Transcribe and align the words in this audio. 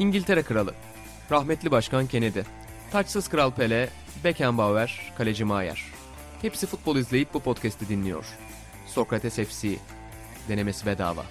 İngiltere 0.00 0.42
Kralı, 0.42 0.74
rahmetli 1.30 1.70
Başkan 1.70 2.06
Kennedy, 2.06 2.40
taçsız 2.92 3.28
Kral 3.28 3.50
Pele, 3.50 3.88
Beckenbauer, 4.24 5.12
Kaleci 5.18 5.44
Maier. 5.44 5.84
Hepsi 6.42 6.66
futbol 6.66 6.96
izleyip 6.96 7.34
bu 7.34 7.40
podcast'i 7.40 7.88
dinliyor. 7.88 8.24
Sokrates 8.86 9.34
FC, 9.34 9.76
denemesi 10.48 10.86
bedava. 10.86 11.24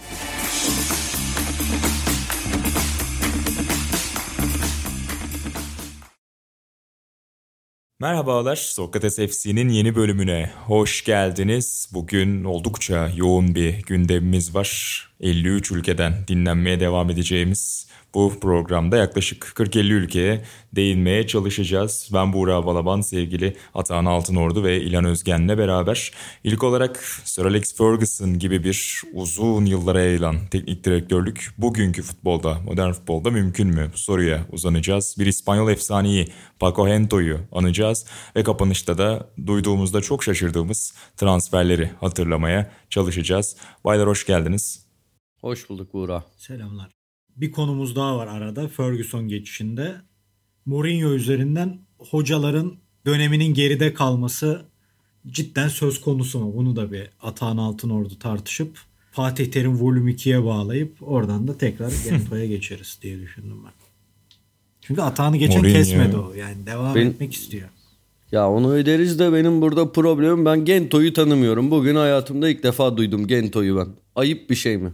Merhabalar, 8.00 8.56
Sokrates 8.56 9.16
FC'nin 9.16 9.70
yeni 9.70 9.96
bölümüne 9.96 10.52
hoş 10.66 11.04
geldiniz. 11.04 11.90
Bugün 11.94 12.44
oldukça 12.44 13.12
yoğun 13.16 13.56
bir 13.56 13.82
gündemimiz 13.84 14.56
var. 14.56 15.09
53 15.20 15.72
ülkeden 15.72 16.14
dinlenmeye 16.28 16.80
devam 16.80 17.10
edeceğimiz 17.10 17.90
bu 18.14 18.40
programda 18.42 18.98
yaklaşık 18.98 19.44
40-50 19.44 19.94
ülkeye 19.94 20.42
değinmeye 20.76 21.28
çalışacağız. 21.28 22.10
Ben 22.14 22.34
Buğra 22.34 22.66
Balaban, 22.66 23.02
sevgili 23.02 23.56
Atahan 23.74 24.06
Altınordu 24.06 24.64
ve 24.64 24.82
İlan 24.82 25.06
Özgen'le 25.06 25.58
beraber 25.58 26.12
ilk 26.44 26.64
olarak 26.64 27.04
Sir 27.24 27.46
Alex 27.46 27.78
Ferguson 27.78 28.40
gibi 28.40 28.64
bir 28.64 29.02
uzun 29.14 29.66
yıllara 29.66 30.02
yayılan 30.02 30.48
teknik 30.52 30.84
direktörlük 30.84 31.54
bugünkü 31.58 32.02
futbolda, 32.02 32.58
modern 32.66 32.92
futbolda 32.92 33.32
mümkün 33.32 33.68
mü? 33.68 33.90
Bu 33.94 33.98
soruya 33.98 34.46
uzanacağız. 34.52 35.16
Bir 35.20 35.26
İspanyol 35.26 35.70
efsaneyi 35.70 36.28
Paco 36.60 36.88
Hento'yu 36.88 37.40
anacağız 37.52 38.06
ve 38.36 38.44
kapanışta 38.44 38.98
da 38.98 39.30
duyduğumuzda 39.46 40.02
çok 40.02 40.24
şaşırdığımız 40.24 40.94
transferleri 41.18 41.90
hatırlamaya 42.00 42.72
çalışacağız. 42.90 43.56
Baylar 43.86 44.08
hoş 44.08 44.26
geldiniz. 44.26 44.89
Hoş 45.42 45.70
bulduk 45.70 45.94
Buğra. 45.94 46.24
Selamlar. 46.38 46.90
Bir 47.36 47.52
konumuz 47.52 47.96
daha 47.96 48.18
var 48.18 48.28
arada 48.28 48.68
Ferguson 48.68 49.28
geçişinde. 49.28 49.96
Mourinho 50.66 51.10
üzerinden 51.10 51.80
hocaların 51.98 52.74
döneminin 53.06 53.54
geride 53.54 53.94
kalması 53.94 54.66
cidden 55.28 55.68
söz 55.68 56.02
konusu 56.02 56.40
mu? 56.40 56.54
Bunu 56.56 56.76
da 56.76 56.92
bir 56.92 57.10
Atahan 57.22 57.58
Altınordu 57.58 58.20
tartışıp 58.20 58.80
Fatih 59.12 59.52
Terim 59.52 59.82
Volüm 59.82 60.08
2'ye 60.08 60.46
bağlayıp 60.46 60.98
oradan 61.02 61.48
da 61.48 61.58
tekrar 61.58 61.92
Gento'ya 62.10 62.46
geçeriz 62.46 63.00
diye 63.02 63.20
düşündüm 63.20 63.58
ben. 63.66 63.74
Çünkü 64.82 65.02
Atahan'ı 65.02 65.38
geçen 65.38 65.62
Mourinho. 65.62 65.78
kesmedi 65.78 66.18
o. 66.18 66.34
Yani 66.34 66.66
devam 66.66 66.96
ben, 66.96 67.06
etmek 67.06 67.34
istiyor. 67.34 67.70
Ya 68.32 68.50
onu 68.50 68.72
öderiz 68.72 69.20
de 69.20 69.34
benim 69.34 69.62
burada 69.62 69.92
problemim 69.92 70.46
ben 70.46 70.66
Gento'yu 70.66 71.14
tanımıyorum. 71.14 71.72
Bugün 71.72 71.96
hayatımda 71.96 72.50
ilk 72.50 72.64
defa 72.64 72.98
duydum 72.98 73.28
Gento'yu 73.28 73.78
ben. 73.78 73.88
Ayıp 74.16 74.50
bir 74.50 74.56
şey 74.56 74.78
mi? 74.78 74.94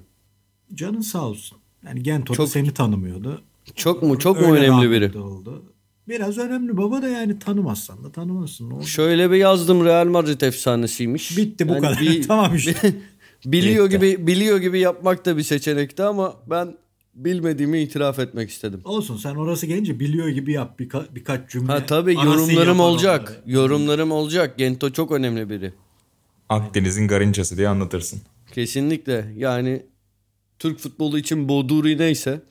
Canın 0.75 1.01
sağ 1.01 1.27
olsun. 1.27 1.57
Yani 1.85 2.03
Gento 2.03 2.33
çok, 2.33 2.49
seni 2.49 2.73
tanımıyordu. 2.73 3.41
Çok 3.75 4.03
mu 4.03 4.19
çok 4.19 4.41
mu 4.41 4.55
önemli 4.55 4.91
biri? 4.91 5.19
Oldu. 5.19 5.63
Biraz 6.07 6.37
önemli 6.37 6.77
baba 6.77 7.01
da 7.01 7.07
yani 7.07 7.39
tanımazsan 7.39 8.03
da 8.03 8.11
tanımazsın. 8.11 8.79
Ne 8.79 8.83
Şöyle 8.83 9.31
bir 9.31 9.37
yazdım 9.37 9.85
Real 9.85 10.07
Madrid 10.07 10.41
efsanesiymiş. 10.41 11.37
Bitti 11.37 11.69
bu 11.69 11.73
yani 11.73 11.81
kadar. 11.81 12.01
Bir, 12.01 12.23
tamam 12.27 12.55
işte. 12.55 12.93
biliyor 13.45 13.89
gibi 13.89 14.27
biliyor 14.27 14.57
gibi 14.57 14.79
yapmak 14.79 15.25
da 15.25 15.37
bir 15.37 15.43
seçenekti 15.43 16.03
ama 16.03 16.35
ben 16.49 16.77
bilmediğimi 17.15 17.79
itiraf 17.79 18.19
etmek 18.19 18.49
istedim. 18.49 18.81
Olsun 18.83 19.17
sen 19.17 19.35
orası 19.35 19.65
gelince 19.65 19.99
biliyor 19.99 20.27
gibi 20.27 20.51
yap 20.51 20.79
birka, 20.79 21.05
birkaç 21.15 21.49
cümle. 21.49 21.71
Ha 21.71 21.85
tabii 21.85 22.13
yorumlarım 22.13 22.79
olacak. 22.79 23.29
Onları. 23.29 23.55
Yorumlarım 23.55 24.11
olacak. 24.11 24.57
Gento 24.57 24.89
çok 24.89 25.11
önemli 25.11 25.49
biri. 25.49 25.73
Akdeniz'in 26.49 27.07
garıncası 27.07 27.57
diye 27.57 27.67
anlatırsın. 27.67 28.21
Kesinlikle. 28.53 29.33
Yani 29.37 29.85
Türk 30.59 30.79
futbolu 30.79 31.19
için 31.19 31.49
Boduri 31.49 31.97
neyse. 31.97 32.41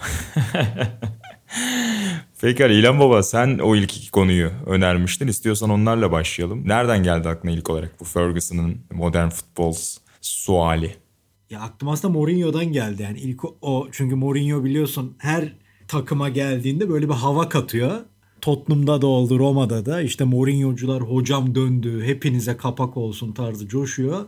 Peki 2.40 2.64
İlan 2.64 3.00
Baba 3.00 3.22
sen 3.22 3.58
o 3.58 3.76
ilk 3.76 3.96
iki 3.96 4.10
konuyu 4.10 4.50
önermiştin. 4.66 5.28
İstiyorsan 5.28 5.70
onlarla 5.70 6.12
başlayalım. 6.12 6.68
Nereden 6.68 7.02
geldi 7.02 7.28
aklına 7.28 7.52
ilk 7.52 7.70
olarak 7.70 8.00
bu 8.00 8.04
Ferguson'ın 8.04 8.78
modern 8.92 9.28
futbol 9.28 9.74
suali? 10.20 10.96
Ya 11.50 11.60
aklıma 11.60 11.92
aslında 11.92 12.12
Mourinho'dan 12.12 12.64
geldi. 12.64 13.02
Yani 13.02 13.18
ilk 13.18 13.40
o 13.62 13.88
çünkü 13.92 14.14
Mourinho 14.14 14.64
biliyorsun 14.64 15.14
her 15.18 15.52
takıma 15.88 16.28
geldiğinde 16.28 16.88
böyle 16.88 17.08
bir 17.08 17.14
hava 17.14 17.48
katıyor. 17.48 18.00
Tottenham'da 18.40 19.02
da 19.02 19.06
oldu, 19.06 19.38
Roma'da 19.38 19.86
da. 19.86 20.00
İşte 20.00 20.24
Mourinho'cular 20.24 21.02
hocam 21.02 21.54
döndü, 21.54 22.02
hepinize 22.04 22.56
kapak 22.56 22.96
olsun 22.96 23.32
tarzı 23.32 23.68
coşuyor. 23.68 24.26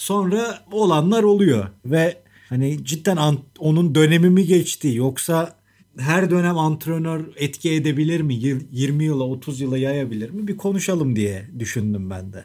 Sonra 0.00 0.58
olanlar 0.72 1.22
oluyor 1.22 1.68
ve 1.84 2.16
hani 2.48 2.84
cidden 2.84 3.18
onun 3.58 3.94
dönemi 3.94 4.30
mi 4.30 4.46
geçti 4.46 4.92
yoksa 4.94 5.56
her 5.98 6.30
dönem 6.30 6.58
antrenör 6.58 7.24
etki 7.36 7.72
edebilir 7.72 8.20
mi? 8.20 8.34
20 8.34 9.04
yıla 9.04 9.24
30 9.24 9.60
yıla 9.60 9.78
yayabilir 9.78 10.30
mi? 10.30 10.48
Bir 10.48 10.56
konuşalım 10.56 11.16
diye 11.16 11.46
düşündüm 11.58 12.10
ben 12.10 12.32
de. 12.32 12.44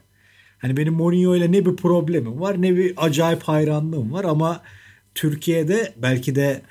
Hani 0.58 0.78
benim 0.78 0.94
Mourinho 0.94 1.36
ile 1.36 1.52
ne 1.52 1.66
bir 1.66 1.76
problemim 1.76 2.40
var 2.40 2.62
ne 2.62 2.76
bir 2.76 2.94
acayip 2.98 3.44
hayranlığım 3.44 4.14
var 4.14 4.24
ama 4.24 4.62
Türkiye'de 5.16 5.94
belki 5.98 6.36
de 6.36 6.62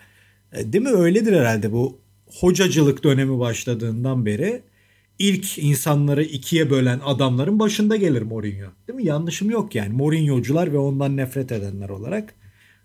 e, 0.53 0.73
değil 0.73 0.85
mi 0.85 0.91
öyledir 0.91 1.33
herhalde 1.33 1.73
bu 1.73 1.99
hocacılık 2.41 3.05
dönemi 3.05 3.39
başladığından 3.39 4.27
beri 4.27 4.63
ilk 5.19 5.59
insanları 5.59 6.25
ikiye 6.25 6.71
bölen 6.71 7.01
adamların 7.05 7.59
başında 7.59 7.97
gelir 7.97 8.23
Mourinho. 8.23 8.67
Değil 8.89 8.97
mi? 8.97 9.07
Yanlışım 9.07 9.51
yok 9.51 9.75
yani. 9.75 9.95
Mourinho'cular 9.95 10.73
ve 10.73 10.79
ondan 10.79 11.17
nefret 11.17 11.53
edenler 11.53 11.89
olarak. 11.89 12.35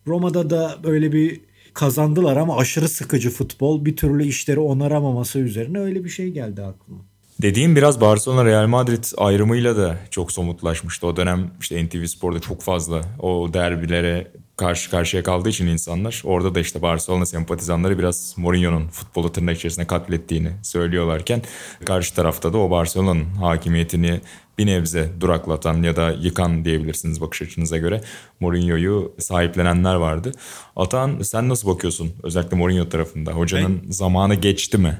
Roma'da 0.07 0.49
da 0.49 0.77
böyle 0.83 1.11
bir 1.11 1.41
kazandılar 1.73 2.37
ama 2.37 2.57
aşırı 2.57 2.89
sıkıcı 2.89 3.29
futbol 3.29 3.85
bir 3.85 3.95
türlü 3.95 4.25
işleri 4.25 4.59
onaramaması 4.59 5.39
üzerine 5.39 5.79
öyle 5.79 6.03
bir 6.03 6.09
şey 6.09 6.29
geldi 6.29 6.61
aklıma. 6.61 6.99
Dediğim 7.41 7.75
biraz 7.75 8.01
Barcelona 8.01 8.45
Real 8.45 8.67
Madrid 8.67 9.03
ayrımıyla 9.17 9.77
da 9.77 9.97
çok 10.09 10.31
somutlaşmıştı. 10.31 11.07
O 11.07 11.15
dönem 11.15 11.51
işte 11.59 11.85
NTV 11.85 12.05
Spor'da 12.05 12.39
çok 12.39 12.61
fazla 12.61 13.01
o 13.19 13.53
derbilere 13.53 14.31
karşı 14.59 14.89
karşıya 14.91 15.23
kaldığı 15.23 15.49
için 15.49 15.67
insanlar 15.67 16.21
orada 16.25 16.55
da 16.55 16.59
işte 16.59 16.81
Barcelona 16.81 17.25
sempatizanları 17.25 17.99
biraz 17.99 18.35
Mourinho'nun 18.37 18.87
futbolu 18.87 19.31
tırnak 19.31 19.57
içerisinde 19.57 19.87
katlettiğini 19.87 20.51
söylüyorlarken 20.63 21.41
karşı 21.85 22.15
tarafta 22.15 22.53
da 22.53 22.57
o 22.57 22.71
Barcelona'nın 22.71 23.25
hakimiyetini 23.25 24.21
bir 24.57 24.65
nebze 24.65 25.09
duraklatan 25.19 25.83
ya 25.83 25.95
da 25.95 26.11
yıkan 26.11 26.65
diyebilirsiniz 26.65 27.21
bakış 27.21 27.41
açınıza 27.41 27.77
göre 27.77 28.01
Mourinho'yu 28.39 29.15
sahiplenenler 29.19 29.95
vardı. 29.95 30.31
Atan 30.75 31.21
sen 31.21 31.49
nasıl 31.49 31.67
bakıyorsun 31.67 32.11
özellikle 32.23 32.57
Mourinho 32.57 32.89
tarafında? 32.89 33.31
Hocanın 33.31 33.81
ben, 33.83 33.91
zamanı 33.91 34.35
geçti 34.35 34.77
mi? 34.77 34.99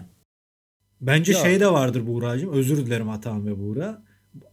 Bence 1.01 1.31
ya. 1.31 1.39
şey 1.39 1.59
de 1.59 1.71
vardır 1.71 2.07
Buğra'cığım. 2.07 2.53
Özür 2.53 2.77
dilerim 2.85 3.09
Atan 3.09 3.47
ve 3.47 3.59
Buğra. 3.59 4.03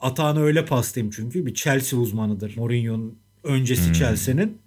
Atahan'ı 0.00 0.43
öyle 0.43 0.65
pastayım 0.65 1.11
çünkü. 1.11 1.47
Bir 1.47 1.55
Chelsea 1.55 1.99
uzmanıdır. 1.99 2.56
Mourinho'nun 2.56 3.19
öncesi 3.45 3.87
hmm. 3.87 3.93
Chelsea'nin. 3.93 4.66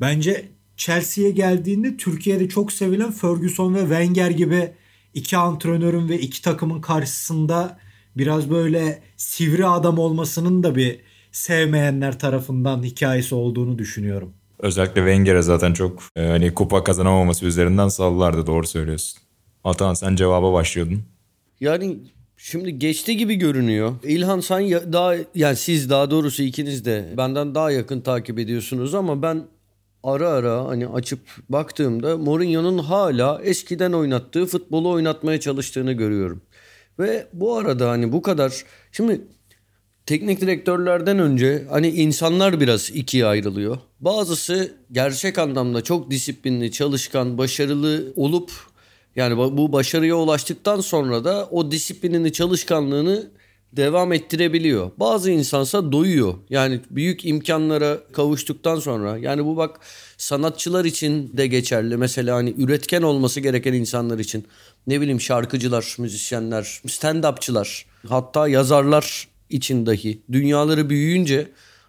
Bence 0.00 0.48
Chelsea'ye 0.76 1.30
geldiğinde 1.30 1.96
Türkiye'de 1.96 2.48
çok 2.48 2.72
sevilen 2.72 3.12
Ferguson 3.12 3.74
ve 3.74 3.80
Wenger 3.80 4.30
gibi 4.30 4.70
iki 5.14 5.36
antrenörün 5.36 6.08
ve 6.08 6.18
iki 6.18 6.42
takımın 6.42 6.80
karşısında 6.80 7.78
biraz 8.16 8.50
böyle 8.50 9.02
sivri 9.16 9.66
adam 9.66 9.98
olmasının 9.98 10.62
da 10.62 10.76
bir 10.76 11.00
sevmeyenler 11.32 12.18
tarafından 12.18 12.82
hikayesi 12.82 13.34
olduğunu 13.34 13.78
düşünüyorum. 13.78 14.32
Özellikle 14.58 15.00
Wenger'e 15.00 15.42
zaten 15.42 15.72
çok 15.72 16.02
e, 16.16 16.26
hani 16.26 16.54
kupa 16.54 16.84
kazanamaması 16.84 17.46
üzerinden 17.46 17.88
sallardı 17.88 18.46
doğru 18.46 18.66
söylüyorsun. 18.66 19.20
Atan 19.64 19.94
sen 19.94 20.16
cevaba 20.16 20.52
başlıyordun. 20.52 21.02
Yani 21.60 21.96
şimdi 22.36 22.78
geçti 22.78 23.16
gibi 23.16 23.34
görünüyor. 23.34 23.94
İlhan 24.02 24.40
sen 24.40 24.60
ya, 24.60 24.92
daha 24.92 25.14
yani 25.34 25.56
siz 25.56 25.90
daha 25.90 26.10
doğrusu 26.10 26.42
ikiniz 26.42 26.84
de 26.84 27.14
benden 27.16 27.54
daha 27.54 27.70
yakın 27.70 28.00
takip 28.00 28.38
ediyorsunuz 28.38 28.94
ama 28.94 29.22
ben 29.22 29.44
ara 30.04 30.28
ara 30.28 30.64
hani 30.64 30.88
açıp 30.88 31.20
baktığımda 31.48 32.16
Mourinho'nun 32.16 32.78
hala 32.78 33.40
eskiden 33.42 33.92
oynattığı 33.92 34.46
futbolu 34.46 34.90
oynatmaya 34.90 35.40
çalıştığını 35.40 35.92
görüyorum. 35.92 36.42
Ve 36.98 37.26
bu 37.32 37.56
arada 37.56 37.90
hani 37.90 38.12
bu 38.12 38.22
kadar 38.22 38.64
şimdi 38.92 39.20
teknik 40.06 40.40
direktörlerden 40.40 41.18
önce 41.18 41.64
hani 41.70 41.88
insanlar 41.88 42.60
biraz 42.60 42.90
ikiye 42.90 43.26
ayrılıyor. 43.26 43.78
Bazısı 44.00 44.72
gerçek 44.92 45.38
anlamda 45.38 45.82
çok 45.82 46.10
disiplinli, 46.10 46.72
çalışkan, 46.72 47.38
başarılı 47.38 48.12
olup 48.16 48.50
yani 49.16 49.36
bu 49.36 49.72
başarıya 49.72 50.16
ulaştıktan 50.16 50.80
sonra 50.80 51.24
da 51.24 51.48
o 51.50 51.70
disiplinini, 51.70 52.32
çalışkanlığını 52.32 53.30
devam 53.76 54.12
ettirebiliyor. 54.12 54.90
Bazı 54.96 55.30
insansa 55.30 55.92
doyuyor. 55.92 56.34
Yani 56.50 56.80
büyük 56.90 57.24
imkanlara 57.24 57.98
kavuştuktan 58.12 58.80
sonra 58.80 59.18
yani 59.18 59.44
bu 59.44 59.56
bak 59.56 59.80
sanatçılar 60.18 60.84
için 60.84 61.36
de 61.36 61.46
geçerli. 61.46 61.96
Mesela 61.96 62.36
hani 62.36 62.54
üretken 62.58 63.02
olması 63.02 63.40
gereken 63.40 63.72
insanlar 63.72 64.18
için 64.18 64.44
ne 64.86 65.00
bileyim 65.00 65.20
şarkıcılar, 65.20 65.96
müzisyenler, 65.98 66.80
stand-upçılar 66.86 67.84
hatta 68.08 68.48
yazarlar 68.48 69.28
için 69.50 69.86
dahi 69.86 70.22
dünyaları 70.32 70.90
büyüyünce 70.90 71.48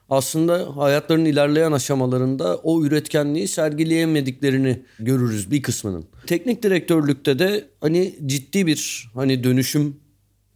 aslında 0.10 0.78
hayatlarının 0.78 1.26
ilerleyen 1.26 1.72
aşamalarında 1.72 2.58
o 2.58 2.84
üretkenliği 2.84 3.48
sergileyemediklerini 3.48 4.82
görürüz 5.00 5.52
bir 5.52 5.62
kısmının. 5.62 6.06
Teknik 6.28 6.64
direktörlükte 6.64 7.40
de 7.40 7.68
hani 7.82 8.16
ciddi 8.26 8.68
bir 8.68 9.10
hani 9.14 9.44
dönüşüm 9.44 9.96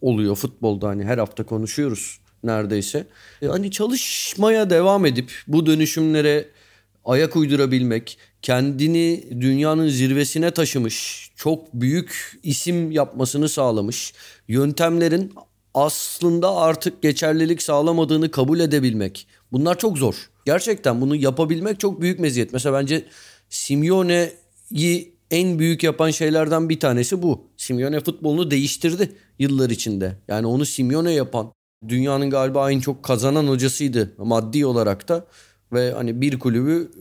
oluyor 0.01 0.36
futbolda 0.36 0.88
hani 0.88 1.04
her 1.04 1.18
hafta 1.18 1.46
konuşuyoruz 1.46 2.19
neredeyse. 2.44 3.07
E, 3.42 3.48
hani 3.48 3.72
çalışmaya 3.72 4.69
devam 4.69 5.06
edip 5.06 5.31
bu 5.48 5.66
dönüşümlere 5.66 6.46
ayak 7.06 7.36
uydurabilmek, 7.36 8.18
kendini 8.42 9.24
dünyanın 9.42 9.88
zirvesine 9.88 10.51
taşımış, 10.51 11.30
çok 11.36 11.74
büyük 11.74 12.40
isim 12.44 12.92
yapmasını 12.92 13.50
sağlamış, 13.50 14.13
yöntemlerin 14.48 15.34
aslında 15.74 16.56
artık 16.56 17.01
geçerlilik 17.01 17.62
sağlamadığını 17.62 18.31
kabul 18.31 18.60
edebilmek. 18.60 19.28
Bunlar 19.51 19.78
çok 19.78 19.98
zor. 19.98 20.30
Gerçekten 20.46 21.01
bunu 21.01 21.16
yapabilmek 21.16 21.80
çok 21.80 22.01
büyük 22.01 22.19
meziyet. 22.19 22.54
Mesela 22.54 22.80
bence 22.80 23.06
Simeone'yi 23.50 25.13
en 25.31 25.60
büyük 25.60 25.84
yapan 25.84 26.12
şeylerden 26.12 26.70
bir 26.70 26.80
tanesi 26.80 27.22
bu. 27.22 27.42
Simeone 27.58 28.00
futbolunu 28.00 28.52
değiştirdi 28.52 29.12
yıllar 29.40 29.70
içinde. 29.70 30.18
Yani 30.28 30.48
onu 30.48 30.66
Simeone 30.66 31.12
yapan 31.12 31.52
dünyanın 31.88 32.30
galiba 32.30 32.72
en 32.72 32.80
çok 32.80 33.04
kazanan 33.04 33.48
hocasıydı 33.48 34.14
maddi 34.18 34.66
olarak 34.66 35.10
da 35.10 35.26
ve 35.74 35.92
hani 35.92 36.22
bir 36.22 36.40
kulübü 36.40 36.92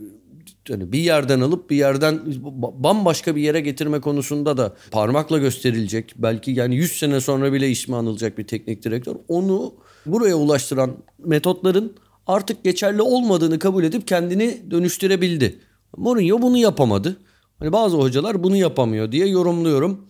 hani 0.69 0.93
bir 0.93 0.99
yerden 0.99 1.41
alıp 1.41 1.71
bir 1.71 1.77
yerden 1.77 2.21
bambaşka 2.55 3.37
bir 3.37 3.43
yere 3.43 3.61
getirme 3.61 4.01
konusunda 4.01 4.57
da 4.57 4.77
parmakla 4.91 5.39
gösterilecek. 5.39 6.15
Belki 6.17 6.51
yani 6.51 6.77
100 6.77 6.93
sene 6.93 7.21
sonra 7.21 7.53
bile 7.53 7.71
ismi 7.71 7.97
anılacak 7.97 8.39
bir 8.39 8.47
teknik 8.47 8.85
direktör. 8.85 9.17
Onu 9.29 9.75
buraya 10.07 10.35
ulaştıran 10.35 10.97
metotların 11.19 11.93
artık 12.27 12.65
geçerli 12.65 13.03
olmadığını 13.03 13.59
kabul 13.59 13.85
edip 13.85 14.09
kendini 14.09 14.71
dönüştürebildi. 14.71 15.59
Mourinho 15.97 16.43
bunu 16.43 16.57
yapamadı. 16.57 17.17
Hani 17.59 17.73
bazı 17.73 17.97
hocalar 17.97 18.43
bunu 18.43 18.57
yapamıyor 18.57 19.13
diye 19.13 19.27
yorumluyorum. 19.27 20.01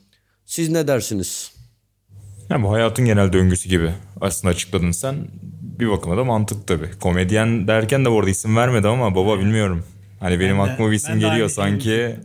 Siz 0.47 0.69
ne 0.69 0.89
dersiniz? 0.89 1.53
Yani 2.51 2.65
bu 2.65 2.73
hayatın 2.73 3.05
genel 3.05 3.33
döngüsü 3.33 3.69
gibi 3.69 3.93
aslında 4.21 4.55
açıkladın 4.55 4.91
sen. 4.91 5.17
Bir 5.79 5.91
bakıma 5.91 6.17
da 6.17 6.25
mantık 6.25 6.67
tabii. 6.67 6.91
Komedyen 7.01 7.69
derken 7.69 8.05
de 8.05 8.09
orada 8.09 8.31
isim 8.31 8.57
vermedi 8.57 8.89
ama 8.89 9.15
baba 9.15 9.39
bilmiyorum. 9.39 9.85
Hani 10.21 10.41
benim 10.41 10.59
ben 10.59 10.67
de, 10.67 10.71
aklıma 10.71 10.91
bir 10.91 10.97
isim 10.97 11.21
geliyor 11.21 11.49
sanki. 11.49 12.17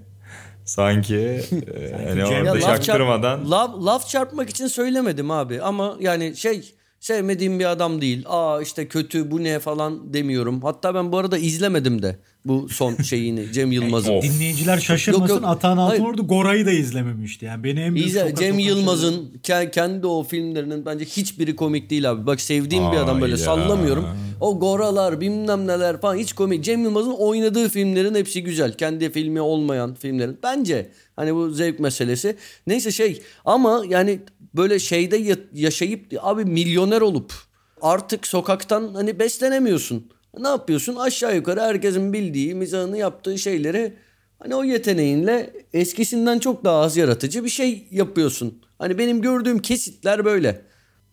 Sanki 0.65 1.17
e, 1.17 2.05
hani 2.07 2.25
orada 2.25 2.61
şaktırmadan. 2.61 3.37
Çarp, 3.37 3.51
laf, 3.51 3.85
laf 3.85 4.07
çarpmak 4.07 4.49
için 4.49 4.67
söylemedim 4.67 5.31
abi 5.31 5.61
ama 5.61 5.97
yani 5.99 6.35
şey 6.35 6.75
sevmediğim 7.03 7.59
bir 7.59 7.65
adam 7.65 8.01
değil. 8.01 8.23
Aa 8.25 8.61
işte 8.61 8.87
kötü 8.87 9.31
bu 9.31 9.43
ne 9.43 9.59
falan 9.59 10.13
demiyorum. 10.13 10.61
Hatta 10.61 10.95
ben 10.95 11.11
bu 11.11 11.17
arada 11.17 11.37
izlemedim 11.37 12.01
de 12.01 12.19
bu 12.45 12.69
son 12.69 12.95
şeyini 12.95 13.51
Cem 13.53 13.71
Yılmaz'ın. 13.71 14.21
Dinleyiciler 14.21 14.77
şaşırmasın. 14.77 15.33
Yok, 15.33 15.41
yok. 15.41 15.51
Atan 15.51 15.77
Altınordu 15.77 16.27
Gora'yı 16.27 16.65
da 16.65 16.71
izlememişti. 16.71 17.45
Yani 17.45 17.63
beni 17.63 17.79
en 17.79 17.95
büyük 17.95 18.07
İzle, 18.07 18.35
Cem 18.35 18.59
Yılmaz'ın 18.59 19.41
kendi 19.71 20.07
o 20.07 20.23
filmlerinin 20.23 20.85
bence 20.85 21.05
hiçbiri 21.05 21.55
komik 21.55 21.89
değil 21.89 22.11
abi. 22.11 22.25
Bak 22.25 22.41
sevdiğim 22.41 22.85
Aa, 22.85 22.91
bir 22.91 22.97
adam 22.97 23.21
böyle 23.21 23.31
ya. 23.31 23.37
sallamıyorum. 23.37 24.05
O 24.41 24.59
Goralar 24.59 25.21
bilmem 25.21 25.67
neler 25.67 26.01
falan 26.01 26.15
hiç 26.15 26.33
komik. 26.33 26.63
Cem 26.63 26.83
Yılmaz'ın 26.83 27.11
oynadığı 27.11 27.69
filmlerin 27.69 28.15
hepsi 28.15 28.43
güzel. 28.43 28.73
Kendi 28.73 29.11
filmi 29.11 29.41
olmayan 29.41 29.95
filmlerin. 29.95 30.37
Bence 30.43 30.89
hani 31.15 31.35
bu 31.35 31.49
zevk 31.49 31.79
meselesi. 31.79 32.35
Neyse 32.67 32.91
şey 32.91 33.21
ama 33.45 33.83
yani 33.89 34.19
böyle 34.55 34.79
şeyde 34.79 35.37
yaşayıp 35.53 36.05
abi 36.21 36.45
milyoner 36.45 37.01
olup 37.01 37.33
artık 37.81 38.27
sokaktan 38.27 38.93
hani 38.93 39.19
beslenemiyorsun. 39.19 40.11
Ne 40.39 40.47
yapıyorsun? 40.47 40.95
Aşağı 40.95 41.35
yukarı 41.35 41.61
herkesin 41.61 42.13
bildiği, 42.13 42.55
mizahını 42.55 42.97
yaptığı 42.97 43.37
şeyleri 43.37 43.93
hani 44.39 44.55
o 44.55 44.63
yeteneğinle 44.63 45.53
eskisinden 45.73 46.39
çok 46.39 46.63
daha 46.63 46.79
az 46.79 46.97
yaratıcı 46.97 47.43
bir 47.43 47.49
şey 47.49 47.87
yapıyorsun. 47.91 48.61
Hani 48.79 48.97
benim 48.97 49.21
gördüğüm 49.21 49.59
kesitler 49.59 50.25
böyle. 50.25 50.61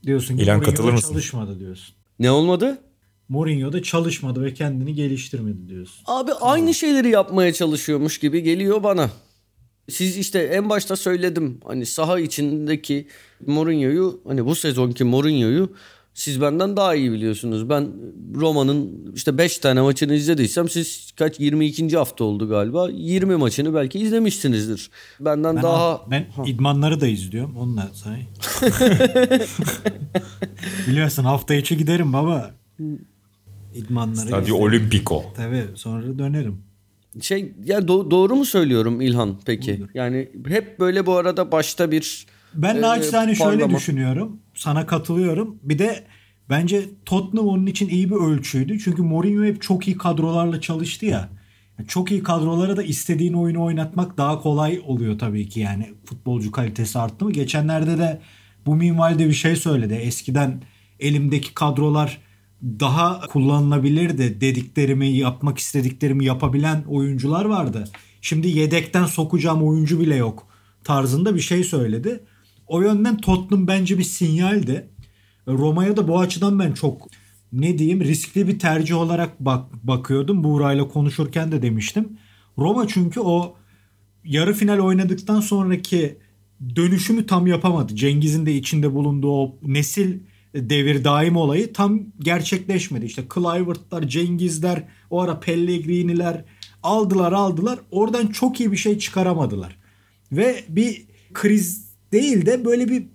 Diyorsun 0.06 0.36
ki 0.36 0.42
İlan 0.42 0.60
katılır 0.60 0.92
mısın? 0.92 1.08
çalışmadı 1.08 1.58
diyorsun. 1.60 1.94
Ne 2.18 2.30
olmadı? 2.30 2.78
Mourinho'da 3.28 3.82
çalışmadı 3.82 4.42
ve 4.44 4.54
kendini 4.54 4.94
geliştirmedi 4.94 5.68
diyorsun. 5.68 6.02
Abi 6.06 6.30
tamam. 6.30 6.48
aynı 6.48 6.74
şeyleri 6.74 7.10
yapmaya 7.10 7.52
çalışıyormuş 7.52 8.18
gibi 8.18 8.42
geliyor 8.42 8.82
bana. 8.82 9.10
Siz 9.90 10.16
işte 10.16 10.38
en 10.38 10.70
başta 10.70 10.96
söyledim 10.96 11.60
hani 11.64 11.86
saha 11.86 12.20
içindeki 12.20 13.06
Mourinho'yu 13.46 14.20
hani 14.26 14.46
bu 14.46 14.54
sezonki 14.54 15.04
Mourinho'yu 15.04 15.72
siz 16.14 16.40
benden 16.40 16.76
daha 16.76 16.94
iyi 16.94 17.12
biliyorsunuz. 17.12 17.68
Ben 17.68 17.88
Roma'nın 18.34 19.12
işte 19.14 19.38
5 19.38 19.58
tane 19.58 19.80
maçını 19.80 20.14
izlediysem 20.14 20.68
siz 20.68 21.12
kaç 21.18 21.40
22. 21.40 21.96
hafta 21.96 22.24
oldu 22.24 22.48
galiba. 22.48 22.88
20 22.90 23.36
maçını 23.36 23.74
belki 23.74 23.98
izlemişsinizdir. 23.98 24.90
Benden 25.20 25.56
ben 25.56 25.62
daha 25.62 26.00
ben 26.10 26.26
ha. 26.36 26.42
idmanları 26.46 27.00
da 27.00 27.06
izliyorum. 27.06 27.56
Onunla 27.56 27.90
say. 27.94 28.26
Biliyorsun 30.88 31.24
hafta 31.24 31.54
içi 31.54 31.76
giderim 31.76 32.12
baba. 32.12 32.54
İdmanları. 33.74 34.26
Stadio 34.26 34.56
Olimpico. 34.56 35.24
Tabii 35.36 35.64
sonra 35.74 36.18
dönerim. 36.18 36.69
Şey 37.20 37.52
ya 37.64 37.78
do- 37.78 38.10
doğru 38.10 38.36
mu 38.36 38.44
söylüyorum 38.44 39.00
İlhan 39.00 39.36
peki? 39.46 39.78
Buyur. 39.78 39.88
Yani 39.94 40.28
hep 40.48 40.80
böyle 40.80 41.06
bu 41.06 41.16
arada 41.16 41.52
başta 41.52 41.90
bir 41.90 42.26
ben 42.54 42.76
e, 42.76 42.80
naçizane 42.80 43.34
şöyle 43.34 43.70
düşünüyorum. 43.70 44.40
Sana 44.54 44.86
katılıyorum. 44.86 45.58
Bir 45.62 45.78
de 45.78 46.04
bence 46.50 46.84
Tottenham 47.04 47.48
onun 47.48 47.66
için 47.66 47.88
iyi 47.88 48.10
bir 48.10 48.16
ölçüydü. 48.16 48.78
Çünkü 48.78 49.02
Mourinho 49.02 49.44
hep 49.44 49.62
çok 49.62 49.88
iyi 49.88 49.98
kadrolarla 49.98 50.60
çalıştı 50.60 51.06
ya. 51.06 51.28
Çok 51.88 52.10
iyi 52.10 52.22
kadrolara 52.22 52.76
da 52.76 52.82
istediğin 52.82 53.32
oyunu 53.32 53.62
oynatmak 53.64 54.18
daha 54.18 54.40
kolay 54.40 54.80
oluyor 54.86 55.18
tabii 55.18 55.48
ki 55.48 55.60
yani 55.60 55.94
futbolcu 56.04 56.50
kalitesi 56.52 56.98
arttı 56.98 57.24
mı. 57.24 57.32
Geçenlerde 57.32 57.98
de 57.98 58.20
bu 58.66 58.76
minvalde 58.76 59.28
bir 59.28 59.32
şey 59.32 59.56
söyledi. 59.56 59.94
Eskiden 59.94 60.62
elimdeki 61.00 61.54
kadrolar 61.54 62.18
daha 62.62 63.20
kullanılabilirdi 63.20 64.40
dediklerimi 64.40 65.08
yapmak 65.08 65.58
istediklerimi 65.58 66.24
yapabilen 66.24 66.84
oyuncular 66.88 67.44
vardı. 67.44 67.84
Şimdi 68.20 68.48
yedekten 68.48 69.06
sokacağım 69.06 69.62
oyuncu 69.62 70.00
bile 70.00 70.16
yok 70.16 70.46
tarzında 70.84 71.34
bir 71.34 71.40
şey 71.40 71.64
söyledi. 71.64 72.20
O 72.66 72.82
yönden 72.82 73.16
Tottenham 73.16 73.66
bence 73.66 73.98
bir 73.98 74.04
sinyaldi. 74.04 74.88
Roma'ya 75.48 75.96
da 75.96 76.08
bu 76.08 76.18
açıdan 76.18 76.58
ben 76.58 76.72
çok 76.72 77.08
ne 77.52 77.78
diyeyim 77.78 78.00
riskli 78.00 78.48
bir 78.48 78.58
tercih 78.58 78.96
olarak 78.96 79.40
bak 79.40 79.86
bakıyordum. 79.86 80.44
Buğra'yla 80.44 80.88
konuşurken 80.88 81.52
de 81.52 81.62
demiştim. 81.62 82.18
Roma 82.58 82.88
çünkü 82.88 83.20
o 83.20 83.56
yarı 84.24 84.54
final 84.54 84.78
oynadıktan 84.78 85.40
sonraki 85.40 86.18
dönüşümü 86.76 87.26
tam 87.26 87.46
yapamadı. 87.46 87.96
Cengiz'in 87.96 88.46
de 88.46 88.54
içinde 88.54 88.94
bulunduğu 88.94 89.32
o 89.32 89.56
nesil 89.62 90.18
devir 90.54 91.04
daim 91.04 91.36
olayı 91.36 91.72
tam 91.72 92.00
gerçekleşmedi. 92.18 93.06
İşte 93.06 93.24
Clivert'lar, 93.34 94.02
Cengiz'ler, 94.02 94.84
o 95.10 95.20
ara 95.20 95.40
Pellegrini'ler 95.40 96.44
aldılar 96.82 97.32
aldılar. 97.32 97.78
Oradan 97.90 98.26
çok 98.26 98.60
iyi 98.60 98.72
bir 98.72 98.76
şey 98.76 98.98
çıkaramadılar. 98.98 99.76
Ve 100.32 100.64
bir 100.68 101.06
kriz 101.32 101.90
değil 102.12 102.46
de 102.46 102.64
böyle 102.64 102.88
bir 102.88 103.06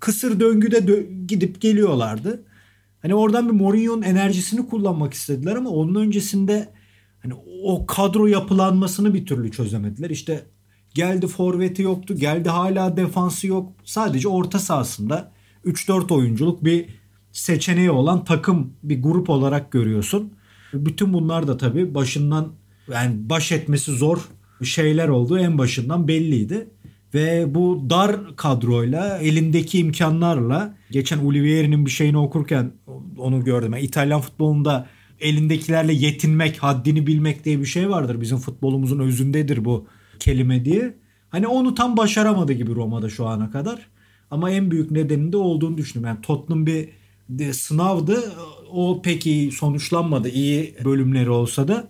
kısır 0.00 0.40
döngüde 0.40 0.78
dö- 0.78 1.26
gidip 1.26 1.60
geliyorlardı. 1.60 2.44
Hani 3.02 3.14
oradan 3.14 3.48
bir 3.48 3.54
Mourinho'nun 3.54 4.02
enerjisini 4.02 4.68
kullanmak 4.68 5.14
istediler 5.14 5.56
ama 5.56 5.70
onun 5.70 5.94
öncesinde 5.94 6.68
hani 7.22 7.34
o 7.62 7.86
kadro 7.86 8.26
yapılanmasını 8.26 9.14
bir 9.14 9.26
türlü 9.26 9.50
çözemediler. 9.50 10.10
İşte 10.10 10.46
geldi 10.94 11.26
forveti 11.26 11.82
yoktu, 11.82 12.16
geldi 12.16 12.48
hala 12.48 12.96
defansı 12.96 13.46
yok. 13.46 13.72
Sadece 13.84 14.28
orta 14.28 14.58
sahasında 14.58 15.31
3-4 15.66 16.14
oyunculuk 16.14 16.64
bir 16.64 16.86
seçeneği 17.32 17.90
olan 17.90 18.24
takım 18.24 18.72
bir 18.82 19.02
grup 19.02 19.30
olarak 19.30 19.72
görüyorsun. 19.72 20.32
Bütün 20.74 21.12
bunlar 21.12 21.48
da 21.48 21.56
tabii 21.56 21.94
başından 21.94 22.52
yani 22.92 23.28
baş 23.30 23.52
etmesi 23.52 23.92
zor 23.92 24.28
şeyler 24.64 25.08
olduğu 25.08 25.38
en 25.38 25.58
başından 25.58 26.08
belliydi. 26.08 26.68
Ve 27.14 27.54
bu 27.54 27.86
dar 27.90 28.36
kadroyla 28.36 29.18
elindeki 29.18 29.78
imkanlarla 29.78 30.74
geçen 30.90 31.18
Olivieri'nin 31.18 31.86
bir 31.86 31.90
şeyini 31.90 32.18
okurken 32.18 32.72
onu 33.18 33.44
gördüm. 33.44 33.72
Yani 33.72 33.84
İtalyan 33.84 34.20
futbolunda 34.20 34.86
elindekilerle 35.20 35.92
yetinmek, 35.92 36.58
haddini 36.62 37.06
bilmek 37.06 37.44
diye 37.44 37.60
bir 37.60 37.66
şey 37.66 37.90
vardır. 37.90 38.20
Bizim 38.20 38.38
futbolumuzun 38.38 38.98
özündedir 38.98 39.64
bu 39.64 39.86
kelime 40.18 40.64
diye. 40.64 40.94
Hani 41.30 41.46
onu 41.46 41.74
tam 41.74 41.96
başaramadı 41.96 42.52
gibi 42.52 42.74
Roma'da 42.74 43.08
şu 43.08 43.26
ana 43.26 43.50
kadar. 43.50 43.86
Ama 44.32 44.50
en 44.50 44.70
büyük 44.70 44.90
nedeninde 44.90 45.36
olduğunu 45.36 45.76
düşünüyorum. 45.76 46.14
Yani 46.16 46.22
Tottenham 46.22 46.66
bir 46.66 46.88
sınavdı. 47.52 48.32
O 48.72 49.02
pek 49.02 49.26
iyi 49.26 49.52
sonuçlanmadı. 49.52 50.28
İyi 50.28 50.76
bölümleri 50.84 51.30
olsa 51.30 51.68
da. 51.68 51.88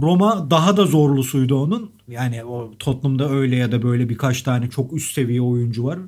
Roma 0.00 0.50
daha 0.50 0.76
da 0.76 0.86
zorlusuydu 0.86 1.56
onun. 1.62 1.90
Yani 2.08 2.44
o 2.44 2.72
Tottenham'da 2.78 3.30
öyle 3.30 3.56
ya 3.56 3.72
da 3.72 3.82
böyle 3.82 4.08
birkaç 4.08 4.42
tane 4.42 4.70
çok 4.70 4.92
üst 4.92 5.14
seviye 5.14 5.42
oyuncu 5.42 5.84
var. 5.84 5.98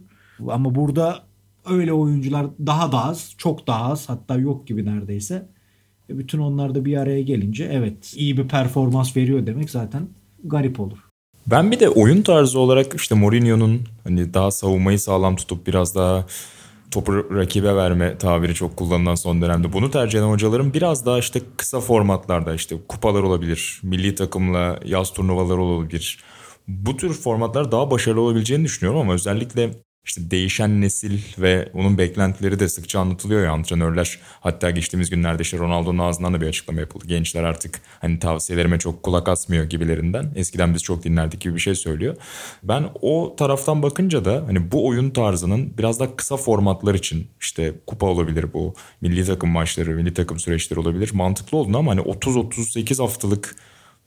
Ama 0.48 0.74
burada 0.74 1.24
öyle 1.66 1.92
oyuncular 1.92 2.46
daha 2.66 2.92
da 2.92 3.04
az, 3.04 3.34
çok 3.38 3.66
daha 3.66 3.84
az 3.92 4.08
hatta 4.08 4.36
yok 4.38 4.66
gibi 4.66 4.84
neredeyse. 4.84 5.48
E, 6.10 6.18
bütün 6.18 6.38
onlar 6.38 6.74
da 6.74 6.84
bir 6.84 6.96
araya 6.96 7.22
gelince 7.22 7.64
evet 7.64 8.14
iyi 8.16 8.36
bir 8.36 8.48
performans 8.48 9.16
veriyor 9.16 9.46
demek 9.46 9.70
zaten 9.70 10.08
garip 10.44 10.80
olur. 10.80 11.07
Ben 11.50 11.70
bir 11.72 11.80
de 11.80 11.88
oyun 11.88 12.22
tarzı 12.22 12.58
olarak 12.58 12.94
işte 12.94 13.14
Mourinho'nun 13.14 13.82
hani 14.04 14.34
daha 14.34 14.50
savunmayı 14.50 14.98
sağlam 14.98 15.36
tutup 15.36 15.66
biraz 15.66 15.94
daha 15.94 16.26
topu 16.90 17.34
rakibe 17.34 17.76
verme 17.76 18.18
tabiri 18.18 18.54
çok 18.54 18.76
kullanılan 18.76 19.14
son 19.14 19.42
dönemde. 19.42 19.72
Bunu 19.72 19.90
tercih 19.90 20.18
eden 20.18 20.28
hocaların 20.28 20.74
biraz 20.74 21.06
daha 21.06 21.18
işte 21.18 21.40
kısa 21.56 21.80
formatlarda 21.80 22.54
işte 22.54 22.76
kupalar 22.88 23.22
olabilir, 23.22 23.80
milli 23.82 24.14
takımla 24.14 24.80
yaz 24.84 25.12
turnuvaları 25.12 25.60
olabilir. 25.60 26.18
Bu 26.68 26.96
tür 26.96 27.14
formatlar 27.14 27.72
daha 27.72 27.90
başarılı 27.90 28.20
olabileceğini 28.20 28.64
düşünüyorum 28.64 29.00
ama 29.00 29.12
özellikle 29.12 29.70
işte 30.08 30.30
değişen 30.30 30.80
nesil 30.80 31.18
ve 31.38 31.68
onun 31.74 31.98
beklentileri 31.98 32.60
de 32.60 32.68
sıkça 32.68 33.00
anlatılıyor 33.00 33.44
ya 33.44 33.52
antrenörler. 33.52 34.18
Hatta 34.40 34.70
geçtiğimiz 34.70 35.10
günlerde 35.10 35.42
işte 35.42 35.58
Ronaldo'nun 35.58 35.98
ağzından 35.98 36.34
da 36.34 36.40
bir 36.40 36.46
açıklama 36.46 36.80
yapıldı. 36.80 37.04
Gençler 37.06 37.42
artık 37.42 37.80
hani 38.00 38.18
tavsiyelerime 38.18 38.78
çok 38.78 39.02
kulak 39.02 39.28
asmıyor 39.28 39.64
gibilerinden. 39.64 40.32
Eskiden 40.36 40.74
biz 40.74 40.82
çok 40.82 41.04
dinlerdik 41.04 41.40
gibi 41.40 41.54
bir 41.54 41.60
şey 41.60 41.74
söylüyor. 41.74 42.16
Ben 42.62 42.88
o 43.02 43.36
taraftan 43.36 43.82
bakınca 43.82 44.24
da 44.24 44.44
hani 44.46 44.72
bu 44.72 44.86
oyun 44.86 45.10
tarzının 45.10 45.78
biraz 45.78 46.00
daha 46.00 46.16
kısa 46.16 46.36
formatlar 46.36 46.94
için 46.94 47.26
işte 47.40 47.74
kupa 47.86 48.06
olabilir 48.06 48.52
bu. 48.52 48.74
Milli 49.00 49.24
takım 49.24 49.50
maçları, 49.50 49.90
milli 49.90 50.14
takım 50.14 50.38
süreçleri 50.38 50.80
olabilir. 50.80 51.10
Mantıklı 51.14 51.58
olduğunu 51.58 51.78
ama 51.78 51.90
hani 51.90 52.00
30-38 52.00 53.02
haftalık 53.02 53.56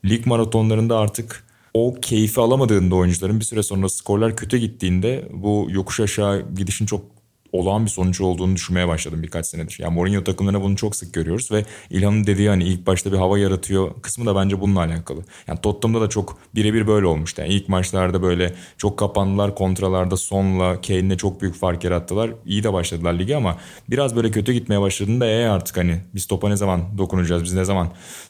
lig 0.05 0.25
maratonlarında 0.25 0.97
artık 0.97 1.50
o 1.73 1.93
keyfi 2.01 2.41
alamadığında 2.41 2.95
oyuncuların 2.95 3.39
bir 3.39 3.45
süre 3.45 3.63
sonra 3.63 3.89
skorlar 3.89 4.35
kötü 4.35 4.57
gittiğinde 4.57 5.29
bu 5.33 5.67
yokuş 5.69 5.99
aşağı 5.99 6.55
gidişin 6.55 6.85
çok 6.85 7.20
olağan 7.51 7.85
bir 7.85 7.89
sonucu 7.89 8.25
olduğunu 8.25 8.55
düşünmeye 8.55 8.87
başladım 8.87 9.23
birkaç 9.23 9.45
senedir. 9.45 9.77
Yani 9.79 9.93
Mourinho 9.93 10.23
takımlarına 10.23 10.61
bunu 10.61 10.75
çok 10.75 10.95
sık 10.95 11.13
görüyoruz 11.13 11.51
ve 11.51 11.65
İlhan'ın 11.89 12.27
dediği 12.27 12.49
hani 12.49 12.63
ilk 12.63 12.87
başta 12.87 13.11
bir 13.11 13.17
hava 13.17 13.39
yaratıyor 13.39 14.01
kısmı 14.01 14.25
da 14.25 14.35
bence 14.35 14.61
bununla 14.61 14.79
alakalı. 14.79 15.21
Yani 15.47 15.61
Tottenham'da 15.61 16.05
da 16.05 16.09
çok 16.09 16.37
birebir 16.55 16.87
böyle 16.87 17.05
olmuştu. 17.05 17.41
Yani 17.41 17.53
ilk 17.53 17.69
maçlarda 17.69 18.21
böyle 18.21 18.53
çok 18.77 18.99
kapandılar 18.99 19.55
kontralarda 19.55 20.17
Son'la 20.17 20.81
Kane'le 20.81 21.17
çok 21.17 21.41
büyük 21.41 21.55
fark 21.55 21.83
yarattılar. 21.83 22.31
İyi 22.45 22.63
de 22.63 22.73
başladılar 22.73 23.13
ligi 23.13 23.35
ama 23.35 23.57
biraz 23.89 24.15
böyle 24.15 24.31
kötü 24.31 24.53
gitmeye 24.53 24.81
başladığında 24.81 25.25
e 25.25 25.47
artık 25.47 25.77
hani 25.77 25.97
biz 26.15 26.25
topa 26.25 26.49
ne 26.49 26.55
zaman 26.55 26.97
dokunacağız 26.97 27.43
biz 27.43 27.53
ne 27.53 27.65
zaman 27.65 27.87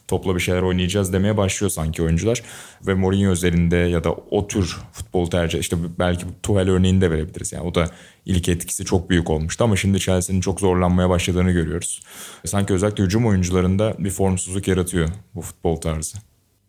topla 0.08 0.34
bir 0.34 0.40
şeyler 0.40 0.62
oynayacağız 0.62 1.12
demeye 1.12 1.36
başlıyor 1.36 1.70
sanki 1.70 2.02
oyuncular. 2.02 2.42
Ve 2.86 2.94
Mourinho 2.94 3.32
üzerinde 3.32 3.76
ya 3.76 4.04
da 4.04 4.12
o 4.12 4.48
tür 4.48 4.76
futbol 4.92 5.26
tercih 5.26 5.58
işte 5.58 5.76
belki 5.98 6.24
Tuchel 6.42 6.70
örneğini 6.70 7.00
de 7.00 7.10
verebiliriz. 7.10 7.52
Yani 7.52 7.64
o 7.64 7.74
da 7.74 7.90
ilk 8.26 8.48
etkisi 8.48 8.84
çok 8.84 9.10
büyük 9.10 9.30
olmuştu 9.30 9.64
ama 9.64 9.76
şimdi 9.76 9.98
Chelsea'nin 9.98 10.40
çok 10.40 10.60
zorlanmaya 10.60 11.10
başladığını 11.10 11.50
görüyoruz. 11.50 12.02
Sanki 12.44 12.72
özellikle 12.72 13.04
hücum 13.04 13.26
oyuncularında 13.26 13.94
bir 13.98 14.10
formsuzluk 14.10 14.68
yaratıyor 14.68 15.08
bu 15.34 15.42
futbol 15.42 15.76
tarzı. 15.76 16.18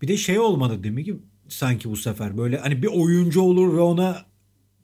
Bir 0.01 0.07
de 0.07 0.17
şey 0.17 0.39
olmadı 0.39 0.83
değil 0.83 0.95
mi 0.95 1.03
ki 1.03 1.15
sanki 1.49 1.89
bu 1.89 1.95
sefer 1.95 2.37
böyle 2.37 2.57
hani 2.57 2.83
bir 2.83 2.87
oyuncu 2.87 3.41
olur 3.41 3.77
ve 3.77 3.81
ona 3.81 4.25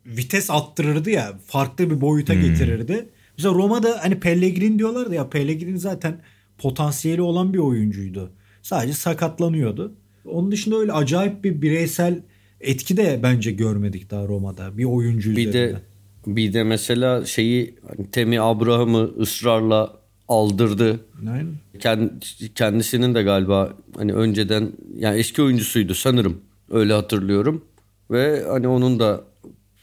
vites 0.06 0.50
attırırdı 0.52 1.10
ya 1.10 1.40
farklı 1.48 1.90
bir 1.90 2.02
boyuta 2.02 2.34
hmm. 2.34 2.42
getirirdi. 2.42 3.10
Mesela 3.38 3.56
Roma'da 3.56 4.00
hani 4.02 4.20
Pellegrini 4.20 4.80
diyorlardı 4.80 5.16
ya 5.16 5.30
Pellegrini 5.30 5.80
zaten 5.80 6.22
potansiyeli 6.58 7.22
olan 7.22 7.54
bir 7.54 7.60
oyuncuydu. 7.60 8.32
Sadece 8.62 8.94
sakatlanıyordu. 8.94 9.96
Onun 10.26 10.52
dışında 10.52 10.78
öyle 10.78 10.94
acayip 10.94 11.44
bir 11.44 11.62
bireysel 11.62 12.22
etki 12.62 12.98
de 12.98 13.20
bence 13.24 13.52
görmedik 13.52 14.12
daha 14.12 14.28
Roma'da 14.28 14.78
bir 14.78 14.84
oyuncu 14.84 15.32
Bir 15.32 15.48
üzerinde. 15.48 15.74
de 15.74 15.82
bir 16.28 16.54
de 16.54 16.64
mesela 16.64 17.26
şeyi 17.26 17.76
hani 17.88 18.12
Temi 18.12 18.42
Abraham'ı 18.42 19.12
ısrarla 19.20 19.94
aldırdı. 20.28 21.00
Aynen. 21.32 22.20
kendisinin 22.56 23.16
de 23.16 23.24
galiba 23.24 23.74
hani 23.98 24.14
önceden 24.14 24.72
yani 24.98 25.20
eski 25.20 25.42
oyuncusuydu 25.42 25.96
sanırım. 25.96 26.42
Öyle 26.72 26.94
hatırlıyorum. 26.94 27.66
Ve 28.12 28.44
hani 28.48 28.68
onun 28.68 29.00
da 29.00 29.22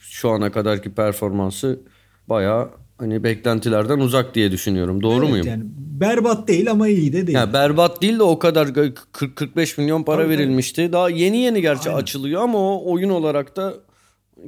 şu 0.00 0.30
ana 0.30 0.52
kadarki 0.52 0.94
performansı 0.94 1.80
bayağı 2.28 2.70
hani 2.98 3.24
beklentilerden 3.24 3.98
uzak 3.98 4.34
diye 4.34 4.52
düşünüyorum. 4.52 5.02
Doğru 5.02 5.24
evet, 5.24 5.30
muyum? 5.30 5.46
Yani 5.46 5.64
berbat 5.76 6.48
değil 6.48 6.70
ama 6.70 6.88
iyi 6.88 7.12
de 7.12 7.26
değil. 7.26 7.38
Yani 7.38 7.52
berbat 7.52 8.02
değil 8.02 8.18
de 8.18 8.22
o 8.22 8.38
kadar 8.38 8.66
40-45 8.66 9.80
milyon 9.80 10.02
para 10.02 10.22
Tabii. 10.22 10.30
verilmişti. 10.30 10.92
Daha 10.92 11.10
yeni 11.10 11.36
yeni 11.36 11.62
gerçi 11.62 11.90
Aynen. 11.90 12.02
açılıyor 12.02 12.42
ama 12.42 12.58
o 12.58 12.92
oyun 12.92 13.10
olarak 13.10 13.56
da 13.56 13.74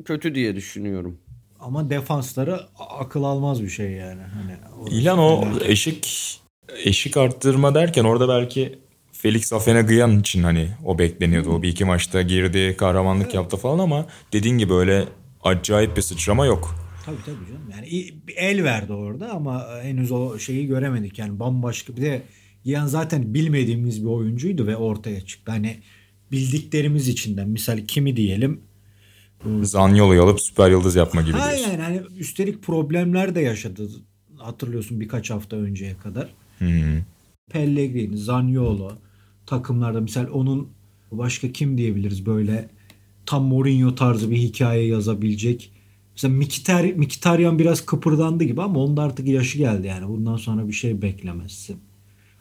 kötü 0.05 0.35
diye 0.35 0.57
düşünüyorum. 0.57 1.19
Ama 1.61 1.91
defansları 1.91 2.61
akıl 2.99 3.23
almaz 3.23 3.63
bir 3.63 3.69
şey 3.69 3.91
yani. 3.91 4.23
Hani 4.23 4.57
İlan 4.91 5.19
o 5.19 5.45
eşik 5.65 6.41
eşik 6.85 7.17
arttırma 7.17 7.75
derken 7.75 8.05
orada 8.05 8.29
belki 8.29 8.79
Felix 9.13 9.53
Afenagyan 9.53 10.21
için 10.21 10.43
hani 10.43 10.69
o 10.85 10.99
bekleniyordu. 10.99 11.51
O 11.51 11.63
bir 11.63 11.69
iki 11.69 11.85
maçta 11.85 12.23
girdi, 12.23 12.77
kahramanlık 12.79 13.25
evet. 13.25 13.35
yaptı 13.35 13.57
falan 13.57 13.79
ama 13.79 14.07
dediğin 14.33 14.59
gibi 14.59 14.75
öyle 14.75 15.05
acayip 15.45 15.97
bir 15.97 16.03
sıçrama 16.03 16.47
yok. 16.47 16.75
Tabii 17.07 17.17
tabii 17.27 17.47
canım. 17.49 17.71
Yani 17.71 18.13
el 18.37 18.65
verdi 18.65 18.93
orada 18.93 19.31
ama 19.31 19.67
henüz 19.83 20.13
o 20.13 20.39
şeyi 20.39 20.67
göremedik. 20.67 21.19
Yani 21.19 21.41
bambaşka 21.41 21.97
bir 21.97 22.03
de 22.03 22.23
Yan 22.65 22.87
zaten 22.87 23.35
bilmediğimiz 23.35 24.03
bir 24.05 24.09
oyuncuydu 24.09 24.67
ve 24.67 24.77
ortaya 24.77 25.21
çıktı. 25.21 25.53
Hani 25.53 25.77
bildiklerimiz 26.33 27.09
içinden 27.09 27.49
misal 27.49 27.87
kimi 27.87 28.17
diyelim 28.17 28.61
Zanyolo'yu 29.63 30.23
alıp 30.23 30.41
süper 30.41 30.71
yıldız 30.71 30.97
yapma 30.97 31.23
gibi 31.23 31.37
ha 31.37 31.51
diyorsun. 31.51 31.71
Yani 31.71 31.83
hani 31.83 32.01
üstelik 32.17 32.63
problemler 32.63 33.35
de 33.35 33.41
yaşadı. 33.41 33.91
Hatırlıyorsun 34.37 35.01
birkaç 35.01 35.31
hafta 35.31 35.57
önceye 35.57 35.97
kadar. 35.97 36.29
Hı-hı. 36.59 37.03
Pellegrini, 37.51 38.17
Zanyolo 38.17 38.93
takımlarda 39.47 40.01
misal 40.01 40.27
onun 40.33 40.69
başka 41.13 41.53
kim 41.53 41.79
diyebiliriz 41.79 42.27
böyle 42.27 42.69
tam 43.27 43.45
Mourinho 43.45 43.95
tarzı 43.95 44.31
bir 44.31 44.37
hikaye 44.37 44.87
yazabilecek. 44.87 45.73
Mesela 46.15 46.35
Miktar, 46.35 46.85
Miktaryan 46.85 47.59
biraz 47.59 47.87
kıpırdandı 47.87 48.45
gibi 48.45 48.63
ama 48.63 48.81
onda 48.81 49.03
artık 49.03 49.29
yaşı 49.29 49.59
geldi 49.59 49.87
yani. 49.87 50.09
Bundan 50.09 50.37
sonra 50.37 50.69
bir 50.69 50.73
şey 50.73 51.03
beklemezsin. 51.03 51.77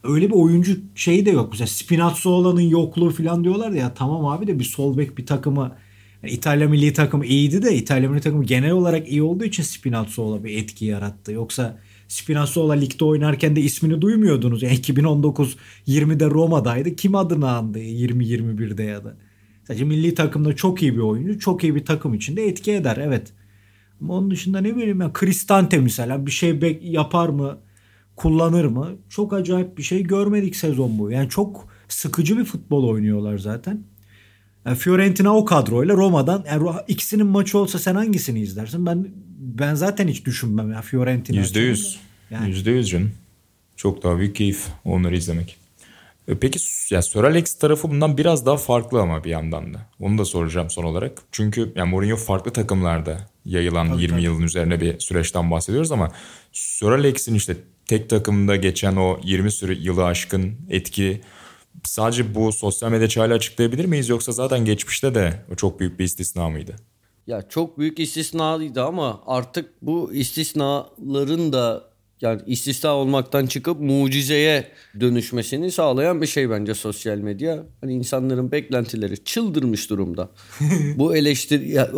Öyle 0.04 0.28
bir 0.28 0.34
oyuncu 0.34 0.78
şeyi 0.96 1.26
de 1.26 1.32
yok. 1.32 1.50
Mesela 1.52 1.68
Spinazzola'nın 1.68 2.62
yokluğu 2.62 3.10
falan 3.10 3.44
diyorlar 3.44 3.72
ya 3.72 3.94
tamam 3.94 4.26
abi 4.26 4.48
de 4.48 4.60
bir 4.60 4.64
sol 4.64 4.98
bek 4.98 5.18
bir 5.18 5.26
takımı 5.26 5.76
yani 6.24 6.34
İtalya 6.34 6.70
milli 6.70 6.94
takımı 6.94 7.26
iyiydi 7.26 7.62
de 7.62 7.76
İtalya 7.76 8.10
milli 8.10 8.22
takımı 8.22 8.44
genel 8.44 8.72
olarak 8.72 9.12
iyi 9.12 9.24
olduğu 9.24 9.44
için 9.44 9.64
Spinazzola 9.64 10.44
bir 10.44 10.58
etki 10.58 10.86
yarattı. 10.86 11.32
Yoksa 11.32 11.80
Spinazzola 12.08 12.74
ligde 12.74 13.06
oynarken 13.06 13.56
de 13.56 13.62
ismini 13.62 14.02
duymuyordunuz. 14.02 14.64
Yani 14.64 14.76
2019-20'de 14.76 16.26
Roma'daydı. 16.26 16.96
Kim 16.96 17.16
adını 17.16 17.52
andı 17.52 17.80
20-21'de 17.80 18.84
ya 18.84 19.06
da. 19.06 19.18
Sadece 19.68 19.86
milli 19.86 20.16
takımda 20.16 20.56
çok 20.56 20.84
iyi 20.84 20.94
bir 20.94 21.02
oyuncu. 21.02 21.40
Çok 21.40 21.64
iyi 21.64 21.76
bir 21.76 21.86
takım 21.86 22.14
içinde 22.14 22.48
etki 22.48 22.72
eder 22.72 22.98
evet. 22.98 23.34
Ama 24.02 24.14
onun 24.14 24.32
dışında 24.32 24.62
ne 24.62 24.76
bileyim 24.76 25.00
ben 25.00 25.12
Cristante 25.20 25.80
mesela 25.80 26.26
bir 26.26 26.32
şey 26.32 26.80
yapar 26.82 27.30
mı? 27.30 27.58
Kullanır 28.16 28.66
mı? 28.66 28.96
Çok 29.10 29.34
acayip 29.34 29.78
bir 29.78 29.84
şey 29.84 30.04
görmedik 30.04 30.56
sezon 30.56 31.00
bu. 31.00 31.12
Yani 31.12 31.30
çok 31.30 31.68
sıkıcı 31.88 32.38
bir 32.38 32.44
futbol 32.46 32.88
oynuyorlar 32.88 33.38
zaten. 33.38 33.84
Yani 34.66 34.78
Fiorentina 34.78 35.38
o 35.38 35.46
kadroyla 35.46 35.96
Roma'dan 35.96 36.46
yani 36.48 36.70
ikisinin 36.88 37.28
maçı 37.28 37.58
olsa 37.58 37.80
sen 37.80 37.96
hangisini 37.96 38.40
izlersin? 38.40 38.86
Ben 38.86 39.08
ben 39.38 39.76
zaten 39.76 40.08
hiç 40.08 40.26
düşünmem 40.26 40.72
ya 40.72 40.82
Fiorentina. 40.82 41.38
Yüzde 41.38 41.60
yüz. 41.60 42.00
Yüzde 42.46 42.72
yüz 42.72 42.90
canım. 42.90 43.12
Çok 43.76 44.04
daha 44.04 44.18
büyük 44.18 44.36
keyif 44.36 44.68
onları 44.86 45.18
izlemek. 45.18 45.58
E, 46.28 46.36
peki 46.38 46.60
ya 46.90 47.02
Sir 47.02 47.24
Alex 47.24 47.54
tarafı 47.54 47.90
bundan 47.90 48.18
biraz 48.18 48.46
daha 48.46 48.58
farklı 48.58 49.02
ama 49.02 49.24
bir 49.24 49.30
yandan 49.30 49.74
da. 49.74 49.80
Onu 50.00 50.18
da 50.18 50.26
soracağım 50.26 50.70
son 50.70 50.84
olarak. 50.84 51.22
Çünkü 51.32 51.72
yani 51.76 51.90
Mourinho 51.90 52.16
farklı 52.16 52.52
takımlarda 52.52 53.30
yayılan 53.46 53.88
tabii, 53.88 54.02
20 54.02 54.12
tabii. 54.12 54.24
yılın 54.24 54.44
üzerine 54.44 54.82
bir 54.82 55.00
süreçten 55.00 55.52
bahsediyoruz 55.52 55.92
ama 55.92 56.12
Sir 56.54 56.88
Alex'in 56.88 57.36
işte 57.36 57.58
tek 57.86 58.10
takımda 58.10 58.56
geçen 58.56 58.96
o 58.96 59.20
20 59.24 59.52
sürü 59.52 59.74
yılı 59.74 60.06
aşkın 60.06 60.56
etki 60.70 61.22
sadece 61.84 62.36
bu 62.36 62.52
sosyal 62.52 62.92
medya 62.92 63.10
çağıyla 63.10 63.36
açıklayabilir 63.36 63.86
miyiz 63.86 64.10
yoksa 64.10 64.32
zaten 64.32 64.66
geçmişte 64.66 65.16
de 65.16 65.46
çok 65.58 65.80
büyük 65.80 66.00
bir 66.00 66.04
istisna 66.04 66.50
mıydı? 66.50 66.76
Ya 67.28 67.50
çok 67.50 67.80
büyük 67.80 68.00
istisnaydı 68.00 68.84
ama 68.84 69.22
artık 69.26 69.70
bu 69.82 70.14
istisnaların 70.14 71.54
da 71.54 71.84
yani 72.22 72.42
istisna 72.46 72.96
olmaktan 72.96 73.46
çıkıp 73.46 73.80
mucizeye 73.80 74.68
dönüşmesini 75.00 75.72
sağlayan 75.72 76.22
bir 76.22 76.28
şey 76.28 76.50
bence 76.50 76.74
sosyal 76.74 77.18
medya. 77.18 77.64
Hani 77.82 77.94
insanların 77.94 78.52
beklentileri 78.52 79.24
çıldırmış 79.24 79.90
durumda. 79.90 80.30
bu 80.96 81.16
eleştiri 81.16 81.70
ya, 81.70 81.92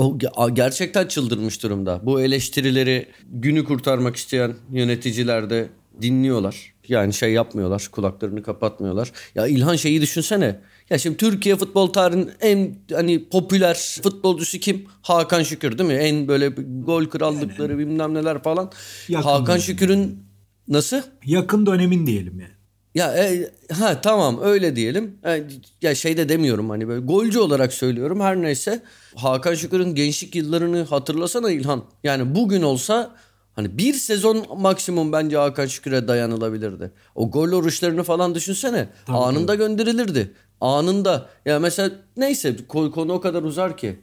gerçekten 0.54 1.08
çıldırmış 1.08 1.64
durumda. 1.64 2.02
Bu 2.04 2.22
eleştirileri 2.22 3.06
günü 3.32 3.64
kurtarmak 3.64 4.16
isteyen 4.16 4.54
yöneticiler 4.72 5.50
de 5.50 5.70
dinliyorlar. 6.02 6.74
Yani 6.90 7.14
şey 7.14 7.34
yapmıyorlar, 7.34 7.90
kulaklarını 7.92 8.44
kapatmıyorlar. 8.44 9.12
Ya 9.36 9.48
İlhan 9.48 9.76
şeyi 9.76 10.02
düşünsene. 10.02 10.60
Ya 10.90 10.98
şimdi 10.98 11.18
Türkiye 11.18 11.56
futbol 11.56 11.88
tarihinin 11.88 12.32
en 12.42 12.76
hani 12.94 13.30
popüler 13.30 14.00
futbolcusu 14.04 14.58
kim? 14.58 14.86
Hakan 15.02 15.44
Şükür 15.44 15.78
değil 15.78 15.90
mi? 15.90 15.96
En 15.96 16.28
böyle 16.28 16.48
gol 16.86 17.06
krallıkları 17.06 17.72
yani, 17.72 17.80
bilmem 17.80 18.14
neler 18.14 18.44
falan. 18.44 18.72
Hakan 19.14 19.58
Şükür'ün 19.58 20.24
nasıl? 20.68 21.02
Yakın 21.26 21.66
dönemin 21.66 22.08
diyelim 22.08 22.40
yani. 22.40 22.60
Ya 22.96 23.14
e, 23.18 23.50
ha 23.74 24.02
tamam 24.02 24.40
öyle 24.44 24.76
diyelim. 24.76 25.18
E, 25.26 25.44
ya 25.82 25.96
şey 25.96 26.18
de 26.18 26.30
demiyorum 26.30 26.70
hani 26.70 26.88
böyle 26.88 27.06
golcü 27.06 27.40
olarak 27.40 27.74
söylüyorum 27.74 28.20
her 28.20 28.42
neyse. 28.42 28.84
Hakan 29.16 29.56
Şükür'ün 29.56 29.96
gençlik 29.96 30.36
yıllarını 30.36 30.84
hatırlasana 30.84 31.52
İlhan. 31.52 31.84
Yani 32.04 32.36
bugün 32.36 32.62
olsa 32.62 33.16
hani 33.54 33.78
bir 33.78 33.94
sezon 33.94 34.46
maksimum 34.58 35.12
bence 35.12 35.38
Hakan 35.38 35.66
Şükür'e 35.66 36.08
dayanılabilirdi. 36.08 36.92
O 37.16 37.32
gol 37.32 37.52
oruçlarını 37.52 38.04
falan 38.04 38.36
düşünsene. 38.36 38.90
Tabii, 39.06 39.18
anında 39.18 39.56
gönderilirdi. 39.56 40.34
Anında. 40.62 41.30
Ya 41.46 41.60
mesela 41.60 41.92
neyse 42.18 42.56
konu 42.68 43.14
o 43.14 43.22
kadar 43.22 43.44
uzar 43.44 43.78
ki. 43.78 44.00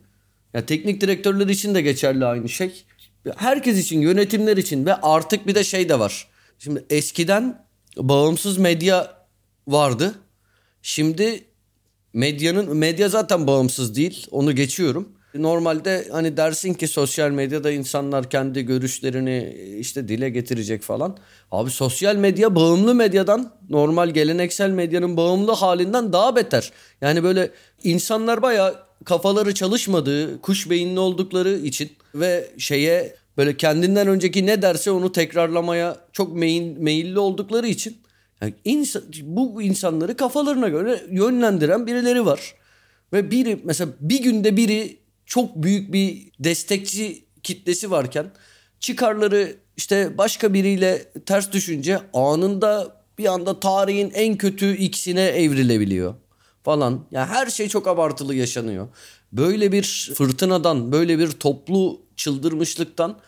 Ya 0.54 0.66
teknik 0.66 1.00
direktörler 1.00 1.48
için 1.48 1.74
de 1.74 1.82
geçerli 1.82 2.24
aynı 2.24 2.48
şey. 2.48 2.84
Herkes 3.36 3.78
için, 3.78 4.00
yönetimler 4.00 4.56
için 4.56 4.86
ve 4.86 4.94
artık 4.94 5.46
bir 5.46 5.54
de 5.54 5.64
şey 5.64 5.88
de 5.88 5.98
var. 5.98 6.28
Şimdi 6.58 6.84
eskiden 6.90 7.66
bağımsız 7.96 8.58
medya 8.58 9.26
vardı. 9.68 10.14
Şimdi 10.82 11.44
medyanın 12.12 12.76
medya 12.76 13.08
zaten 13.08 13.46
bağımsız 13.46 13.96
değil. 13.96 14.26
Onu 14.30 14.54
geçiyorum. 14.54 15.15
Normalde 15.42 16.08
hani 16.12 16.36
dersin 16.36 16.74
ki 16.74 16.88
sosyal 16.88 17.30
medyada 17.30 17.70
insanlar 17.70 18.30
kendi 18.30 18.62
görüşlerini 18.62 19.56
işte 19.78 20.08
dile 20.08 20.30
getirecek 20.30 20.82
falan. 20.82 21.16
Abi 21.50 21.70
sosyal 21.70 22.16
medya 22.16 22.54
bağımlı 22.54 22.94
medyadan 22.94 23.52
normal 23.70 24.10
geleneksel 24.10 24.70
medyanın 24.70 25.16
bağımlı 25.16 25.52
halinden 25.52 26.12
daha 26.12 26.36
beter. 26.36 26.72
Yani 27.00 27.22
böyle 27.22 27.50
insanlar 27.82 28.42
baya 28.42 28.74
kafaları 29.04 29.54
çalışmadığı, 29.54 30.40
kuş 30.40 30.70
beyinli 30.70 31.00
oldukları 31.00 31.52
için 31.52 31.90
ve 32.14 32.50
şeye 32.58 33.14
böyle 33.36 33.56
kendinden 33.56 34.08
önceki 34.08 34.46
ne 34.46 34.62
derse 34.62 34.90
onu 34.90 35.12
tekrarlamaya 35.12 35.96
çok 36.12 36.36
meyil, 36.36 36.76
meyilli 36.78 37.18
oldukları 37.18 37.68
için 37.68 37.96
yani 38.40 38.54
insan, 38.64 39.02
bu 39.22 39.62
insanları 39.62 40.16
kafalarına 40.16 40.68
göre 40.68 41.02
yönlendiren 41.10 41.86
birileri 41.86 42.26
var. 42.26 42.54
Ve 43.12 43.30
biri 43.30 43.60
mesela 43.64 43.90
bir 44.00 44.22
günde 44.22 44.56
biri 44.56 44.96
çok 45.26 45.56
büyük 45.56 45.92
bir 45.92 46.30
destekçi 46.40 47.24
kitlesi 47.42 47.90
varken 47.90 48.30
çıkarları 48.80 49.56
işte 49.76 50.18
başka 50.18 50.54
biriyle 50.54 51.12
ters 51.26 51.52
düşünce 51.52 52.00
anında 52.12 52.96
bir 53.18 53.26
anda 53.26 53.60
tarihin 53.60 54.10
en 54.14 54.36
kötü 54.36 54.76
ikisine 54.76 55.22
evrilebiliyor 55.22 56.14
falan. 56.62 57.04
Yani 57.10 57.26
her 57.26 57.46
şey 57.46 57.68
çok 57.68 57.88
abartılı 57.88 58.34
yaşanıyor. 58.34 58.88
Böyle 59.32 59.72
bir 59.72 60.12
fırtınadan, 60.14 60.92
böyle 60.92 61.18
bir 61.18 61.30
toplu 61.30 62.00
çıldırmışlıktan 62.16 63.18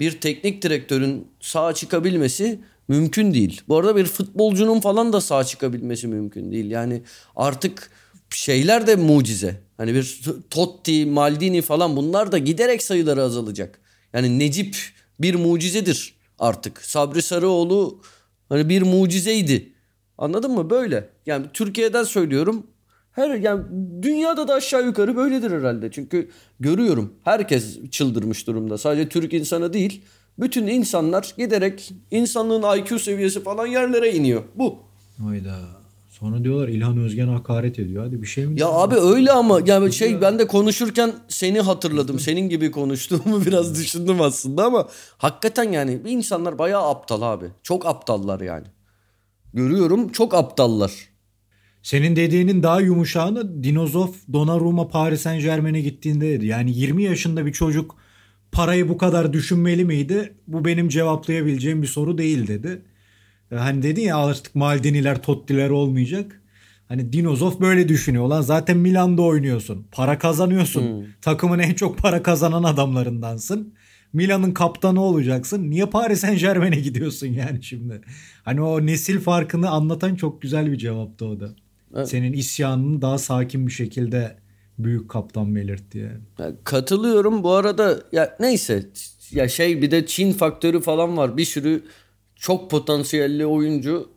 bir 0.00 0.20
teknik 0.20 0.62
direktörün 0.62 1.28
sağ 1.40 1.74
çıkabilmesi 1.74 2.60
mümkün 2.88 3.34
değil. 3.34 3.62
Bu 3.68 3.76
arada 3.76 3.96
bir 3.96 4.04
futbolcunun 4.04 4.80
falan 4.80 5.12
da 5.12 5.20
sağ 5.20 5.44
çıkabilmesi 5.44 6.06
mümkün 6.06 6.52
değil. 6.52 6.70
Yani 6.70 7.02
artık 7.36 7.90
şeyler 8.30 8.86
de 8.86 8.96
mucize. 8.96 9.60
Hani 9.76 9.94
bir 9.94 10.20
Totti, 10.50 11.06
Maldini 11.06 11.62
falan 11.62 11.96
bunlar 11.96 12.32
da 12.32 12.38
giderek 12.38 12.82
sayıları 12.82 13.22
azalacak. 13.22 13.80
Yani 14.12 14.38
Necip 14.38 14.76
bir 15.20 15.34
mucizedir 15.34 16.14
artık. 16.38 16.82
Sabri 16.82 17.22
Sarıoğlu 17.22 18.02
hani 18.48 18.68
bir 18.68 18.82
mucizeydi. 18.82 19.72
Anladın 20.18 20.50
mı? 20.50 20.70
Böyle. 20.70 21.08
Yani 21.26 21.46
Türkiye'den 21.52 22.04
söylüyorum. 22.04 22.66
Her 23.12 23.34
yani 23.34 23.64
dünyada 24.02 24.48
da 24.48 24.54
aşağı 24.54 24.84
yukarı 24.84 25.16
böyledir 25.16 25.50
herhalde. 25.50 25.90
Çünkü 25.90 26.30
görüyorum 26.60 27.14
herkes 27.24 27.90
çıldırmış 27.90 28.46
durumda. 28.46 28.78
Sadece 28.78 29.08
Türk 29.08 29.32
insanı 29.32 29.72
değil. 29.72 30.04
Bütün 30.38 30.66
insanlar 30.66 31.34
giderek 31.38 31.92
insanlığın 32.10 32.78
IQ 32.78 32.98
seviyesi 32.98 33.42
falan 33.42 33.66
yerlere 33.66 34.12
iniyor. 34.12 34.42
Bu. 34.54 34.78
Hayda. 35.24 35.77
Sonra 36.20 36.44
diyorlar 36.44 36.68
İlhan 36.68 36.98
Özgen 36.98 37.28
hakaret 37.28 37.78
ediyor. 37.78 38.04
Hadi 38.04 38.22
bir 38.22 38.26
şey 38.26 38.46
mi? 38.46 38.60
Ya 38.60 38.68
abi 38.68 38.94
öyle 38.94 39.32
ama 39.32 39.60
ya 39.66 39.90
şey 39.90 40.20
ben 40.20 40.38
de 40.38 40.46
konuşurken 40.46 41.12
seni 41.28 41.60
hatırladım. 41.60 42.18
Senin 42.18 42.48
gibi 42.48 42.70
konuştuğumu 42.70 43.44
biraz 43.46 43.80
düşündüm 43.80 44.20
aslında 44.20 44.64
ama 44.64 44.88
hakikaten 45.18 45.72
yani 45.72 46.00
insanlar 46.06 46.58
bayağı 46.58 46.88
aptal 46.88 47.22
abi. 47.22 47.46
Çok 47.62 47.86
aptallar 47.86 48.40
yani. 48.40 48.66
Görüyorum 49.54 50.08
çok 50.08 50.34
aptallar. 50.34 50.92
Senin 51.82 52.16
dediğinin 52.16 52.62
daha 52.62 52.80
yumuşağını 52.80 53.64
Dinozov 53.64 54.08
Donnarumma 54.32 54.88
Paris 54.88 55.20
Saint 55.20 55.42
Germain'e 55.42 55.80
gittiğinde 55.80 56.28
dedi. 56.28 56.46
Yani 56.46 56.70
20 56.72 57.02
yaşında 57.02 57.46
bir 57.46 57.52
çocuk 57.52 57.96
parayı 58.52 58.88
bu 58.88 58.98
kadar 58.98 59.32
düşünmeli 59.32 59.84
miydi? 59.84 60.34
Bu 60.46 60.64
benim 60.64 60.88
cevaplayabileceğim 60.88 61.82
bir 61.82 61.86
soru 61.86 62.18
değil 62.18 62.46
dedi. 62.46 62.82
E, 63.52 63.56
hani 63.56 63.82
dedi 63.82 64.00
ya 64.00 64.16
artık 64.16 64.54
Maldiniler, 64.54 65.22
Tottiler 65.22 65.70
olmayacak. 65.70 66.42
Hani 66.88 67.12
Dinozov 67.12 67.60
böyle 67.60 67.88
düşünüyor. 67.88 68.28
Lan 68.28 68.40
zaten 68.40 68.76
Milan'da 68.76 69.22
oynuyorsun. 69.22 69.86
Para 69.92 70.18
kazanıyorsun. 70.18 70.82
Hmm. 70.82 71.06
Takımın 71.22 71.58
en 71.58 71.74
çok 71.74 71.98
para 71.98 72.22
kazanan 72.22 72.62
adamlarındansın. 72.62 73.74
Milan'ın 74.12 74.52
kaptanı 74.52 75.00
olacaksın. 75.00 75.70
Niye 75.70 75.86
Paris 75.86 76.20
Saint 76.20 76.40
Germain'e 76.40 76.80
gidiyorsun 76.80 77.26
yani 77.26 77.62
şimdi? 77.62 78.00
Hani 78.44 78.60
o 78.62 78.86
nesil 78.86 79.20
farkını 79.20 79.70
anlatan 79.70 80.14
çok 80.14 80.42
güzel 80.42 80.72
bir 80.72 80.78
cevaptı 80.78 81.26
o 81.26 81.40
da. 81.40 81.50
Evet. 81.94 82.08
Senin 82.08 82.32
isyanını 82.32 83.02
daha 83.02 83.18
sakin 83.18 83.66
bir 83.66 83.72
şekilde 83.72 84.36
büyük 84.78 85.10
kaptan 85.10 85.54
belirtti 85.56 85.98
yani. 85.98 86.20
Ya, 86.38 86.52
katılıyorum. 86.64 87.42
Bu 87.42 87.52
arada 87.52 88.00
ya 88.12 88.36
neyse 88.40 88.86
ya 89.30 89.48
şey 89.48 89.82
bir 89.82 89.90
de 89.90 90.06
Çin 90.06 90.32
faktörü 90.32 90.80
falan 90.80 91.16
var. 91.16 91.36
Bir 91.36 91.44
sürü 91.44 91.84
çok 92.38 92.70
potansiyelli 92.70 93.46
oyuncu 93.46 94.10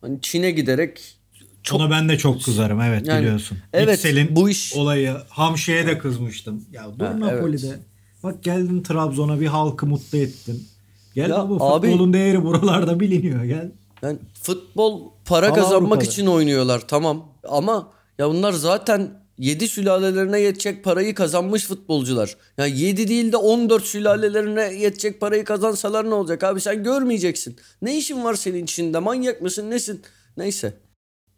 hani 0.00 0.18
Çin'e 0.22 0.50
giderek 0.50 1.18
çok... 1.62 1.80
Ona 1.80 1.90
ben 1.90 2.08
de 2.08 2.18
çok 2.18 2.44
kızarım 2.44 2.80
evet 2.80 3.06
yani, 3.06 3.20
biliyorsun. 3.20 3.58
Evet 3.72 4.04
Yüksel'in 4.04 4.36
bu 4.36 4.50
iş 4.50 4.74
olayı 4.74 5.16
Hamşe'ye 5.28 5.86
de 5.86 5.98
kızmıştım. 5.98 6.64
Ya 6.72 6.86
dur 6.98 7.04
ha, 7.04 7.20
Napoli'de. 7.20 7.66
Evet. 7.66 7.78
Bak 8.22 8.44
geldin 8.44 8.82
Trabzon'a 8.82 9.40
bir 9.40 9.46
halkı 9.46 9.86
mutlu 9.86 10.18
ettin. 10.18 10.68
Gel 11.14 11.30
ya, 11.30 11.48
bu 11.48 11.58
futbolun 11.58 12.08
abi, 12.08 12.12
değeri 12.12 12.44
buralarda 12.44 13.00
biliniyor 13.00 13.44
gel. 13.44 13.72
Yani 14.02 14.18
futbol 14.42 15.10
para 15.24 15.46
Ama 15.46 15.54
kazanmak 15.54 15.92
Avrupa'da. 15.92 16.04
için 16.04 16.26
oynuyorlar 16.26 16.88
tamam. 16.88 17.32
Ama 17.48 17.92
ya 18.18 18.28
bunlar 18.28 18.52
zaten 18.52 19.10
7 19.38 19.68
sülalelerine 19.68 20.40
yetecek 20.40 20.84
parayı 20.84 21.14
kazanmış 21.14 21.66
futbolcular. 21.66 22.36
Ya 22.58 22.66
yani 22.66 22.80
7 22.80 23.08
değil 23.08 23.32
de 23.32 23.36
14 23.36 23.84
sülalelerine 23.84 24.74
yetecek 24.74 25.20
parayı 25.20 25.44
kazansalar 25.44 26.10
ne 26.10 26.14
olacak 26.14 26.44
abi 26.44 26.60
sen 26.60 26.84
görmeyeceksin. 26.84 27.56
Ne 27.82 27.98
işin 27.98 28.24
var 28.24 28.34
senin 28.34 28.64
içinde 28.64 28.98
manyak 28.98 29.42
mısın 29.42 29.70
nesin? 29.70 30.02
Neyse. 30.36 30.74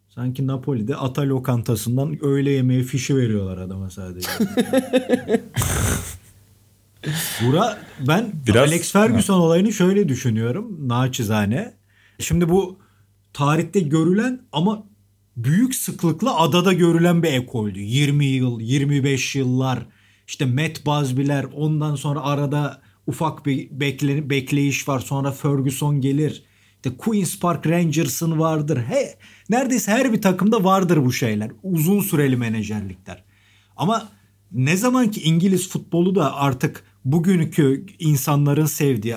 Sanki 0.09 0.47
Napoli'de 0.47 0.95
ata 0.95 1.21
lokantasından 1.21 2.25
öğle 2.25 2.51
yemeği 2.51 2.83
fişi 2.83 3.17
veriyorlar 3.17 3.57
adama 3.57 3.89
sadece. 3.89 4.27
Bura 7.41 7.77
ben 8.07 8.31
Biraz, 8.47 8.69
Alex 8.69 8.91
Ferguson 8.91 9.33
ha. 9.33 9.41
olayını 9.41 9.73
şöyle 9.73 10.09
düşünüyorum 10.09 10.89
naçizane. 10.89 11.73
Şimdi 12.19 12.49
bu 12.49 12.79
tarihte 13.33 13.79
görülen 13.79 14.41
ama 14.51 14.83
büyük 15.43 15.75
sıklıkla 15.75 16.39
adada 16.39 16.73
görülen 16.73 17.23
bir 17.23 17.33
ekoldü. 17.33 17.79
20 17.79 18.25
yıl, 18.25 18.59
25 18.59 19.35
yıllar 19.35 19.85
işte 20.27 20.45
Matt 20.45 20.85
Busby'ler 20.85 21.45
ondan 21.55 21.95
sonra 21.95 22.21
arada 22.21 22.81
ufak 23.07 23.45
bir 23.45 23.67
bekle, 23.71 24.29
bekleyiş 24.29 24.87
var. 24.87 24.99
Sonra 24.99 25.31
Ferguson 25.31 26.01
gelir. 26.01 26.43
İşte 26.75 26.97
Queen's 26.97 27.39
Park 27.39 27.67
Rangers'ın 27.67 28.39
vardır. 28.39 28.77
He, 28.77 29.17
neredeyse 29.49 29.91
her 29.91 30.13
bir 30.13 30.21
takımda 30.21 30.63
vardır 30.63 31.05
bu 31.05 31.13
şeyler. 31.13 31.51
Uzun 31.63 31.99
süreli 31.99 32.37
menajerlikler. 32.37 33.23
Ama 33.77 34.09
ne 34.51 34.77
zaman 34.77 35.11
ki 35.11 35.21
İngiliz 35.21 35.69
futbolu 35.69 36.15
da 36.15 36.35
artık 36.35 36.83
bugünkü 37.05 37.85
insanların 37.99 38.65
sevdiği 38.65 39.15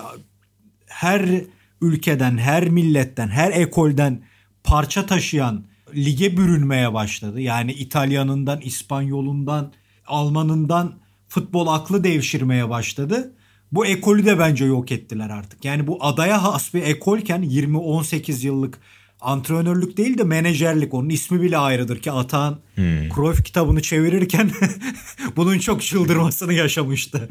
her 0.87 1.43
ülkeden, 1.81 2.39
her 2.39 2.69
milletten, 2.69 3.29
her 3.29 3.51
ekolden 3.51 4.23
parça 4.65 5.07
taşıyan 5.07 5.65
lige 5.97 6.37
bürünmeye 6.37 6.95
başladı. 6.95 7.41
Yani 7.41 7.73
İtalyanından, 7.73 8.61
İspanyolundan, 8.61 9.73
Almanından 10.07 10.95
futbol 11.29 11.67
aklı 11.67 12.05
devşirmeye 12.05 12.71
başladı. 12.71 13.35
Bu 13.73 13.87
ekolü 13.87 14.27
de 14.27 14.39
bence 14.39 14.65
yok 14.65 14.93
ettiler 14.93 15.31
artık. 15.31 15.65
Yani 15.65 15.87
bu 15.87 16.05
adaya 16.05 16.43
has 16.43 16.75
bir 16.75 16.83
ekolken 16.83 17.43
20-18 17.43 18.47
yıllık 18.47 18.79
antrenörlük 19.25 19.97
değil 19.97 20.19
de 20.19 20.25
menajerlik. 20.25 20.95
Onun 20.95 21.09
ismi 21.09 21.43
bile 21.43 21.59
ayrıdır 21.59 21.99
ki 21.99 22.13
Atan 22.13 22.59
hmm. 22.75 23.09
Cruyff 23.15 23.45
kitabını 23.45 23.83
çevirirken 23.83 24.51
bunun 25.37 25.59
çok 25.59 25.83
çıldırmasını 25.83 26.53
yaşamıştı. 26.53 27.29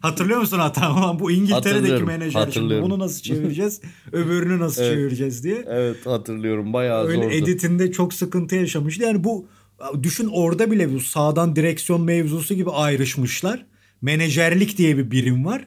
Hatırlıyor 0.00 0.40
musun 0.40 0.58
Atan? 0.58 1.18
Bu 1.18 1.30
İngiltere'deki 1.30 2.04
menajer. 2.04 2.50
Şimdi 2.50 2.82
bunu 2.82 2.98
nasıl 2.98 3.22
çevireceğiz? 3.22 3.80
öbürünü 4.12 4.58
nasıl 4.58 4.82
evet. 4.82 4.94
çevireceğiz 4.94 5.44
diye. 5.44 5.64
Evet 5.68 6.06
hatırlıyorum. 6.06 6.72
Bayağı 6.72 7.04
Öyle 7.04 7.22
zordu. 7.22 7.34
editinde 7.34 7.92
çok 7.92 8.14
sıkıntı 8.14 8.56
yaşamıştı. 8.56 9.02
Yani 9.02 9.24
bu 9.24 9.46
düşün 10.02 10.30
orada 10.32 10.70
bile 10.70 10.94
bu 10.94 11.00
sağdan 11.00 11.56
direksiyon 11.56 12.02
mevzusu 12.02 12.54
gibi 12.54 12.70
ayrışmışlar. 12.70 13.66
Menajerlik 14.02 14.78
diye 14.78 14.98
bir 14.98 15.10
birim 15.10 15.44
var. 15.44 15.66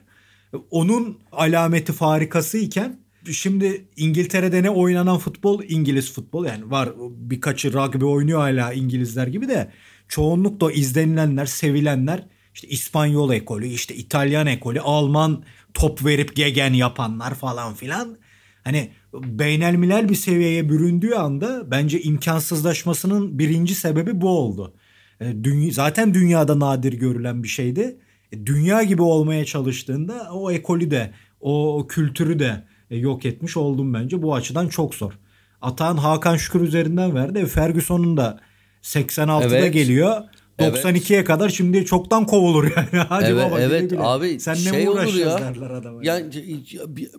Onun 0.72 1.17
alameti 1.32 1.94
farikası 1.94 2.58
iken 2.58 3.01
şimdi 3.32 3.86
İngiltere'de 3.98 4.64
ne 4.64 4.70
oynanan 4.70 5.18
futbol 5.18 5.64
İngiliz 5.68 6.14
futbol 6.14 6.46
yani 6.46 6.72
var 6.72 6.90
birkaçı 7.10 7.74
rugby 7.74 8.06
oynuyor 8.06 8.40
hala 8.40 8.74
İngilizler 8.74 9.28
gibi 9.28 9.48
de 9.48 9.72
çoğunlukla 10.08 10.72
izlenilenler 10.72 11.46
sevilenler 11.46 12.28
işte 12.54 12.68
İspanyol 12.68 13.34
ekolü 13.34 13.68
işte 13.68 13.96
İtalyan 13.96 14.48
ekolü 14.48 14.80
Alman 14.80 15.44
top 15.74 16.06
verip 16.06 16.36
gegen 16.36 16.74
yapanlar 16.74 17.36
falan 17.36 17.74
filan 17.74 18.18
hani 18.64 18.92
beynelmilel 19.14 20.10
bir 20.10 20.16
seviyeye 20.16 20.70
büründüğü 20.70 21.14
anda 21.14 21.72
bence 21.72 22.02
imkansızlaşmasının 22.02 23.40
birinci 23.40 23.76
sebebi 23.76 24.22
bu 24.22 24.30
oldu. 24.30 24.74
E, 25.22 25.44
dünya, 25.44 25.72
zaten 25.72 26.14
dünyada 26.14 26.60
nadir 26.60 26.94
görülen 26.94 27.44
bir 27.44 27.48
şeydi. 27.48 27.98
E, 28.32 28.46
dünya 28.46 28.84
gibi 28.84 29.02
olmaya 29.02 29.46
çalıştığında 29.46 30.30
o 30.34 30.52
ekolü 30.52 30.92
de 30.92 31.12
o 31.40 31.86
kültürü 31.90 32.40
de 32.40 32.64
yok 32.97 33.25
etmiş 33.25 33.58
oldum 33.58 33.93
bence. 33.93 34.21
Bu 34.21 34.36
açıdan 34.36 34.67
çok 34.67 34.95
zor. 34.95 35.13
Atan 35.62 35.97
Hakan 35.97 36.38
Şükür 36.38 36.62
üzerinden 36.62 37.15
verdi. 37.15 37.45
Ferguson'un 37.45 38.17
da 38.17 38.39
86'da 38.82 39.58
Evet. 39.58 39.73
geliyor. 39.73 40.21
Evet. 40.60 40.86
92'ye 40.86 41.23
kadar 41.23 41.49
şimdi 41.49 41.86
çoktan 41.86 42.25
kovulur 42.25 42.71
yani. 42.75 43.06
Hadi 43.10 43.25
Evet, 43.25 43.45
baba 43.51 43.60
evet 43.62 43.93
abi 43.99 44.39
Sen 44.39 44.54
şey 44.54 44.86
ne 44.86 44.89
olur 44.89 44.97
uğraşacağız 44.99 45.41
ya. 45.41 45.56
derler 45.56 45.69
adama. 45.69 45.99
Yani 46.04 46.36
ya, 46.71 46.95
bir- 46.95 47.12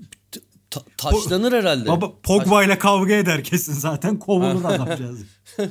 ta- 0.70 0.82
taşlanır 0.96 1.52
herhalde. 1.52 1.88
Baba 1.88 2.12
Pogba 2.22 2.64
ile 2.64 2.78
kavga 2.78 3.14
eder 3.14 3.44
kesin 3.44 3.72
zaten 3.72 4.18
kovulur 4.18 4.64
adamcağız. 4.64 5.18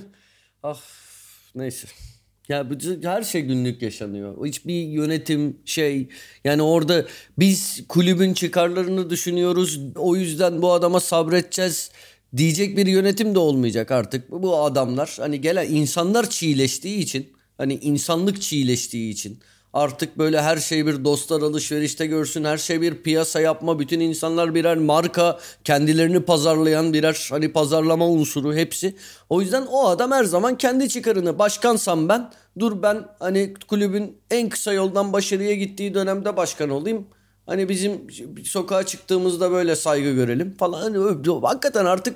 Ah 0.64 0.80
neyse. 1.56 1.88
Ya 2.52 2.70
bu 2.70 2.76
her 3.04 3.24
şey 3.24 3.42
günlük 3.42 3.82
yaşanıyor. 3.82 4.46
Hiçbir 4.46 4.84
yönetim 4.88 5.58
şey 5.66 6.08
yani 6.44 6.62
orada 6.62 7.06
biz 7.40 7.84
kulübün 7.88 8.34
çıkarlarını 8.34 9.10
düşünüyoruz. 9.10 9.80
O 9.96 10.16
yüzden 10.16 10.62
bu 10.62 10.74
adama 10.74 11.00
sabredeceğiz 11.00 11.92
diyecek 12.38 12.78
bir 12.78 12.88
yönetim 12.88 13.36
de 13.36 13.40
olmayacak 13.40 13.92
artık. 13.92 14.32
Bu 14.32 14.64
adamlar 14.64 15.18
hani 15.20 15.42
gelen 15.42 15.68
insanlar 15.72 16.30
çiğleştiği 16.30 16.98
için 17.00 17.34
hani 17.58 17.74
insanlık 17.74 18.42
çiğleştiği 18.42 19.14
için 19.14 19.40
artık 19.74 20.18
böyle 20.18 20.42
her 20.42 20.58
şey 20.58 20.86
bir 20.86 21.06
dostlar 21.06 21.42
alışverişte 21.42 22.06
görsün 22.06 22.44
her 22.44 22.58
şey 22.58 22.82
bir 22.82 22.96
piyasa 23.04 23.40
yapma 23.40 23.80
bütün 23.80 24.00
insanlar 24.00 24.56
birer 24.56 24.78
marka 24.78 25.40
kendilerini 25.64 26.22
pazarlayan 26.22 26.94
birer 26.94 27.28
hani 27.32 27.52
pazarlama 27.54 28.08
unsuru 28.08 28.54
hepsi. 28.56 28.96
O 29.30 29.42
yüzden 29.42 29.66
o 29.66 29.88
adam 29.88 30.12
her 30.12 30.24
zaman 30.24 30.58
kendi 30.58 30.90
çıkarını 30.90 31.40
başkansam 31.40 32.10
ben 32.10 32.32
dur 32.60 32.82
ben 32.82 33.06
hani 33.20 33.54
kulübün 33.68 34.18
en 34.32 34.50
kısa 34.50 34.74
yoldan 34.74 35.14
başarıya 35.14 35.56
gittiği 35.56 35.94
dönemde 35.94 36.38
başkan 36.38 36.70
olayım. 36.70 37.08
Hani 37.46 37.70
bizim 37.70 38.08
sokağa 38.44 38.86
çıktığımızda 38.86 39.52
böyle 39.52 39.76
saygı 39.76 40.12
görelim 40.12 40.56
falan. 40.58 40.82
Hani 40.82 40.98
hakikaten 41.42 41.86
artık 41.86 42.16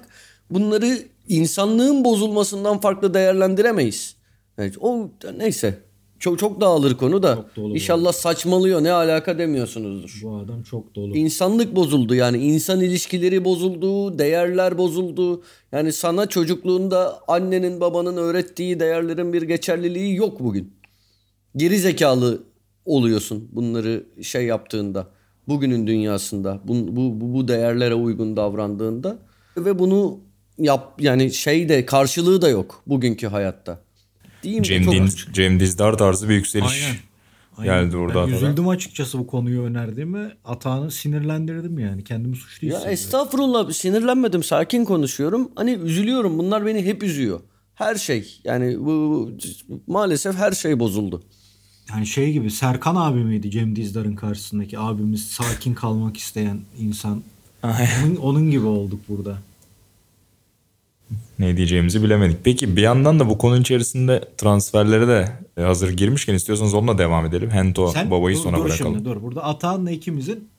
bunları 0.50 1.00
insanlığın 1.28 2.04
bozulmasından 2.04 2.80
farklı 2.80 3.14
değerlendiremeyiz. 3.14 4.16
Evet, 4.58 4.76
o 4.82 5.10
neyse. 5.38 5.80
Çok 6.20 6.40
çok 6.40 6.62
dağılır 6.62 6.98
konu 6.98 7.24
da. 7.24 7.36
Çok 7.36 7.56
dolu 7.56 7.74
İnşallah 7.74 8.14
saçmalıyor 8.14 8.84
ne 8.84 8.92
alaka 8.92 9.38
demiyorsunuzdur. 9.38 10.20
Bu 10.24 10.36
adam 10.36 10.64
çok 10.64 10.96
dolu. 10.96 11.18
İnsanlık 11.18 11.76
bozuldu 11.76 12.16
yani 12.16 12.38
insan 12.38 12.82
ilişkileri 12.82 13.46
bozuldu, 13.46 14.20
değerler 14.20 14.78
bozuldu. 14.78 15.44
Yani 15.72 15.94
sana 15.94 16.26
çocukluğunda 16.26 17.20
annenin 17.28 17.82
babanın 17.82 18.18
öğrettiği 18.18 18.80
değerlerin 18.80 19.34
bir 19.34 19.42
geçerliliği 19.42 20.16
yok 20.16 20.40
bugün. 20.40 20.74
Geri 21.56 21.80
zekalı 21.80 22.44
oluyorsun 22.86 23.50
bunları 23.52 24.06
şey 24.22 24.46
yaptığında. 24.46 25.08
Bugünün 25.48 25.88
dünyasında 25.88 26.60
bu, 26.64 26.96
bu, 26.96 27.34
bu 27.34 27.48
değerlere 27.48 27.94
uygun 27.96 28.38
davrandığında 28.38 29.18
ve 29.58 29.80
bunu 29.80 30.20
yap 30.58 31.02
yani 31.02 31.34
şey 31.34 31.70
de 31.70 31.86
karşılığı 31.86 32.42
da 32.42 32.50
yok 32.50 32.84
bugünkü 32.88 33.28
hayatta. 33.28 33.85
Değil 34.46 34.58
mi? 34.58 34.64
Cem, 34.64 34.92
Din, 34.92 35.10
Cem 35.34 35.60
Dizdar 35.60 35.98
tarzı 35.98 36.30
bir 36.30 36.34
yükseliş 36.34 36.84
Aynen. 36.84 36.96
Aynen. 37.58 37.86
geldi 37.86 37.98
orada. 37.98 38.28
Ben 38.28 38.34
üzüldüm 38.34 38.68
açıkçası 38.68 39.20
bu 39.20 39.28
konuyu 39.28 39.62
önerdiğime. 39.62 40.32
Atağını 40.46 40.92
sinirlendirdim 40.92 41.80
yani. 41.80 42.04
Kendimi 42.04 42.36
suçlu 42.36 42.68
Ya 42.68 42.72
hissediyorum. 42.74 42.94
estağfurullah 42.94 43.72
sinirlenmedim 43.72 44.44
sakin 44.44 44.86
konuşuyorum. 44.86 45.52
Hani 45.56 45.72
üzülüyorum 45.72 46.38
bunlar 46.38 46.66
beni 46.66 46.86
hep 46.86 47.04
üzüyor. 47.04 47.40
Her 47.76 47.96
şey 47.96 48.40
yani 48.44 48.80
bu, 48.80 48.86
bu- 49.70 49.82
maalesef 49.88 50.36
her 50.36 50.52
şey 50.52 50.80
bozuldu. 50.80 51.24
Yani 51.90 52.08
şey 52.08 52.32
gibi 52.34 52.52
Serkan 52.52 52.96
abi 52.96 53.24
miydi 53.24 53.52
Cem 53.52 53.76
Dizdar'ın 53.76 54.16
karşısındaki 54.16 54.80
abimiz 54.80 55.28
sakin 55.28 55.74
kalmak 55.74 56.18
isteyen 56.18 56.60
insan. 56.80 57.24
onun, 57.64 58.16
onun 58.16 58.52
gibi 58.52 58.66
olduk 58.66 59.00
burada. 59.10 59.38
Ne 61.40 61.58
diyeceğimizi 61.58 62.04
bilemedik. 62.04 62.38
Peki 62.44 62.76
bir 62.76 62.82
yandan 62.82 63.20
da 63.20 63.30
bu 63.30 63.38
konu 63.38 63.58
içerisinde 63.58 64.24
transferlere 64.38 65.08
de 65.08 65.32
hazır 65.64 65.90
girmişken 65.90 66.34
istiyorsanız 66.34 66.74
onunla 66.74 66.98
devam 66.98 67.26
edelim. 67.26 67.50
Hento 67.50 67.94
babayı 68.12 68.36
dur, 68.36 68.42
sona 68.42 68.58
dur 68.58 68.64
bırakalım. 68.64 68.94
Şimdi, 68.94 69.06
dur 69.06 69.22
burada 69.22 69.44
Atahan'la 69.44 69.92
ikimizin 69.92 70.50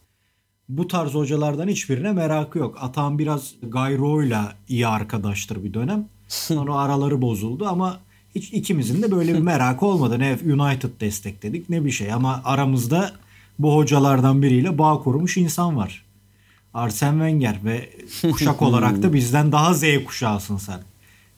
bu 0.69 0.89
tarz 0.89 1.15
hocalardan 1.15 1.69
hiçbirine 1.69 2.13
merakı 2.13 2.59
yok. 2.59 2.79
Atahan 2.81 3.19
biraz 3.19 3.55
Gayro'yla 3.63 4.55
iyi 4.69 4.87
arkadaştır 4.87 5.65
bir 5.65 5.75
dönem. 5.75 6.09
Sonra 6.29 6.75
araları 6.75 7.23
bozuldu 7.23 7.67
ama 7.67 8.01
hiç 8.35 8.53
ikimizin 8.53 9.03
de 9.03 9.11
böyle 9.11 9.35
bir 9.35 9.39
merakı 9.39 9.87
olmadı. 9.87 10.19
Ne 10.19 10.39
United 10.53 11.01
destekledik 11.01 11.71
ne 11.71 11.85
bir 11.85 11.91
şey 11.91 12.13
ama 12.13 12.43
aramızda 12.45 13.13
bu 13.59 13.75
hocalardan 13.75 14.43
biriyle 14.43 14.79
bağ 14.79 14.99
kurmuş 14.99 15.37
insan 15.37 15.77
var. 15.77 16.06
Arsene 16.77 17.11
Wenger 17.11 17.65
ve 17.65 17.91
kuşak 18.33 18.63
olarak 18.63 19.03
da 19.03 19.13
bizden 19.13 19.53
daha 19.53 19.75
Z 19.75 19.85
kuşağısın 20.07 20.57
sen. 20.57 20.81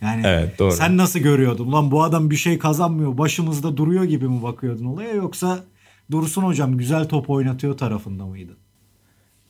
Yani 0.01 0.23
Evet, 0.27 0.59
doğru. 0.59 0.73
sen 0.73 0.97
nasıl 0.97 1.19
görüyordun? 1.21 1.73
Lan 1.73 1.91
bu 1.91 2.03
adam 2.03 2.31
bir 2.31 2.37
şey 2.37 2.59
kazanmıyor, 2.59 3.19
başımızda 3.19 3.77
duruyor 3.77 4.05
gibi 4.05 4.29
mi 4.29 4.43
bakıyordun 4.43 4.85
olaya 4.85 5.13
yoksa 5.13 5.65
Dursun 6.11 6.43
hocam 6.43 6.79
güzel 6.79 7.09
top 7.09 7.31
oynatıyor 7.31 7.79
tarafında 7.79 8.27
mıydın? 8.27 8.57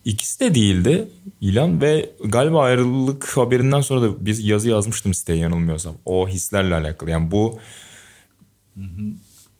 İkisi 0.05 0.40
de 0.40 0.55
değildi 0.55 1.09
İlan 1.40 1.81
ve 1.81 2.11
galiba 2.24 2.62
ayrılık 2.62 3.37
haberinden 3.37 3.81
sonra 3.81 4.03
da 4.03 4.27
bir 4.27 4.38
yazı 4.38 4.68
yazmıştım 4.68 5.14
siteye 5.14 5.38
yanılmıyorsam. 5.38 5.94
O 6.05 6.29
hislerle 6.29 6.74
alakalı. 6.74 7.11
Yani 7.11 7.31
bu 7.31 7.59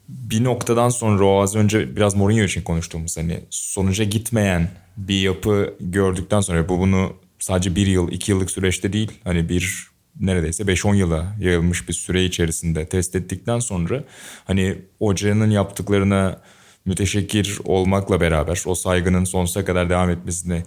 bir 0.09 0.45
noktadan 0.45 0.89
sonra 0.89 1.25
o 1.25 1.41
az 1.41 1.57
önce 1.57 1.97
biraz 1.97 2.15
Mourinho 2.15 2.45
için 2.45 2.63
konuştuğumuz 2.63 3.17
hani 3.17 3.41
sonuca 3.51 4.05
gitmeyen 4.05 4.69
bir 4.97 5.21
yapı 5.21 5.75
gördükten 5.81 6.41
sonra 6.41 6.69
bu 6.69 6.79
bunu 6.79 7.13
sadece 7.39 7.77
bir 7.77 7.87
yıl 7.87 8.13
iki 8.13 8.31
yıllık 8.33 8.51
süreçte 8.51 8.93
değil 8.93 9.13
hani 9.25 9.49
bir 9.49 9.89
neredeyse 10.21 10.65
5-10 10.65 10.97
yıla 10.97 11.37
yayılmış 11.41 11.89
bir 11.89 11.95
süre 11.95 12.25
içerisinde 12.25 12.87
test 12.87 13.17
ettikten 13.17 13.59
sonra 13.59 14.05
hani 14.45 14.79
hocanın 14.99 15.51
yaptıklarına 15.51 16.41
müteşekkir 16.89 17.59
olmakla 17.65 18.21
beraber 18.21 18.63
o 18.67 18.75
saygının 18.75 19.25
sonsuza 19.25 19.65
kadar 19.65 19.91
devam 19.91 20.11
etmesini 20.11 20.63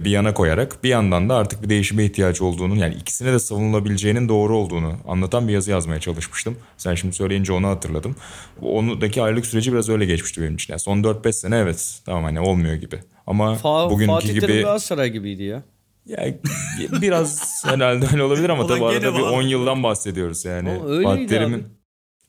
bir 0.00 0.10
yana 0.10 0.34
koyarak 0.34 0.84
bir 0.84 0.88
yandan 0.88 1.28
da 1.28 1.34
artık 1.34 1.62
bir 1.62 1.68
değişime 1.68 2.04
ihtiyaç 2.04 2.42
olduğunu 2.42 2.76
yani 2.76 2.94
ikisine 2.94 3.32
de 3.32 3.38
savunulabileceğinin 3.38 4.28
doğru 4.28 4.56
olduğunu 4.56 4.96
anlatan 5.08 5.48
bir 5.48 5.52
yazı 5.52 5.70
yazmaya 5.70 6.00
çalışmıştım. 6.00 6.56
Sen 6.76 6.94
şimdi 6.94 7.14
söyleyince 7.14 7.52
onu 7.52 7.68
hatırladım. 7.68 8.16
Onudaki 8.62 9.22
aylık 9.22 9.46
süreci 9.46 9.72
biraz 9.72 9.88
öyle 9.88 10.04
geçmişti 10.06 10.42
benim 10.42 10.54
için. 10.54 10.72
Yani 10.72 10.80
son 10.80 11.02
4-5 11.02 11.32
sene 11.32 11.56
evet 11.56 12.00
tamam 12.06 12.24
hani 12.24 12.40
olmuyor 12.40 12.74
gibi. 12.74 13.00
Ama 13.26 13.54
Fa- 13.54 13.90
bugünkü 13.90 14.12
Fatih 14.12 14.28
Terim 14.28 14.40
gibi 14.40 14.62
Galatasaray 14.62 15.10
gibiydi 15.10 15.42
ya. 15.42 15.62
ya 16.06 16.34
biraz 17.02 17.62
herhalde 17.64 18.06
öyle 18.12 18.22
olabilir 18.22 18.48
ama 18.48 18.66
tabii 18.66 18.84
arada 18.84 19.14
bir 19.14 19.20
var. 19.20 19.32
10 19.32 19.42
yıldan 19.42 19.82
bahsediyoruz 19.82 20.44
yani. 20.44 20.70
Ama 20.70 20.88
öyleydi 20.88 21.04
Fatih 21.04 21.28
Terim'in 21.28 21.58
abi. 21.58 21.81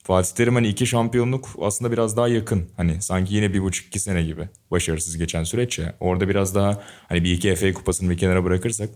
Fatih 0.06 0.34
Terim 0.34 0.54
hani 0.54 0.68
iki 0.68 0.86
şampiyonluk 0.86 1.48
aslında 1.60 1.92
biraz 1.92 2.16
daha 2.16 2.28
yakın. 2.28 2.68
Hani 2.76 3.02
sanki 3.02 3.34
yine 3.34 3.54
bir 3.54 3.62
buçuk 3.62 3.86
iki 3.86 4.00
sene 4.00 4.22
gibi 4.22 4.48
başarısız 4.70 5.18
geçen 5.18 5.44
süreç. 5.44 5.80
Orada 6.00 6.28
biraz 6.28 6.54
daha 6.54 6.82
hani 7.08 7.24
bir 7.24 7.32
iki 7.32 7.54
FA 7.54 7.72
kupasını 7.72 8.10
bir 8.10 8.18
kenara 8.18 8.44
bırakırsak 8.44 8.90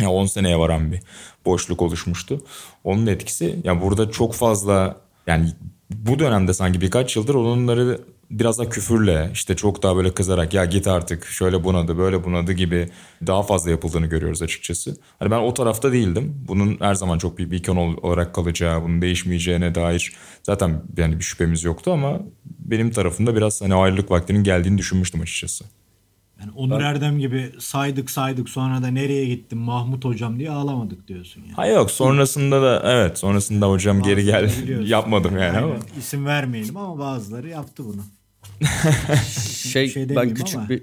ya 0.00 0.10
10 0.10 0.26
seneye 0.26 0.58
varan 0.58 0.92
bir 0.92 1.00
boşluk 1.44 1.82
oluşmuştu. 1.82 2.44
Onun 2.84 3.06
etkisi 3.06 3.58
ya 3.64 3.82
burada 3.82 4.10
çok 4.10 4.34
fazla 4.34 4.96
yani 5.26 5.52
bu 5.90 6.18
dönemde 6.18 6.54
sanki 6.54 6.80
birkaç 6.80 7.16
yıldır 7.16 7.34
onları 7.34 8.00
biraz 8.38 8.58
daha 8.58 8.68
küfürle 8.68 9.30
işte 9.32 9.56
çok 9.56 9.82
daha 9.82 9.96
böyle 9.96 10.14
kızarak 10.14 10.54
ya 10.54 10.64
git 10.64 10.86
artık 10.86 11.26
şöyle 11.26 11.64
bunadı 11.64 11.98
böyle 11.98 12.24
bunadı 12.24 12.52
gibi 12.52 12.88
daha 13.26 13.42
fazla 13.42 13.70
yapıldığını 13.70 14.06
görüyoruz 14.06 14.42
açıkçası. 14.42 14.96
Hani 15.18 15.30
ben 15.30 15.38
o 15.38 15.54
tarafta 15.54 15.92
değildim. 15.92 16.44
Bunun 16.48 16.76
her 16.80 16.94
zaman 16.94 17.18
çok 17.18 17.38
büyük 17.38 17.52
bir 17.52 17.58
ikon 17.58 17.76
ol- 17.76 17.96
olarak 18.02 18.34
kalacağı, 18.34 18.82
bunun 18.82 19.02
değişmeyeceğine 19.02 19.74
dair 19.74 20.12
zaten 20.42 20.82
yani 20.96 21.18
bir 21.18 21.24
şüphemiz 21.24 21.64
yoktu 21.64 21.92
ama 21.92 22.20
benim 22.44 22.90
tarafımda 22.90 23.36
biraz 23.36 23.62
hani 23.62 23.74
ayrılık 23.74 24.10
vaktinin 24.10 24.44
geldiğini 24.44 24.78
düşünmüştüm 24.78 25.20
açıkçası. 25.20 25.64
Yani 26.40 26.52
Onur 26.56 26.80
Erdem 26.80 27.18
gibi 27.18 27.52
saydık 27.58 28.10
saydık 28.10 28.48
sonra 28.48 28.82
da 28.82 28.86
nereye 28.88 29.26
gittim 29.26 29.58
Mahmut 29.58 30.04
hocam 30.04 30.38
diye 30.38 30.50
ağlamadık 30.50 31.08
diyorsun 31.08 31.40
yani. 31.40 31.52
Ha 31.54 31.66
yok 31.66 31.90
sonrasında 31.90 32.62
da 32.62 32.82
evet 32.92 33.18
sonrasında 33.18 33.70
hocam 33.70 34.02
geri 34.02 34.24
gel 34.24 34.50
yapmadım 34.88 35.38
yani 35.38 35.58
ama. 35.58 35.66
Aynen. 35.66 35.82
İsim 35.98 36.26
vermeyelim 36.26 36.76
ama 36.76 36.98
bazıları 36.98 37.48
yaptı 37.48 37.84
bunu. 37.84 38.02
Şey, 39.72 39.88
şey 39.88 40.08
ben 40.08 40.34
küçük 40.34 40.58
ama. 40.58 40.68
bir 40.68 40.82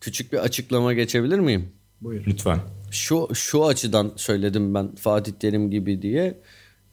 küçük 0.00 0.32
bir 0.32 0.38
açıklama 0.38 0.92
geçebilir 0.92 1.38
miyim? 1.38 1.72
Buyur. 2.00 2.22
Lütfen. 2.26 2.60
Şu 2.90 3.28
şu 3.34 3.66
açıdan 3.66 4.12
söyledim 4.16 4.74
ben 4.74 4.94
Fatih 4.94 5.32
Terim 5.32 5.70
gibi 5.70 6.02
diye. 6.02 6.40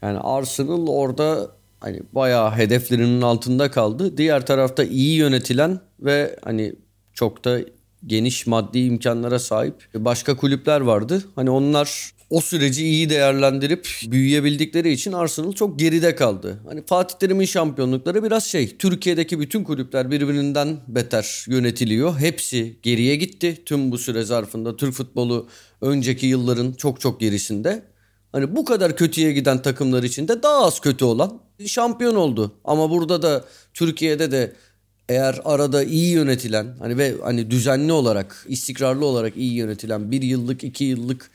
Yani 0.01 0.19
Arsenal 0.19 0.88
orada 0.88 1.51
hani 1.80 2.01
bayağı 2.13 2.51
hedeflerinin 2.51 3.21
altında 3.21 3.71
kaldı. 3.71 4.17
Diğer 4.17 4.45
tarafta 4.45 4.84
iyi 4.84 5.17
yönetilen 5.17 5.80
ve 5.99 6.39
hani 6.43 6.75
çok 7.13 7.45
da 7.45 7.60
geniş 8.06 8.47
maddi 8.47 8.80
imkanlara 8.80 9.39
sahip 9.39 9.75
başka 9.95 10.38
kulüpler 10.38 10.82
vardı. 10.82 11.23
Hani 11.36 11.49
onlar 11.49 12.12
o 12.30 12.42
süreci 12.42 12.86
iyi 12.86 13.10
değerlendirip 13.10 13.88
büyüyebildikleri 14.08 14.92
için 14.92 15.12
Arsenal 15.12 15.52
çok 15.52 15.80
geride 15.80 16.16
kaldı. 16.16 16.60
Hani 16.68 16.86
Fatih 16.86 17.18
Terim'in 17.18 17.46
şampiyonlukları 17.46 18.24
biraz 18.24 18.46
şey 18.46 18.78
Türkiye'deki 18.78 19.40
bütün 19.40 19.64
kulüpler 19.64 20.12
birbirinden 20.12 20.78
beter 20.88 21.46
yönetiliyor. 21.48 22.20
Hepsi 22.20 22.80
geriye 22.84 23.16
gitti 23.16 23.62
tüm 23.66 23.92
bu 23.92 23.98
süre 23.98 24.24
zarfında. 24.24 24.76
Türk 24.78 24.94
futbolu 24.94 25.48
önceki 25.82 26.28
yılların 26.28 26.74
çok 26.74 27.02
çok 27.02 27.20
gerisinde. 27.20 27.84
Hani 28.32 28.56
bu 28.56 28.66
kadar 28.66 28.96
kötüye 28.96 29.32
giden 29.32 29.62
takımlar 29.62 30.04
içinde 30.04 30.44
daha 30.44 30.66
az 30.66 30.80
kötü 30.80 31.06
olan 31.06 31.42
şampiyon 31.66 32.16
oldu. 32.16 32.52
Ama 32.64 32.90
burada 32.90 33.22
da 33.22 33.46
Türkiye'de 33.74 34.32
de 34.32 34.54
eğer 35.10 35.42
arada 35.46 35.84
iyi 35.84 36.14
yönetilen 36.14 36.76
hani 36.80 36.98
ve 36.98 37.16
hani 37.24 37.52
düzenli 37.52 37.92
olarak 37.92 38.46
istikrarlı 38.50 39.06
olarak 39.06 39.38
iyi 39.38 39.54
yönetilen 39.54 40.12
bir 40.12 40.22
yıllık 40.22 40.64
iki 40.64 40.84
yıllık 40.84 41.32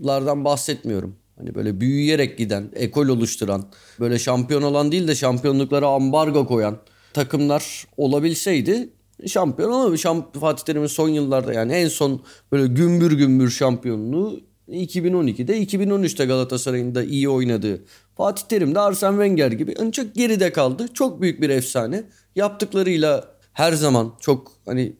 sezonlardan 0.00 0.44
bahsetmiyorum. 0.44 1.16
Hani 1.36 1.54
böyle 1.54 1.80
büyüyerek 1.80 2.38
giden, 2.38 2.70
ekol 2.74 3.08
oluşturan, 3.08 3.68
böyle 4.00 4.18
şampiyon 4.18 4.62
olan 4.62 4.92
değil 4.92 5.08
de 5.08 5.14
şampiyonluklara 5.14 5.88
ambargo 5.88 6.46
koyan 6.46 6.78
takımlar 7.12 7.86
olabilseydi 7.96 8.88
şampiyon 9.26 9.72
ama 9.72 9.96
şamp 9.96 10.40
Fatih 10.40 10.64
Terim'in 10.64 10.86
son 10.86 11.08
yıllarda 11.08 11.52
yani 11.52 11.72
en 11.72 11.88
son 11.88 12.22
böyle 12.52 12.66
gümbür 12.66 13.12
gümbür 13.12 13.50
şampiyonluğu 13.50 14.40
2012'de 14.68 15.62
2013'te 15.62 16.24
Galatasaray'ın 16.24 16.94
da 16.94 17.02
iyi 17.04 17.28
oynadığı 17.28 17.84
Fatih 18.16 18.44
Terim 18.48 18.74
de 18.74 18.80
Arsene 18.80 19.10
Wenger 19.10 19.52
gibi 19.52 19.74
hani 19.74 19.92
çok 19.92 20.14
geride 20.14 20.52
kaldı. 20.52 20.88
Çok 20.94 21.20
büyük 21.20 21.40
bir 21.40 21.50
efsane. 21.50 22.04
Yaptıklarıyla 22.36 23.24
her 23.52 23.72
zaman 23.72 24.12
çok 24.20 24.52
hani 24.66 24.92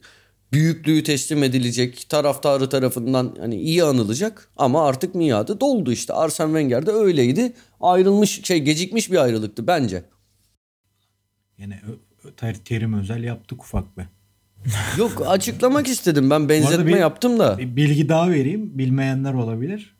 büyüklüğü 0.52 1.02
teslim 1.02 1.42
edilecek 1.42 2.06
taraftarı 2.08 2.68
tarafından 2.68 3.36
hani 3.40 3.56
iyi 3.56 3.84
anılacak 3.84 4.50
ama 4.56 4.86
artık 4.86 5.14
miadı 5.14 5.60
doldu 5.60 5.92
işte. 5.92 6.12
Arsene 6.12 6.46
Wenger 6.46 6.86
de 6.86 6.90
öyleydi. 6.90 7.52
Ayrılmış 7.80 8.44
şey 8.44 8.58
gecikmiş 8.58 9.10
bir 9.10 9.16
ayrılıktı 9.16 9.66
bence. 9.66 10.04
Yine 11.58 11.80
terim 12.64 12.98
özel 12.98 13.22
yaptık 13.22 13.62
ufak 13.62 13.96
be. 13.96 14.08
Yok 14.98 15.22
açıklamak 15.26 15.88
istedim 15.88 16.30
ben 16.30 16.48
benzetme 16.48 16.86
bir, 16.86 16.96
yaptım 16.96 17.38
da. 17.38 17.58
Bir 17.58 17.76
bilgi 17.76 18.08
daha 18.08 18.30
vereyim 18.30 18.78
bilmeyenler 18.78 19.34
olabilir. 19.34 19.96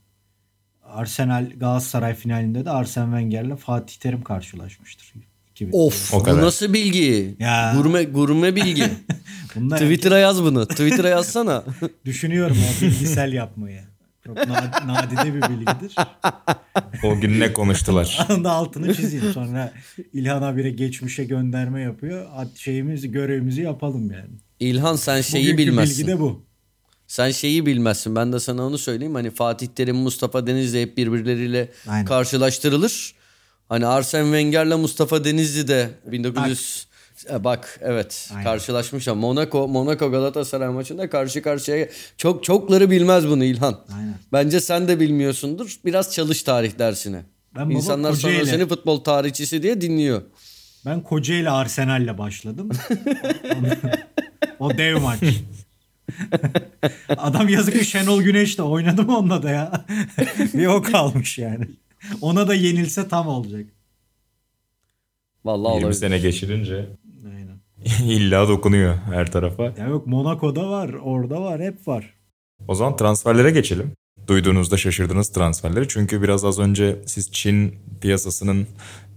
Arsenal 0.85 1.51
Galatasaray 1.57 2.15
finalinde 2.15 2.65
de 2.65 2.71
Arsene 2.71 3.05
Wenger'le 3.05 3.57
Fatih 3.57 3.97
Terim 3.97 4.23
karşılaşmıştır. 4.23 5.13
Of 5.73 6.15
o 6.15 6.23
kadar. 6.23 6.43
bu 6.43 6.47
nasıl 6.47 6.73
bilgi? 6.73 7.37
Ya. 7.39 7.73
Gurme 7.77 8.05
gurme 8.05 8.57
bilgi. 8.57 8.85
Twitter'a 9.71 10.19
yaz 10.19 10.43
bunu. 10.43 10.69
Twitter'a 10.69 11.09
yazsana. 11.09 11.65
Düşünüyorum 12.05 12.57
o 12.71 12.83
bilgisel 12.83 13.33
yapmayı. 13.33 13.81
Çok 14.27 14.37
nadide 14.87 15.35
bir 15.35 15.43
bilgidir. 15.43 15.95
O 17.05 17.21
gün 17.21 17.41
ne 17.41 17.53
konuştular? 17.53 18.27
Anında 18.29 18.51
altını 18.51 18.95
çizeyim 18.95 19.33
sonra 19.33 19.73
İlhan 20.13 20.43
abire 20.43 20.71
geçmişe 20.71 21.25
gönderme 21.25 21.83
yapıyor. 21.83 22.27
Şeyimizi 22.57 23.13
görevimizi 23.13 23.63
yapalım 23.63 24.11
yani. 24.11 24.31
İlhan 24.61 24.97
sen 24.97 25.21
şeyi 25.21 25.45
Bugünkü 25.45 25.59
bilmezsin. 25.59 25.99
bilgi 25.99 26.07
de 26.13 26.21
bu. 26.21 26.43
Sen 27.07 27.31
şeyi 27.31 27.67
bilmezsin. 27.67 28.17
Ben 28.17 28.33
de 28.33 28.41
sana 28.41 28.67
onu 28.67 28.79
söyleyeyim. 28.79 29.15
Hani 29.15 29.31
Fatih 29.31 29.67
Terim, 29.67 29.97
Mustafa 29.97 30.47
Denizli 30.47 30.83
hep 30.83 30.97
birbirleriyle 30.97 31.69
Aynen. 31.89 32.05
karşılaştırılır. 32.07 33.15
Hani 33.69 33.87
Arsene 33.87 34.25
Wenger'le 34.25 34.77
Mustafa 34.79 35.25
Denizli 35.25 35.69
de 35.69 35.91
1900 36.07 36.87
Bak, 36.87 36.90
e, 37.31 37.45
Bak 37.45 37.79
evet 37.83 38.29
Aynen. 38.33 38.45
karşılaşmışlar. 38.45 39.15
Monaco 39.15 39.69
Monaco 39.69 40.11
Galatasaray 40.11 40.69
maçında 40.69 41.11
karşı 41.11 41.43
karşıya 41.43 41.89
çok 42.17 42.45
çokları 42.45 42.91
bilmez 42.91 43.29
bunu 43.29 43.45
İlhan. 43.45 43.81
Aynen. 43.97 44.15
Bence 44.33 44.61
sen 44.61 44.89
de 44.89 45.01
bilmiyorsundur. 45.01 45.77
Biraz 45.85 46.15
çalış 46.15 46.43
tarih 46.43 46.79
dersine. 46.79 47.23
Ben 47.57 47.71
İnsanlar 47.71 48.13
sonra 48.13 48.47
seni 48.47 48.67
futbol 48.69 49.01
tarihçisi 49.05 49.63
diye 49.63 49.81
dinliyor. 49.81 50.23
Ben 50.87 51.01
Kocaeli 51.03 51.51
Arsenal'le 51.51 52.19
başladım. 52.19 52.69
o 54.59 54.79
dev 54.79 55.01
maç. 55.01 55.21
Adam 57.09 57.49
yazık 57.49 57.83
Şenol 57.85 58.23
Güneş 58.23 58.59
de 58.59 58.63
oynadı 58.63 59.03
mı 59.03 59.19
onunla 59.19 59.43
da 59.43 59.51
ya. 59.51 59.85
bir 60.55 60.67
o 60.67 60.83
kalmış 60.83 61.39
yani. 61.39 61.65
Ona 62.21 62.49
da 62.49 62.55
yenilse 62.55 63.09
tam 63.09 63.29
olacak. 63.29 63.67
Vallahi 65.45 65.73
20 65.75 65.85
olabilir. 65.85 66.01
sene 66.01 66.19
geçirince. 66.19 66.87
illa 68.05 68.49
dokunuyor 68.49 68.95
her 68.95 69.31
tarafa. 69.33 69.63
Ya 69.63 69.87
yok 69.89 70.07
Monaco'da 70.07 70.71
var, 70.71 70.91
orada 71.03 71.41
var, 71.41 71.61
hep 71.61 71.89
var. 71.89 72.15
O 72.69 72.75
zaman 72.75 72.97
transferlere 72.97 73.51
geçelim. 73.51 73.93
Duyduğunuzda 74.27 74.77
şaşırdınız 74.77 75.29
transferleri. 75.29 75.89
Çünkü 75.89 76.23
biraz 76.23 76.45
az 76.45 76.59
önce 76.59 76.97
siz 77.07 77.33
Çin 77.33 77.75
piyasasının 78.01 78.67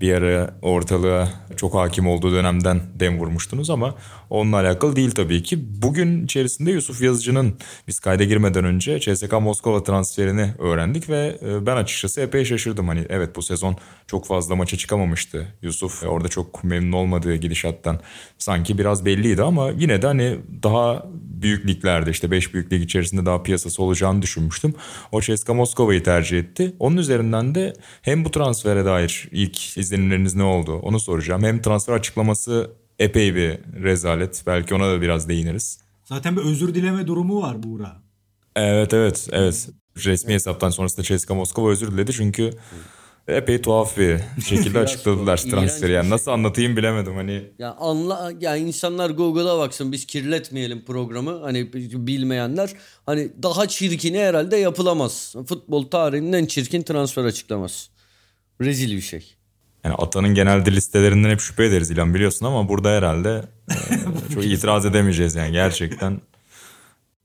bir 0.02 0.14
ara 0.14 0.56
ortalığa 0.62 1.30
çok 1.58 1.74
hakim 1.74 2.08
olduğu 2.08 2.32
dönemden 2.32 2.82
dem 3.00 3.20
vurmuştunuz 3.20 3.70
ama 3.70 3.96
onunla 4.30 4.58
alakalı 4.58 4.96
değil 4.96 5.12
tabii 5.12 5.44
ki. 5.44 5.82
Bugün 5.82 6.26
içerisinde 6.26 6.72
Yusuf 6.72 7.02
Yazıcı'nın 7.02 7.58
biz 7.88 8.00
kayda 8.00 8.24
girmeden 8.24 8.66
önce 8.66 9.00
CSKA 9.00 9.40
Moskova 9.40 9.84
transferini 9.84 10.54
öğrendik 10.60 11.10
ve 11.10 11.38
e, 11.42 11.66
ben 11.66 11.76
açıkçası 11.76 12.22
epey 12.22 12.46
şaşırdım. 12.46 12.88
Hani 12.88 13.06
evet 13.10 13.36
bu 13.36 13.42
sezon 13.42 13.78
çok 14.08 14.28
fazla 14.28 14.56
maça 14.56 14.78
çıkamamıştı 14.78 15.48
Yusuf. 15.62 16.04
Orada 16.04 16.28
çok 16.28 16.64
memnun 16.64 16.92
olmadığı 16.92 17.36
gidişattan 17.36 18.00
sanki 18.38 18.78
biraz 18.78 19.06
belliydi 19.06 19.44
ama 19.44 19.70
yine 19.70 20.02
de 20.02 20.08
hani 20.08 20.40
daha 20.64 21.06
büyük 21.44 21.68
liglerde 21.68 22.12
işte 22.12 22.32
5 22.32 22.54
büyük 22.54 22.72
içerisinde 22.72 23.26
daha 23.26 23.44
piyasası 23.44 23.84
olacağını 23.84 24.22
düşünmüştüm. 24.22 24.74
O 25.12 25.22
CSKA 25.22 25.54
Moskova'yı 25.54 26.04
tercih 26.04 26.40
etti. 26.40 26.76
Onun 26.80 26.98
üzerinden 26.98 27.56
de 27.56 27.74
hem 28.02 28.26
bu 28.26 28.32
transfere 28.32 28.86
dair 28.86 29.28
ilk 29.32 29.78
izlenimleriniz 29.84 30.36
ne 30.36 30.44
oldu 30.44 30.74
onu 30.74 31.00
soracağım. 31.00 31.44
Hem 31.44 31.62
transfer 31.62 31.94
açıklaması 31.94 32.72
epey 33.00 33.36
bir 33.36 33.60
rezalet. 33.84 34.44
Belki 34.48 34.76
ona 34.76 34.92
da 34.92 35.02
biraz 35.02 35.30
değiniriz. 35.30 35.80
Zaten 36.06 36.38
bir 36.38 36.42
özür 36.42 36.76
dileme 36.76 37.08
durumu 37.08 37.42
var 37.42 37.64
Buğra. 37.64 38.02
Evet 38.56 38.94
evet 38.94 39.28
evet. 39.32 39.70
Resmi 40.06 40.34
hesaptan 40.34 40.70
sonrasında 40.70 41.04
CSKA 41.04 41.36
Moskova 41.36 41.70
özür 41.70 41.92
diledi 41.92 42.14
çünkü 42.14 42.52
epey 43.28 43.62
tuhaf 43.62 43.98
bir 43.98 44.20
şekilde 44.46 44.80
açıkladılar 44.86 45.38
transferi. 45.38 45.92
Yani 45.92 46.10
nasıl 46.10 46.32
anlatayım 46.32 46.78
bilemedim 46.78 47.16
hani. 47.16 47.44
Ya 47.60 47.76
anla 47.80 48.32
ya 48.40 48.56
insanlar 48.56 49.10
Google'a 49.10 49.58
baksın 49.60 49.92
biz 49.92 50.06
kirletmeyelim 50.06 50.86
programı. 50.86 51.40
Hani 51.42 51.74
bilmeyenler 52.08 52.74
hani 53.06 53.32
daha 53.44 53.68
çirkini 53.68 54.20
herhalde 54.20 54.58
yapılamaz. 54.58 55.36
Futbol 55.48 55.84
tarihinin 55.84 56.34
en 56.34 56.46
çirkin 56.46 56.82
transfer 56.82 57.24
açıklaması. 57.24 57.90
Rezil 58.62 58.96
bir 58.96 59.02
şey. 59.02 59.36
Yani 59.84 59.96
Atan'ın 59.96 60.34
genelde 60.34 60.72
listelerinden 60.72 61.30
hep 61.30 61.40
şüphe 61.40 61.66
ederiz 61.66 61.92
İlhan 61.92 62.14
biliyorsun 62.14 62.46
ama 62.46 62.70
burada 62.70 62.90
herhalde 62.90 63.44
e, 63.72 64.34
çok 64.34 64.46
itiraz 64.46 64.86
edemeyeceğiz 64.86 65.36
yani 65.36 65.52
gerçekten. 65.52 66.22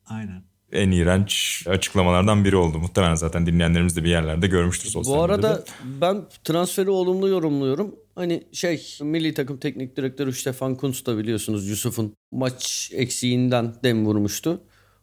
Aynen. 0.07 0.43
En 0.73 0.91
iğrenç 0.91 1.63
açıklamalardan 1.67 2.45
biri 2.45 2.57
oldu. 2.57 2.79
Muhtemelen 2.79 3.15
zaten 3.15 3.47
dinleyenlerimiz 3.47 3.97
de 3.97 4.05
bir 4.05 4.11
yerlerde 4.11 4.47
görmüştür 4.47 4.89
sosyal 4.89 5.15
Bu 5.15 5.23
arada 5.23 5.49
medyada. 5.49 5.65
ben 6.01 6.25
transferi 6.45 6.91
olumlu 6.91 7.29
yorumluyorum. 7.29 7.95
Hani 8.15 8.43
şey 8.53 8.99
milli 9.01 9.35
takım 9.35 9.59
teknik 9.59 9.97
direktörü 9.97 10.33
Stefan 10.33 10.75
Kuntz 10.75 11.07
da 11.07 11.19
biliyorsunuz 11.19 11.69
Yusuf'un 11.69 12.15
maç 12.33 12.91
eksiğinden 12.95 13.75
dem 13.85 14.07
vurmuştu. 14.07 14.61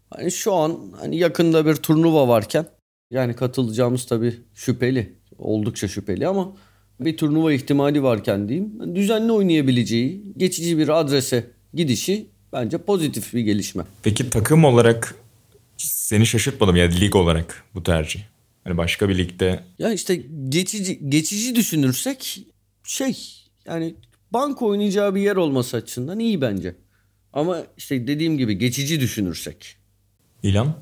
Hani 0.10 0.32
şu 0.32 0.54
an 0.54 0.94
hani 1.00 1.18
yakında 1.18 1.66
bir 1.66 1.76
turnuva 1.76 2.28
varken 2.28 2.66
yani 3.12 3.36
katılacağımız 3.36 4.06
tabii 4.06 4.40
şüpheli. 4.54 5.20
Oldukça 5.38 5.88
şüpheli 5.88 6.28
ama 6.28 6.56
bir 7.00 7.18
turnuva 7.18 7.54
ihtimali 7.54 8.04
varken 8.04 8.50
diyeyim. 8.50 8.96
Düzenli 8.96 9.32
oynayabileceği 9.32 10.22
geçici 10.38 10.78
bir 10.78 11.00
adrese 11.00 11.48
gidişi 11.74 12.26
bence 12.54 12.78
pozitif 12.78 13.34
bir 13.34 13.40
gelişme. 13.40 13.84
Peki 14.04 14.30
takım 14.30 14.66
olarak 14.66 15.16
seni 15.78 16.26
şaşırtmadım 16.26 16.76
yani 16.76 17.02
lig 17.02 17.16
olarak 17.16 17.64
bu 17.76 17.84
tercih. 17.84 18.20
Hani 18.64 18.78
başka 18.78 19.10
bir 19.10 19.18
ligde. 19.18 19.60
Ya 19.80 19.94
işte 19.94 20.22
geçici 20.50 21.10
geçici 21.10 21.56
düşünürsek 21.56 22.48
şey 22.84 23.18
yani 23.66 23.96
bank 24.32 24.62
oynayacağı 24.62 25.16
bir 25.16 25.22
yer 25.22 25.36
olması 25.36 25.78
açısından 25.78 26.20
iyi 26.20 26.42
bence. 26.42 26.76
Ama 27.34 27.64
işte 27.78 28.08
dediğim 28.08 28.38
gibi 28.38 28.58
geçici 28.58 29.00
düşünürsek. 29.00 29.78
İlan? 30.44 30.76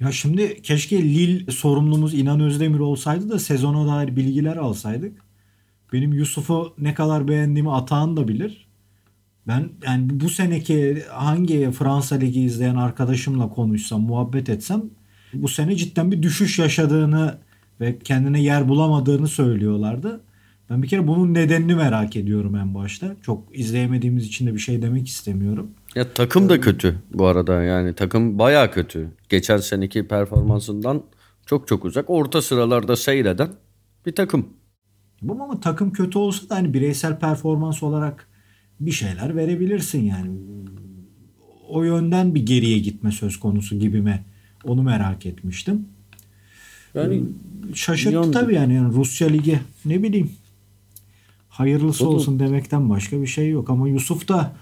Ya 0.00 0.12
şimdi 0.12 0.62
keşke 0.62 1.02
Lil 1.02 1.50
sorumlumuz 1.50 2.14
İnan 2.14 2.40
Özdemir 2.40 2.78
olsaydı 2.78 3.28
da 3.28 3.38
sezona 3.38 3.86
dair 3.96 4.16
bilgiler 4.16 4.56
alsaydık. 4.56 5.20
Benim 5.92 6.12
Yusuf'u 6.12 6.74
ne 6.78 6.94
kadar 6.94 7.28
beğendiğimi 7.28 7.72
Atahan 7.72 8.16
da 8.16 8.28
bilir. 8.28 8.66
Ben 9.46 9.68
yani 9.86 10.20
bu 10.20 10.28
seneki 10.28 11.02
hangi 11.10 11.70
Fransa 11.70 12.16
Ligi 12.16 12.40
izleyen 12.40 12.76
arkadaşımla 12.76 13.48
konuşsam, 13.48 14.00
muhabbet 14.02 14.48
etsem 14.48 14.82
bu 15.34 15.48
sene 15.48 15.76
cidden 15.76 16.12
bir 16.12 16.22
düşüş 16.22 16.58
yaşadığını 16.58 17.38
ve 17.80 17.98
kendine 17.98 18.42
yer 18.42 18.68
bulamadığını 18.68 19.28
söylüyorlardı. 19.28 20.20
Ben 20.70 20.82
bir 20.82 20.88
kere 20.88 21.06
bunun 21.06 21.34
nedenini 21.34 21.74
merak 21.74 22.16
ediyorum 22.16 22.56
en 22.56 22.74
başta. 22.74 23.16
Çok 23.22 23.58
izleyemediğimiz 23.58 24.26
için 24.26 24.46
de 24.46 24.54
bir 24.54 24.58
şey 24.58 24.82
demek 24.82 25.08
istemiyorum. 25.08 25.70
Ya 25.94 26.14
takım 26.14 26.48
da 26.48 26.60
kötü 26.60 26.98
bu 27.14 27.26
arada 27.26 27.62
yani 27.62 27.94
takım 27.94 28.38
baya 28.38 28.70
kötü. 28.70 29.10
Geçen 29.28 29.56
seneki 29.56 30.08
performansından 30.08 31.02
çok 31.46 31.68
çok 31.68 31.84
uzak. 31.84 32.10
Orta 32.10 32.42
sıralarda 32.42 32.96
seyreden 32.96 33.48
bir 34.06 34.12
takım. 34.14 34.48
Bu 35.22 35.42
ama 35.42 35.60
takım 35.60 35.92
kötü 35.92 36.18
olsa 36.18 36.48
da 36.48 36.54
hani 36.54 36.74
bireysel 36.74 37.18
performans 37.18 37.82
olarak 37.82 38.28
bir 38.80 38.90
şeyler 38.90 39.36
verebilirsin 39.36 40.04
yani. 40.04 40.30
O 41.68 41.82
yönden 41.84 42.34
bir 42.34 42.46
geriye 42.46 42.78
gitme 42.78 43.12
söz 43.12 43.40
konusu 43.40 43.78
gibi 43.78 44.00
mi? 44.00 44.24
Onu 44.64 44.82
merak 44.82 45.26
etmiştim. 45.26 45.88
Yani 46.94 47.22
Şaşırttı 47.74 48.14
yandı. 48.14 48.30
tabii 48.30 48.54
yani. 48.54 48.74
yani 48.74 48.94
Rusya 48.94 49.28
Ligi 49.28 49.60
ne 49.84 50.02
bileyim. 50.02 50.30
Hayırlısı 51.48 52.08
O 52.08 52.12
da- 52.12 52.16
olsun 52.16 52.38
demekten 52.38 52.90
başka 52.90 53.22
bir 53.22 53.26
şey 53.26 53.50
yok. 53.50 53.70
Ama 53.70 53.88
Yusuf 53.88 54.28
da 54.28 54.52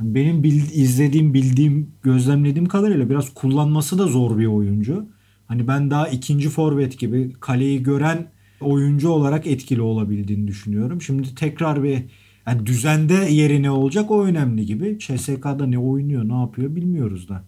benim 0.00 0.42
bil- 0.42 0.72
izlediğim, 0.72 1.34
bildiğim, 1.34 1.90
gözlemlediğim 2.02 2.66
kadarıyla 2.66 3.10
biraz 3.10 3.34
kullanması 3.34 3.98
da 3.98 4.06
zor 4.06 4.38
bir 4.38 4.46
oyuncu. 4.46 5.06
Hani 5.46 5.68
ben 5.68 5.90
daha 5.90 6.08
ikinci 6.08 6.48
forvet 6.48 6.98
gibi 6.98 7.32
kaleyi 7.40 7.82
gören 7.82 8.30
oyuncu 8.60 9.08
olarak 9.08 9.46
etkili 9.46 9.82
olabildiğini 9.82 10.48
düşünüyorum. 10.48 11.02
Şimdi 11.02 11.34
tekrar 11.34 11.82
bir 11.82 12.04
yani 12.46 12.66
düzende 12.66 13.14
yeri 13.14 13.62
ne 13.62 13.70
olacak 13.70 14.10
o 14.10 14.24
önemli 14.24 14.66
gibi. 14.66 14.98
CSK'da 14.98 15.66
ne 15.66 15.78
oynuyor, 15.78 16.28
ne 16.28 16.40
yapıyor 16.40 16.76
bilmiyoruz 16.76 17.28
da. 17.28 17.44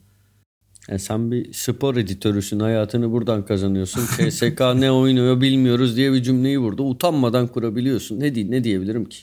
Yani 0.89 1.01
sen 1.01 1.31
bir 1.31 1.53
spor 1.53 1.97
editörüsün 1.97 2.61
hayatını 2.61 3.13
buradan 3.13 3.45
kazanıyorsun. 3.45 4.03
CSK 4.07 4.61
ne 4.77 4.91
oynuyor 4.91 5.41
bilmiyoruz 5.41 5.97
diye 5.97 6.13
bir 6.13 6.23
cümleyi 6.23 6.61
burada 6.61 6.83
utanmadan 6.83 7.47
kurabiliyorsun. 7.47 8.21
Ne 8.21 8.35
diye 8.35 8.51
ne 8.51 8.65
diyebilirim 8.65 9.05
ki? 9.05 9.19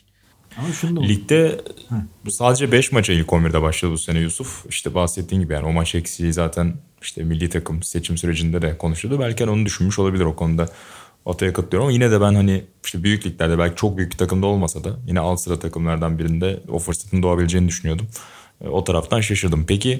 Ama 0.57 0.73
şunu 0.73 0.95
da 0.95 1.01
Ligde 1.05 1.61
sadece 2.29 2.71
5 2.71 2.91
maça 2.91 3.13
ilk 3.13 3.27
11'de 3.27 3.61
başladı 3.61 3.91
bu 3.91 3.97
sene 3.97 4.19
Yusuf. 4.19 4.65
İşte 4.69 4.95
bahsettiğin 4.95 5.41
gibi 5.41 5.53
yani 5.53 5.65
o 5.65 5.71
maç 5.71 5.95
eksiği 5.95 6.33
zaten 6.33 6.73
işte 7.01 7.23
milli 7.23 7.49
takım 7.49 7.83
seçim 7.83 8.17
sürecinde 8.17 8.61
de 8.61 8.77
konuşuldu. 8.77 9.19
Belki 9.19 9.43
hani 9.43 9.53
onu 9.53 9.65
düşünmüş 9.65 9.99
olabilir 9.99 10.25
o 10.25 10.35
konuda. 10.35 10.69
Ataya 11.25 11.53
katılıyorum 11.53 11.85
ama 11.85 11.91
yine 11.93 12.11
de 12.11 12.21
ben 12.21 12.33
hani 12.35 12.63
işte 12.85 13.03
büyük 13.03 13.25
liglerde 13.25 13.57
belki 13.57 13.75
çok 13.75 13.97
büyük 13.97 14.11
bir 14.11 14.17
takımda 14.17 14.45
olmasa 14.45 14.83
da 14.83 14.89
yine 15.07 15.19
alt 15.19 15.39
sıra 15.41 15.59
takımlardan 15.59 16.19
birinde 16.19 16.59
o 16.69 16.79
fırsatın 16.79 17.23
doğabileceğini 17.23 17.67
düşünüyordum. 17.67 18.07
E, 18.63 18.67
O 18.67 18.83
taraftan 18.83 19.21
şaşırdım. 19.21 19.65
Peki 19.67 19.99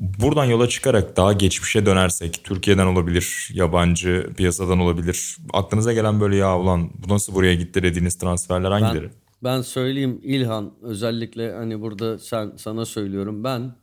buradan 0.00 0.44
yola 0.44 0.68
çıkarak 0.68 1.16
daha 1.16 1.32
geçmişe 1.32 1.86
dönersek 1.86 2.40
Türkiye'den 2.44 2.86
olabilir, 2.86 3.48
yabancı 3.52 4.30
piyasadan 4.36 4.78
olabilir. 4.78 5.36
Aklınıza 5.52 5.92
gelen 5.92 6.20
böyle 6.20 6.36
ya 6.36 6.58
ulan 6.58 6.90
bu 7.06 7.14
nasıl 7.14 7.34
buraya 7.34 7.54
gitti 7.54 7.82
dediğiniz 7.82 8.18
transferler 8.18 8.70
hangileri? 8.70 9.04
Ben, 9.04 9.21
ben 9.44 9.62
söyleyeyim 9.62 10.20
İlhan 10.22 10.72
özellikle 10.82 11.52
hani 11.52 11.80
burada 11.80 12.18
sen 12.18 12.52
sana 12.56 12.86
söylüyorum 12.86 13.44
ben 13.44 13.74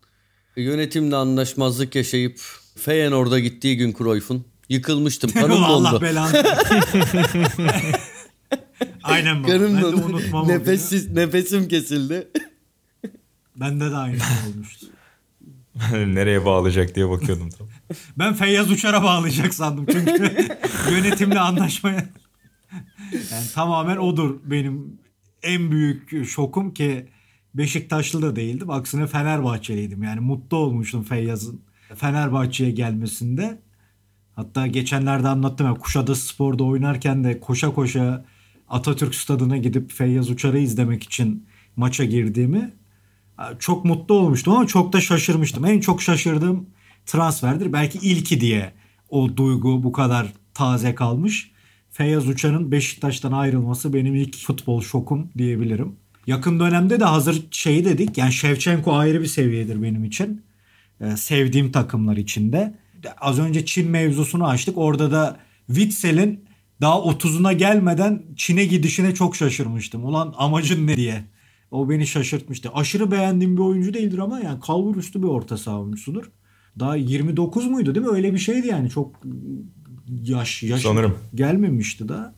yönetimle 0.55 1.15
anlaşmazlık 1.15 1.95
yaşayıp 1.95 2.39
Feyenoord'a 2.77 3.39
gittiği 3.39 3.77
gün 3.77 3.93
Cruyff'un 3.97 4.45
yıkılmıştım. 4.69 5.31
Kanım 5.31 5.63
Allah 5.63 5.91
dondu. 5.91 6.01
belanı. 6.01 6.43
Aynen 9.03 9.43
baba. 9.43 9.47
Kanım 9.51 9.73
Ben 9.75 9.77
de 9.77 9.81
dondu. 9.81 10.05
unutmam. 10.05 10.47
Nefessiz, 10.47 11.09
nefesim 11.11 11.67
kesildi. 11.67 12.27
Bende 13.55 13.91
de 13.91 13.95
aynı 13.95 14.17
şey 14.19 14.27
olmuştu. 14.53 14.85
Nereye 15.93 16.45
bağlayacak 16.45 16.95
diye 16.95 17.09
bakıyordum. 17.09 17.49
tam. 17.49 17.67
Ben 18.17 18.33
Feyyaz 18.33 18.71
Uçar'a 18.71 19.03
bağlayacak 19.03 19.53
sandım 19.53 19.85
çünkü 19.91 20.47
yönetimle 20.91 21.39
anlaşmaya. 21.39 22.09
Yani 23.13 23.47
tamamen 23.53 23.97
odur 23.97 24.39
benim 24.43 24.99
en 25.43 25.71
büyük 25.71 26.25
şokum 26.25 26.73
ki 26.73 27.05
Beşiktaşlı 27.53 28.21
da 28.21 28.35
değildim. 28.35 28.69
Aksine 28.69 29.07
Fenerbahçeliydim. 29.07 30.03
Yani 30.03 30.19
mutlu 30.19 30.57
olmuştum 30.57 31.03
Feyyaz'ın 31.03 31.61
Fenerbahçe'ye 31.95 32.71
gelmesinde. 32.71 33.61
Hatta 34.35 34.67
geçenlerde 34.67 35.27
anlattım 35.27 35.67
ya 35.67 35.73
Kuşadası 35.73 36.27
Spor'da 36.27 36.63
oynarken 36.63 37.23
de 37.23 37.39
koşa 37.39 37.73
koşa 37.73 38.25
Atatürk 38.69 39.15
Stadı'na 39.15 39.57
gidip 39.57 39.91
Feyyaz 39.91 40.29
Uçar'ı 40.29 40.59
izlemek 40.59 41.03
için 41.03 41.47
maça 41.75 42.05
girdiğimi 42.05 42.73
çok 43.59 43.85
mutlu 43.85 44.15
olmuştum 44.15 44.53
ama 44.53 44.67
çok 44.67 44.93
da 44.93 45.01
şaşırmıştım. 45.01 45.65
En 45.65 45.79
çok 45.79 46.01
şaşırdığım 46.01 46.69
transferdir. 47.05 47.73
Belki 47.73 47.97
ilki 47.97 48.41
diye 48.41 48.73
o 49.09 49.37
duygu 49.37 49.83
bu 49.83 49.91
kadar 49.91 50.33
taze 50.53 50.95
kalmış. 50.95 51.51
Feyyaz 51.99 52.27
Uçar'ın 52.27 52.71
Beşiktaş'tan 52.71 53.31
ayrılması 53.31 53.93
benim 53.93 54.15
ilk 54.15 54.37
futbol 54.37 54.81
şokum 54.81 55.29
diyebilirim. 55.37 55.95
Yakın 56.27 56.59
dönemde 56.59 56.99
de 56.99 57.03
hazır 57.03 57.47
şeyi 57.51 57.85
dedik. 57.85 58.17
Yani 58.17 58.33
Şevçenko 58.33 58.93
ayrı 58.93 59.21
bir 59.21 59.25
seviyedir 59.25 59.81
benim 59.83 60.03
için. 60.03 60.41
Ee, 61.01 61.17
sevdiğim 61.17 61.71
takımlar 61.71 62.17
içinde. 62.17 62.75
Az 63.21 63.39
önce 63.39 63.65
Çin 63.65 63.89
mevzusunu 63.89 64.47
açtık. 64.47 64.77
Orada 64.77 65.11
da 65.11 65.39
Witzel'in 65.67 66.45
daha 66.81 66.95
30'una 66.95 67.53
gelmeden 67.53 68.23
Çin'e 68.35 68.65
gidişine 68.65 69.13
çok 69.13 69.35
şaşırmıştım. 69.35 70.05
Ulan 70.05 70.33
amacın 70.37 70.87
ne 70.87 70.97
diye. 70.97 71.23
O 71.71 71.89
beni 71.89 72.07
şaşırtmıştı. 72.07 72.69
Aşırı 72.73 73.11
beğendiğim 73.11 73.57
bir 73.57 73.61
oyuncu 73.61 73.93
değildir 73.93 74.17
ama 74.17 74.39
yani 74.39 74.59
kalbur 74.59 74.95
üstü 74.95 75.23
bir 75.23 75.27
orta 75.27 75.57
saha. 75.57 75.85
Daha 76.79 76.95
29 76.95 77.67
muydu 77.67 77.95
değil 77.95 78.05
mi? 78.05 78.11
Öyle 78.11 78.33
bir 78.33 78.39
şeydi 78.39 78.67
yani. 78.67 78.89
Çok 78.89 79.21
yaş 80.25 80.63
yaş 80.63 80.81
Sanırım. 80.81 81.17
gelmemişti 81.35 82.09
da. 82.09 82.33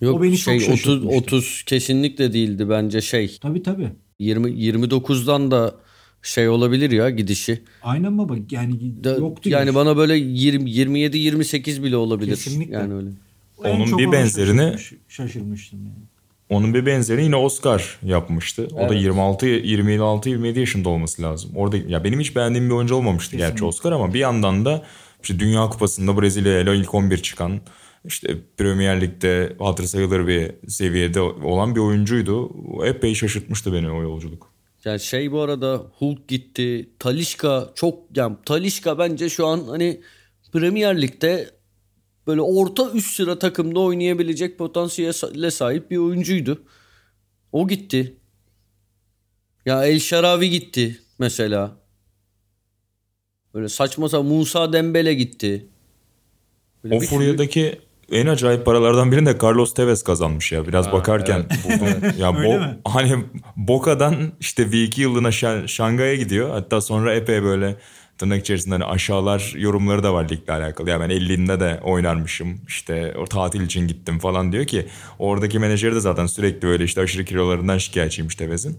Yok 0.00 0.16
o 0.18 0.22
beni 0.22 0.38
şey 0.38 0.58
çok 0.60 0.68
30 0.68 0.80
şaşırtmıştı. 0.84 1.18
30 1.18 1.62
kesinlikle 1.66 2.32
değildi 2.32 2.68
bence 2.70 3.00
şey. 3.00 3.38
Tabii 3.42 3.62
tabii. 3.62 3.88
20 4.18 4.50
29'dan 4.50 5.50
da 5.50 5.74
şey 6.22 6.48
olabilir 6.48 6.90
ya 6.90 7.10
gidişi. 7.10 7.62
Aynen 7.82 8.18
baba. 8.18 8.34
Yani 8.50 9.04
Da- 9.04 9.10
yoktu. 9.16 9.48
yani 9.48 9.66
yaş. 9.66 9.74
bana 9.74 9.96
böyle 9.96 10.16
20 10.16 10.70
27 10.70 11.18
28 11.18 11.82
bile 11.82 11.96
olabilir. 11.96 12.30
Kesinlikle. 12.30 12.74
Yani 12.74 12.94
öyle. 12.94 13.08
Onun 13.58 13.98
bir 13.98 14.12
benzerini- 14.12 14.72
şaşırmış- 14.72 14.94
şaşırmıştım 15.08 15.78
yani. 15.78 16.04
Onun 16.48 16.74
bir 16.74 16.86
benzerini 16.86 17.24
yine 17.24 17.36
Oscar 17.36 17.98
yapmıştı. 18.02 18.68
O 18.74 18.88
da 18.88 18.94
26 18.94 19.46
26 19.46 20.28
27 20.28 20.60
yaşında 20.60 20.88
olması 20.88 21.22
lazım. 21.22 21.50
Orada 21.54 21.76
ya 21.76 22.04
benim 22.04 22.20
hiç 22.20 22.36
beğendiğim 22.36 22.68
bir 22.68 22.74
oyuncu 22.74 22.94
olmamıştı 22.94 23.36
gerçi 23.36 23.64
Oscar 23.64 23.92
ama 23.92 24.14
bir 24.14 24.18
yandan 24.18 24.64
da 24.64 24.82
işte 25.26 25.38
Dünya 25.38 25.68
Kupası'nda 25.68 26.20
Brezilya 26.20 26.60
ile 26.60 26.76
ilk 26.76 26.94
11 26.94 27.18
çıkan 27.18 27.60
işte 28.04 28.36
Premier 28.56 29.00
Lig'de 29.00 29.56
hatırı 29.58 29.88
sayılır 29.88 30.26
bir 30.26 30.68
seviyede 30.68 31.20
olan 31.20 31.74
bir 31.74 31.80
oyuncuydu. 31.80 32.50
Epey 32.84 33.14
şaşırtmıştı 33.14 33.72
beni 33.72 33.90
o 33.90 34.02
yolculuk. 34.02 34.52
Yani 34.84 35.00
şey 35.00 35.32
bu 35.32 35.40
arada 35.40 35.82
Hulk 35.98 36.28
gitti. 36.28 36.90
Talişka 36.98 37.72
çok 37.74 38.16
yani 38.16 38.36
Talişka 38.44 38.98
bence 38.98 39.28
şu 39.28 39.46
an 39.46 39.64
hani 39.68 40.00
Premier 40.52 41.02
Lig'de 41.02 41.50
böyle 42.26 42.40
orta 42.40 42.90
üst 42.90 43.10
sıra 43.16 43.38
takımda 43.38 43.80
oynayabilecek 43.80 44.58
potansiyele 44.58 45.50
sahip 45.50 45.90
bir 45.90 45.96
oyuncuydu. 45.96 46.62
O 47.52 47.68
gitti. 47.68 48.16
Ya 49.66 49.86
El 49.86 49.98
Şaravi 49.98 50.50
gitti 50.50 51.00
mesela. 51.18 51.85
Böyle 53.56 53.68
saçma 53.68 54.08
sapan 54.08 54.26
Musa 54.26 54.72
Dembele 54.72 55.14
gitti. 55.14 55.66
Böyle 56.84 56.96
O 56.96 57.00
bir 57.00 57.06
sürü- 57.06 57.18
furyadaki 57.18 57.78
en 58.12 58.26
acayip 58.26 58.64
paralardan 58.64 59.12
birini 59.12 59.26
de 59.26 59.36
Carlos 59.42 59.74
Tevez 59.74 60.02
kazanmış 60.04 60.52
ya. 60.52 60.66
Biraz 60.68 60.92
bakarken 60.92 61.44
buldum. 61.64 61.88
ya 62.18 62.28
Bo- 62.28 62.58
mi? 62.60 62.78
hani 62.84 63.24
Boca'dan 63.56 64.32
işte 64.40 64.62
V2 64.62 65.00
yılına 65.00 65.28
Şa- 65.28 65.68
Şangay'a 65.68 66.14
gidiyor. 66.14 66.50
Hatta 66.50 66.80
sonra 66.80 67.14
epey 67.14 67.42
böyle 67.42 67.76
tırnak 68.18 68.40
içerisinde 68.40 68.74
hani 68.74 68.84
aşağılar 68.84 69.52
yorumları 69.56 70.02
da 70.02 70.14
var 70.14 70.28
ligle 70.28 70.52
alakalı. 70.52 70.90
Ya 70.90 71.00
ben 71.00 71.10
50'inde 71.10 71.60
de 71.60 71.80
oynarmışım. 71.84 72.60
İşte 72.68 73.14
o 73.18 73.24
tatil 73.24 73.60
için 73.60 73.88
gittim 73.88 74.18
falan 74.18 74.52
diyor 74.52 74.64
ki 74.64 74.86
oradaki 75.18 75.58
menajeri 75.58 75.94
de 75.94 76.00
zaten 76.00 76.26
sürekli 76.26 76.68
öyle 76.68 76.84
işte 76.84 77.00
aşırı 77.00 77.24
kilolarından 77.24 77.78
şikayetçiymiş 77.78 78.34
Tevez'in. 78.34 78.78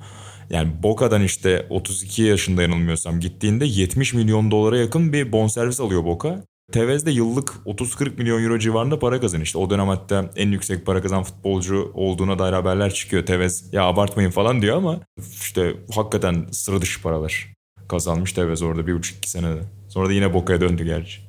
Yani 0.50 0.84
Boca'dan 0.84 1.24
işte 1.24 1.68
32 1.70 2.22
yaşında 2.22 2.62
yanılmıyorsam 2.62 3.20
gittiğinde 3.20 3.66
70 3.66 4.14
milyon 4.14 4.52
dolara 4.52 4.78
yakın 4.78 5.14
bir 5.14 5.32
bonservis 5.32 5.80
alıyor 5.80 6.06
Boca. 6.06 6.44
Tevez 6.72 7.06
de 7.06 7.12
yıllık 7.12 7.50
30-40 7.66 8.18
milyon 8.18 8.44
euro 8.44 8.60
civarında 8.60 9.00
para 9.00 9.20
kazanıyor. 9.20 9.46
İşte 9.46 9.58
o 9.58 9.70
dönem 9.70 9.88
hatta 9.88 10.32
en 10.36 10.52
yüksek 10.52 10.86
para 10.86 11.02
kazan 11.02 11.24
futbolcu 11.24 11.92
olduğuna 11.94 12.40
dair 12.40 12.54
haberler 12.54 12.94
çıkıyor. 12.94 13.26
Tevez 13.26 13.74
ya 13.74 13.84
abartmayın 13.84 14.30
falan 14.30 14.62
diyor 14.62 14.78
ama 14.78 15.00
işte 15.42 15.76
hakikaten 15.96 16.46
sıra 16.52 16.82
dışı 16.82 17.02
paralar 17.02 17.54
kazanmış 17.90 18.34
Tevez 18.34 18.62
orada 18.62 18.88
bir 18.88 18.94
buçuk 18.94 19.18
iki 19.18 19.30
senede. 19.30 19.62
Sonra 19.90 20.10
da 20.10 20.14
yine 20.14 20.34
Boca'ya 20.34 20.62
döndü 20.62 20.86
gerçi. 20.86 21.22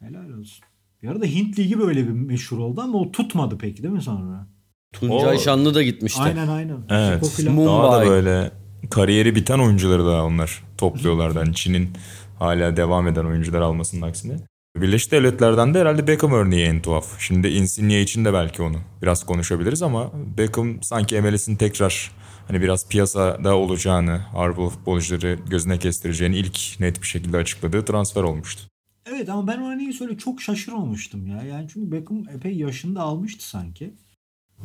Helal 0.00 0.30
olsun. 0.30 0.64
Bir 1.02 1.08
arada 1.08 1.26
Hint 1.26 1.58
Ligi 1.58 1.78
böyle 1.78 2.04
bir 2.04 2.12
meşhur 2.12 2.58
oldu 2.58 2.80
ama 2.80 2.98
o 2.98 3.12
tutmadı 3.12 3.58
peki 3.58 3.82
değil 3.82 3.94
mi 3.94 4.02
sonra? 4.02 4.46
Tuncay 4.92 5.36
O- 5.36 5.40
Şanlı 5.40 5.74
da 5.74 5.82
gitmişti. 5.82 6.20
Aynen 6.22 6.48
aynen. 6.48 6.76
Evet. 6.88 7.38
Daha 7.48 8.00
da 8.00 8.06
böyle 8.06 8.50
kariyeri 8.90 9.34
biten 9.34 9.58
oyuncuları 9.58 10.04
da 10.06 10.24
onlar 10.24 10.64
topluyorlardı. 10.78 11.38
Yani 11.38 11.54
Çin'in 11.54 11.90
hala 12.38 12.76
devam 12.76 13.08
eden 13.08 13.24
oyuncular 13.24 13.60
almasının 13.60 14.02
aksine. 14.02 14.36
Birleşik 14.76 15.12
Devletler'den 15.12 15.74
de 15.74 15.80
herhalde 15.80 16.06
Beckham 16.06 16.32
örneği 16.32 16.66
en 16.66 16.82
tuhaf. 16.82 17.20
Şimdi 17.20 17.48
Insigne 17.48 18.00
için 18.00 18.24
de 18.24 18.32
belki 18.32 18.62
onu 18.62 18.76
biraz 19.02 19.26
konuşabiliriz 19.26 19.82
ama 19.82 20.10
Beckham 20.38 20.82
sanki 20.82 21.20
MLS'in 21.20 21.56
tekrar 21.56 22.10
hani 22.48 22.60
biraz 22.62 22.88
piyasada 22.88 23.56
olacağını, 23.56 24.20
Avrupa 24.34 24.68
futbolcuları 24.68 25.38
gözüne 25.50 25.78
kestireceğini 25.78 26.36
ilk 26.36 26.80
net 26.80 27.02
bir 27.02 27.06
şekilde 27.06 27.36
açıkladığı 27.36 27.84
transfer 27.84 28.22
olmuştu. 28.22 28.62
Evet 29.06 29.28
ama 29.28 29.46
ben 29.46 29.58
ona 29.58 29.74
niye 29.74 29.92
söyle 29.92 30.18
çok 30.18 30.42
şaşırmamıştım 30.42 31.26
ya. 31.26 31.42
Yani 31.42 31.66
çünkü 31.72 31.92
Beckham 31.92 32.28
epey 32.36 32.56
yaşında 32.56 33.00
almıştı 33.02 33.48
sanki. 33.48 33.94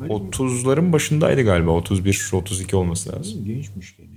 Böyle 0.00 0.12
30'ların 0.12 0.92
başındaydı 0.92 1.42
galiba. 1.42 1.70
31-32 1.70 2.76
olması 2.76 3.12
lazım. 3.12 3.44
Gençmiş 3.44 3.96
gene. 3.96 4.08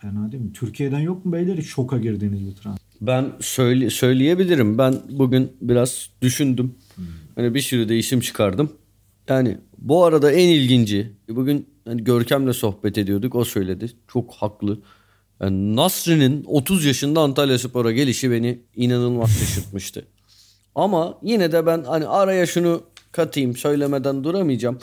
Fena 0.00 0.32
değil 0.32 0.42
mi? 0.42 0.52
Türkiye'den 0.52 0.98
yok 0.98 1.24
mu 1.24 1.32
beyler 1.32 1.56
hiç 1.56 1.66
şoka 1.66 1.98
girdiğiniz 1.98 2.46
bir 2.46 2.54
transfer? 2.54 2.88
Ben 3.00 3.32
söyle, 3.40 3.90
söyleyebilirim. 3.90 4.78
Ben 4.78 4.94
bugün 5.10 5.52
biraz 5.60 6.10
düşündüm. 6.22 6.74
Hmm. 6.94 7.04
Hani 7.34 7.54
bir 7.54 7.60
sürü 7.60 7.88
değişim 7.88 8.20
çıkardım. 8.20 8.72
Yani 9.28 9.58
bu 9.78 10.04
arada 10.04 10.32
en 10.32 10.48
ilginci 10.48 11.12
bugün 11.28 11.66
hani 11.84 12.04
Görkem'le 12.04 12.52
sohbet 12.52 12.98
ediyorduk. 12.98 13.34
O 13.34 13.44
söyledi. 13.44 13.90
Çok 14.08 14.34
haklı. 14.34 14.80
Yani 15.40 15.76
Nasri'nin 15.76 16.44
30 16.46 16.84
yaşında 16.84 17.20
Antalya 17.20 17.58
Spor'a 17.58 17.92
gelişi 17.92 18.30
beni 18.30 18.58
inanılmaz 18.76 19.38
şaşırtmıştı. 19.38 20.06
Ama 20.74 21.18
yine 21.22 21.52
de 21.52 21.66
ben 21.66 21.84
hani 21.84 22.06
araya 22.06 22.46
şunu 22.46 22.82
katayım 23.18 23.56
söylemeden 23.56 24.24
duramayacağım. 24.24 24.78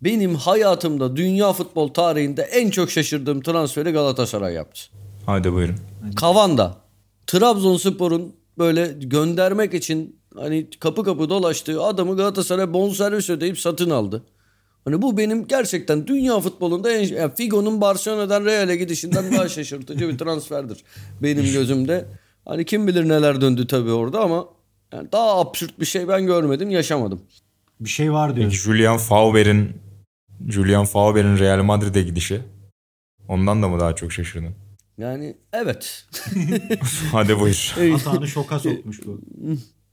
Benim 0.00 0.34
hayatımda 0.34 1.16
dünya 1.16 1.52
futbol 1.52 1.88
tarihinde 1.88 2.42
en 2.42 2.70
çok 2.70 2.90
şaşırdığım 2.90 3.42
transferi 3.42 3.90
Galatasaray 3.90 4.54
yaptı. 4.54 4.80
Hadi 5.26 5.52
buyurun. 5.52 5.76
Kavanda. 6.16 6.76
Trabzonspor'un 7.26 8.32
böyle 8.58 8.94
göndermek 9.00 9.74
için 9.74 10.20
hani 10.34 10.70
kapı 10.80 11.04
kapı 11.04 11.28
dolaştığı 11.28 11.82
adamı 11.82 12.16
Galatasaray 12.16 12.72
bonservis 12.72 13.30
ödeyip 13.30 13.58
satın 13.58 13.90
aldı. 13.90 14.22
Hani 14.84 15.02
bu 15.02 15.16
benim 15.16 15.48
gerçekten 15.48 16.06
dünya 16.06 16.40
futbolunda 16.40 16.92
en 16.92 17.14
yani 17.14 17.32
Figo'nun 17.34 17.80
Barcelona'dan 17.80 18.44
Real'e 18.44 18.76
gidişinden 18.76 19.32
daha 19.32 19.48
şaşırtıcı 19.48 20.08
bir 20.08 20.18
transferdir 20.18 20.84
benim 21.22 21.52
gözümde. 21.52 22.04
Hani 22.44 22.64
kim 22.64 22.86
bilir 22.86 23.08
neler 23.08 23.40
döndü 23.40 23.66
tabii 23.66 23.92
orada 23.92 24.20
ama 24.20 24.48
yani 24.92 25.12
daha 25.12 25.40
absürt 25.40 25.80
bir 25.80 25.84
şey 25.84 26.08
ben 26.08 26.26
görmedim, 26.26 26.70
yaşamadım. 26.70 27.20
Bir 27.80 27.88
şey 27.88 28.12
var 28.12 28.36
diyor. 28.36 28.50
Peki 28.50 28.62
Julian 28.62 28.96
Fauber'in 28.98 29.72
Julian 30.48 30.84
Fauber'in 30.84 31.38
Real 31.38 31.62
Madrid'e 31.62 32.02
gidişi. 32.02 32.40
Ondan 33.28 33.62
da 33.62 33.68
mı 33.68 33.80
daha 33.80 33.94
çok 33.96 34.12
şaşırdın? 34.12 34.54
Yani 34.98 35.36
evet. 35.52 36.06
Hadi 37.12 37.40
buyur. 37.40 37.74
Hatanı 37.92 38.28
şoka 38.28 38.58
sokmuş 38.58 39.00
bu. 39.06 39.20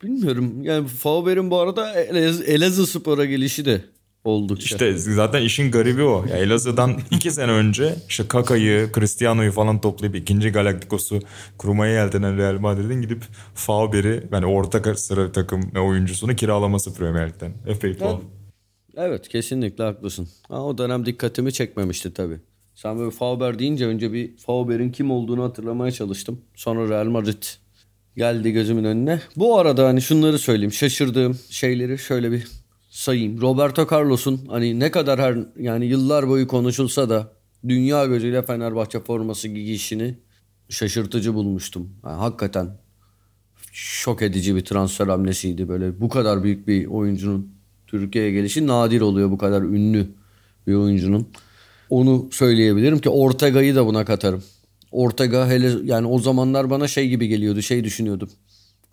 Bilmiyorum. 0.03 0.63
Yani 0.63 0.87
Fauber'in 0.87 1.51
bu 1.51 1.59
arada 1.59 1.93
Elaz- 2.03 2.43
Elazığ 2.43 2.87
Spor'a 2.87 3.25
gelişi 3.25 3.65
de 3.65 3.81
oldukça. 4.23 4.63
İşte 4.65 4.97
zaten 4.97 5.41
işin 5.41 5.71
garibi 5.71 6.03
o. 6.03 6.25
Ya 6.25 6.37
Elazığ'dan 6.37 6.99
iki 7.11 7.31
sene 7.31 7.51
önce 7.51 7.95
işte 8.09 8.27
Kaka'yı, 8.27 8.89
Cristiano'yu 8.95 9.51
falan 9.51 9.81
toplayıp 9.81 10.15
ikinci 10.15 10.49
Galacticos'u 10.49 11.19
kurmaya 11.57 11.93
yeltenen 11.93 12.37
Real 12.37 12.59
Madrid'in 12.59 13.01
gidip 13.01 13.23
Fauber'i 13.55 14.23
yani 14.31 14.45
orta 14.45 14.95
sıra 14.95 15.31
takım 15.31 15.71
oyuncusunu 15.75 16.35
kiralaması 16.35 16.93
Premier 16.93 17.29
Lig'den. 17.29 17.53
Epey 17.67 17.97
tuhaf. 17.97 18.21
Evet 18.97 19.27
kesinlikle 19.27 19.83
haklısın. 19.83 20.27
Ha, 20.47 20.63
o 20.63 20.77
dönem 20.77 21.05
dikkatimi 21.05 21.53
çekmemişti 21.53 22.13
tabii. 22.13 22.39
Sen 22.75 22.99
böyle 22.99 23.11
Fauber 23.11 23.59
deyince 23.59 23.85
önce 23.85 24.13
bir 24.13 24.37
Fauber'in 24.37 24.91
kim 24.91 25.11
olduğunu 25.11 25.43
hatırlamaya 25.43 25.91
çalıştım. 25.91 26.41
Sonra 26.55 26.89
Real 26.89 27.05
Madrid 27.05 27.43
geldi 28.17 28.51
gözümün 28.51 28.83
önüne. 28.83 29.21
Bu 29.35 29.57
arada 29.57 29.87
hani 29.87 30.01
şunları 30.01 30.39
söyleyeyim. 30.39 30.71
Şaşırdığım 30.71 31.39
şeyleri 31.49 31.97
şöyle 31.97 32.31
bir 32.31 32.47
sayayım. 32.93 33.41
Roberto 33.41 33.87
Carlos'un 33.91 34.45
hani 34.47 34.79
ne 34.79 34.91
kadar 34.91 35.19
her 35.19 35.37
yani 35.59 35.85
yıllar 35.85 36.27
boyu 36.27 36.47
konuşulsa 36.47 37.09
da 37.09 37.31
dünya 37.67 38.05
gözüyle 38.05 38.41
Fenerbahçe 38.41 38.99
forması 38.99 39.47
giyişini 39.47 40.17
şaşırtıcı 40.69 41.33
bulmuştum. 41.33 41.89
Yani 42.05 42.15
hakikaten 42.15 42.77
şok 43.71 44.21
edici 44.21 44.55
bir 44.55 44.65
transfer 44.65 45.07
hamlesiydi 45.07 45.69
böyle. 45.69 46.01
Bu 46.01 46.09
kadar 46.09 46.43
büyük 46.43 46.67
bir 46.67 46.85
oyuncunun 46.85 47.51
Türkiye'ye 47.87 48.31
gelişi 48.31 48.67
nadir 48.67 49.01
oluyor 49.01 49.31
bu 49.31 49.37
kadar 49.37 49.61
ünlü 49.61 50.07
bir 50.67 50.73
oyuncunun. 50.73 51.27
Onu 51.89 52.29
söyleyebilirim 52.31 52.99
ki 52.99 53.09
Ortega'yı 53.09 53.75
da 53.75 53.85
buna 53.85 54.05
katarım. 54.05 54.43
Ortega 54.91 55.49
hele 55.49 55.71
yani 55.83 56.07
o 56.07 56.19
zamanlar 56.19 56.69
bana 56.69 56.87
şey 56.87 57.09
gibi 57.09 57.27
geliyordu. 57.27 57.61
Şey 57.61 57.83
düşünüyordum. 57.83 58.29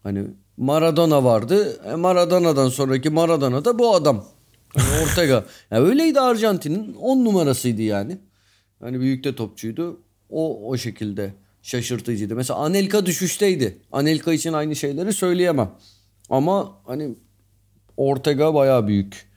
Hani 0.02 0.24
Maradona 0.60 1.24
vardı. 1.24 1.80
E 1.84 1.94
Maradona'dan 1.94 2.68
sonraki 2.68 3.10
Maradona 3.10 3.64
da 3.64 3.78
bu 3.78 3.94
adam. 3.94 4.24
Hani 4.76 5.02
Ortega. 5.02 5.44
yani 5.70 5.88
öyleydi 5.88 6.20
Arjantin'in 6.20 6.94
10 6.94 7.24
numarasıydı 7.24 7.82
yani. 7.82 8.18
Hani 8.80 9.00
büyük 9.00 9.24
de 9.24 9.34
topçuydu. 9.34 10.00
O 10.30 10.68
o 10.68 10.76
şekilde 10.76 11.34
şaşırtıcıydı. 11.62 12.36
Mesela 12.36 12.60
Anelka 12.60 13.06
düşüşteydi. 13.06 13.78
Anelka 13.92 14.32
için 14.32 14.52
aynı 14.52 14.76
şeyleri 14.76 15.12
söyleyemem. 15.12 15.70
Ama 16.30 16.72
hani 16.86 17.14
Ortega 17.96 18.54
baya 18.54 18.86
büyük 18.86 19.28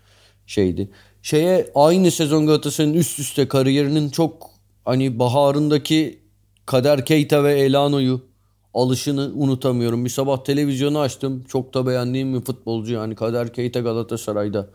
şeydi. 0.46 0.90
Şeye 1.22 1.72
aynı 1.76 2.12
sezon 2.12 2.48
Galatasaray'ın 2.48 2.94
üst 2.94 3.20
üste 3.20 3.48
kariyerinin 3.48 4.10
çok 4.10 4.50
hani 4.86 5.20
baharındaki 5.20 6.20
Kader 6.66 7.06
Keita 7.06 7.44
ve 7.44 7.54
Elano'yu 7.54 8.22
alışını 8.74 9.32
unutamıyorum. 9.36 10.06
Bir 10.06 10.10
sabah 10.10 10.44
televizyonu 10.44 11.00
açtım. 11.00 11.44
Çok 11.48 11.74
da 11.74 11.88
beğendiğim 11.88 12.34
bir 12.34 12.42
futbolcu 12.42 12.94
yani 12.94 13.16
Kader 13.16 13.54
Keita 13.54 13.80
Galatasaray'da. 13.80 14.70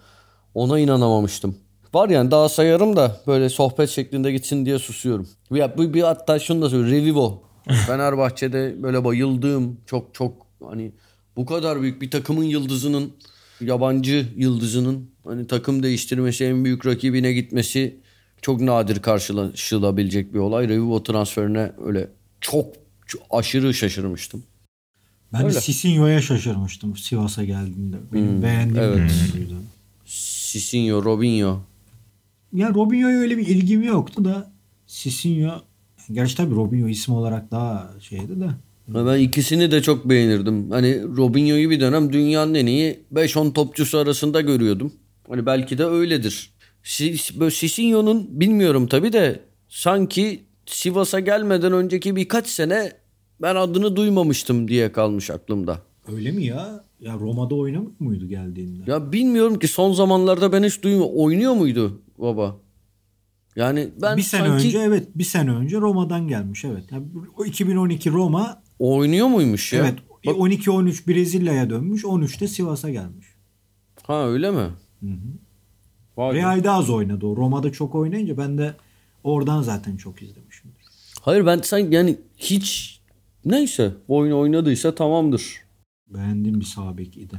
Ona 0.55 0.79
inanamamıştım. 0.79 1.57
Var 1.95 2.09
yani 2.09 2.31
daha 2.31 2.49
sayarım 2.49 2.97
da 2.97 3.21
böyle 3.27 3.49
sohbet 3.49 3.91
şeklinde 3.91 4.33
gitsin 4.33 4.67
diye 4.67 4.79
susuyorum. 4.79 5.29
Ya 5.51 5.79
bir, 5.79 5.95
bir 5.95 6.03
hatta 6.03 6.39
şunu 6.39 6.63
da 6.63 6.71
söyleyeyim. 6.71 7.05
Revivo. 7.05 7.43
Fenerbahçe'de 7.87 8.83
böyle 8.83 9.05
bayıldığım 9.05 9.81
çok 9.87 10.15
çok 10.15 10.33
hani 10.65 10.93
bu 11.37 11.47
kadar 11.47 11.83
büyük 11.83 12.03
bir 12.03 12.11
takımın 12.11 12.45
yıldızının 12.45 13.13
yabancı 13.61 14.27
yıldızının 14.37 15.11
hani 15.25 15.47
takım 15.47 15.83
değiştirmesi 15.83 16.45
en 16.45 16.65
büyük 16.65 16.87
rakibine 16.87 17.33
gitmesi 17.33 18.01
çok 18.43 18.61
nadir 18.61 19.03
karşılaşılabilecek 19.03 20.35
bir 20.35 20.39
olay. 20.39 20.69
Revivo 20.69 21.03
transferine 21.03 21.73
öyle 21.85 22.09
çok, 22.41 22.67
çok 23.09 23.23
aşırı 23.31 23.75
şaşırmıştım. 23.75 24.43
Ben 25.33 25.45
öyle. 25.45 25.55
de 25.55 25.61
Sisinho'ya 25.61 26.23
şaşırmıştım 26.23 26.97
Sivas'a 26.97 27.45
geldiğinde. 27.45 27.97
Benim 28.13 28.29
hmm, 28.29 28.43
beğendiğim 28.43 28.85
evet. 28.85 29.11
bir 29.35 29.49
Sisinho, 30.07 31.05
Robinho. 31.05 31.61
Ya 32.53 32.75
Robinho'ya 32.75 33.19
öyle 33.19 33.39
bir 33.39 33.47
ilgim 33.47 33.83
yoktu 33.83 34.25
da 34.25 34.53
Sisinho 34.87 35.63
gerçi 36.13 36.37
tabii 36.37 36.55
Robinho 36.55 36.89
isim 36.89 37.15
olarak 37.15 37.51
daha 37.51 37.91
şeydi 38.01 38.41
de. 38.41 38.49
Ben 38.89 39.19
ikisini 39.19 39.71
de 39.71 39.83
çok 39.83 40.09
beğenirdim. 40.09 40.71
Hani 40.71 41.03
Robinho'yu 41.03 41.71
bir 41.71 41.81
dönem 41.81 42.13
dünyanın 42.13 42.55
en 42.55 42.67
iyi 42.67 43.01
5-10 43.15 43.53
topçusu 43.53 43.99
arasında 43.99 44.41
görüyordum. 44.41 44.93
Hani 45.29 45.47
belki 45.47 45.79
de 45.79 45.85
öyledir. 45.85 46.51
Sisinho'nun 47.51 48.41
bilmiyorum 48.41 48.87
tabii 48.87 49.13
de 49.13 49.41
sanki 49.69 50.41
Sivas'a 50.67 51.21
gelmeden 51.21 51.73
önceki 51.73 52.17
birkaç 52.17 52.47
sene 52.47 52.93
ben 53.43 53.57
adını 53.57 53.97
duymamıştım 53.97 54.69
diye 54.69 54.93
kalmış 54.93 55.31
aklımda. 55.31 55.83
Öyle 56.13 56.31
mi 56.31 56.45
ya? 56.45 56.85
Ya 57.01 57.15
Roma'da 57.15 57.55
oynamıyor 57.55 57.93
muydu 57.99 58.27
geldiğinde? 58.27 58.91
Ya 58.91 59.13
bilmiyorum 59.13 59.59
ki 59.59 59.69
son 59.69 59.93
zamanlarda 59.93 60.53
ben 60.53 60.63
hiç 60.63 60.83
duymuyorum. 60.83 61.15
Oynuyor 61.17 61.55
muydu 61.55 62.03
baba? 62.19 62.57
Yani 63.57 63.89
ben 64.03 64.17
bir 64.17 64.23
sene 64.23 64.49
sanki... 64.49 64.67
önce 64.67 64.79
evet 64.79 65.09
bir 65.15 65.25
sene 65.25 65.51
önce 65.51 65.77
Roma'dan 65.77 66.29
gelmiş 66.29 66.65
evet. 66.65 66.85
Yani 66.91 67.07
o 67.37 67.45
2012 67.45 68.11
Roma 68.11 68.63
oynuyor 68.79 69.27
muymuş 69.27 69.73
ya? 69.73 69.81
Evet. 69.81 69.95
Bak... 70.27 70.37
12-13 70.37 71.09
Brezilya'ya 71.09 71.71
dönmüş. 71.71 72.05
13'te 72.05 72.49
Sivas'a 72.49 72.91
gelmiş. 72.91 73.27
Ha 74.03 74.29
öyle 74.29 74.51
mi? 74.51 74.69
Hı 75.01 75.07
hı. 75.07 76.35
Real'de 76.35 76.71
az 76.71 76.91
oynadı 76.91 77.27
o. 77.27 77.37
Roma'da 77.37 77.73
çok 77.73 77.95
oynayınca 77.95 78.39
ben 78.39 78.59
de 78.59 78.75
oradan 79.25 79.63
zaten 79.63 79.97
çok 79.97 80.23
izlemişimdir. 80.23 80.83
Hayır 81.21 81.47
ben 81.47 81.61
sen 81.63 81.91
yani 81.91 82.19
hiç 82.37 82.98
neyse 83.45 83.95
oyun 84.09 84.33
oynadıysa 84.33 84.95
tamamdır. 84.95 85.57
Beğendiğim 86.07 86.61
bir 86.61 86.65
sağ 86.65 86.93
idi. 86.99 87.37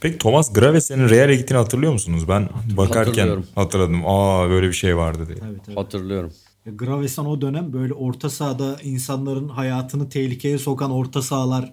Peki 0.00 0.18
Thomas 0.18 0.52
Graves'in 0.52 1.08
Real'e 1.08 1.36
gittiğini 1.36 1.58
hatırlıyor 1.58 1.92
musunuz? 1.92 2.28
Ben 2.28 2.48
bakarken 2.76 3.44
hatırladım. 3.54 4.02
Aa 4.06 4.48
böyle 4.48 4.68
bir 4.68 4.72
şey 4.72 4.96
vardı 4.96 5.26
diye. 5.26 5.38
Evet, 5.50 5.60
evet. 5.68 5.78
Hatırlıyorum. 5.78 6.32
Gravesan 6.66 7.26
o 7.26 7.40
dönem 7.40 7.72
böyle 7.72 7.92
orta 7.94 8.30
sahada 8.30 8.76
insanların 8.82 9.48
hayatını 9.48 10.08
tehlikeye 10.08 10.58
sokan 10.58 10.90
orta 10.90 11.22
sahalar 11.22 11.72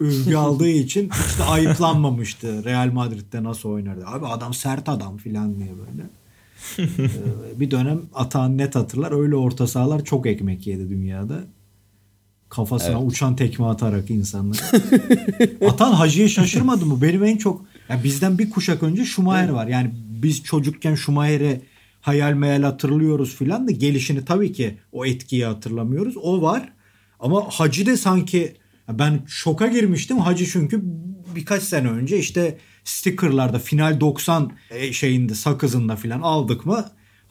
övgü 0.00 0.36
aldığı 0.36 0.68
için 0.68 1.10
hiç 1.10 1.40
ayıplanmamıştı. 1.48 2.64
Real 2.64 2.92
Madrid'de 2.92 3.42
nasıl 3.42 3.68
oynardı. 3.68 4.06
Abi 4.06 4.26
adam 4.26 4.54
sert 4.54 4.88
adam 4.88 5.16
filan 5.16 5.58
diye 5.58 5.70
böyle. 5.70 6.08
Ee, 6.78 7.60
bir 7.60 7.70
dönem 7.70 8.00
Atan 8.14 8.58
net 8.58 8.74
hatırlar. 8.74 9.22
Öyle 9.22 9.36
orta 9.36 9.66
sahalar 9.66 10.04
çok 10.04 10.26
ekmek 10.26 10.66
yedi 10.66 10.90
dünyada. 10.90 11.44
Kafasına 12.48 12.98
Evet. 12.98 13.12
uçan 13.12 13.36
tekme 13.36 13.66
atarak 13.66 14.10
insanlar. 14.10 14.60
Atan 15.68 15.92
Hacı'ya 15.92 16.28
şaşırmadı 16.28 16.86
mı? 16.86 17.02
Benim 17.02 17.24
en 17.24 17.36
çok 17.36 17.64
ya 17.88 18.04
bizden 18.04 18.38
bir 18.38 18.50
kuşak 18.50 18.82
önce 18.82 19.04
Schumacher 19.04 19.48
var. 19.48 19.66
Yani 19.66 19.90
biz 19.94 20.42
çocukken 20.42 20.94
Schumacher'i 20.94 21.60
hayal 22.00 22.32
meyal 22.32 22.62
hatırlıyoruz 22.62 23.34
filan 23.36 23.68
da 23.68 23.70
gelişini 23.70 24.24
tabii 24.24 24.52
ki 24.52 24.78
o 24.92 25.06
etkiyi 25.06 25.44
hatırlamıyoruz. 25.46 26.16
O 26.16 26.42
var. 26.42 26.72
Ama 27.20 27.44
Hacı 27.50 27.86
de 27.86 27.96
sanki 27.96 28.56
ben 28.88 29.22
şoka 29.26 29.66
girmiştim. 29.66 30.18
Hacı 30.18 30.46
çünkü 30.46 30.82
birkaç 31.36 31.62
sene 31.62 31.88
önce 31.88 32.18
işte 32.18 32.58
stickerlarda 32.84 33.58
final 33.58 34.00
90 34.00 34.52
e, 34.70 34.92
şeyinde 34.92 35.34
sakızında 35.34 35.96
filan 35.96 36.20
aldık 36.20 36.66
mı 36.66 36.84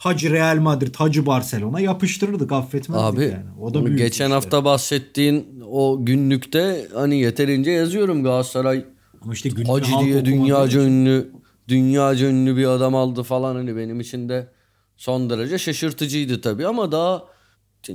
Hacı 0.04 0.30
Real 0.30 0.56
Madrid, 0.56 0.94
Hacı 0.94 1.26
Barcelona 1.26 1.80
yapıştırırdık 1.80 2.52
affetmezdik 2.52 3.06
Abi 3.06 3.24
yani. 3.24 3.44
O 3.60 3.74
da 3.74 3.86
büyük 3.86 3.98
geçen 3.98 4.24
işte. 4.24 4.34
hafta 4.34 4.64
bahsettiğin 4.64 5.64
o 5.70 6.04
günlükte 6.04 6.88
hani 6.94 7.20
yeterince 7.20 7.70
yazıyorum 7.70 8.24
Galatasaray 8.24 8.84
Ama 9.22 9.32
işte 9.32 9.50
Hacı 9.66 9.92
diye 10.04 10.24
dünyaca 10.24 10.80
ünlü 10.80 11.30
dünyaca 11.68 12.28
ünlü 12.28 12.56
bir 12.56 12.66
adam 12.66 12.94
aldı 12.94 13.22
falan 13.22 13.54
hani 13.54 13.76
benim 13.76 14.00
için 14.00 14.28
de 14.28 14.48
son 14.96 15.30
derece 15.30 15.58
şaşırtıcıydı 15.58 16.40
tabii 16.40 16.66
ama 16.66 16.92
daha 16.92 17.24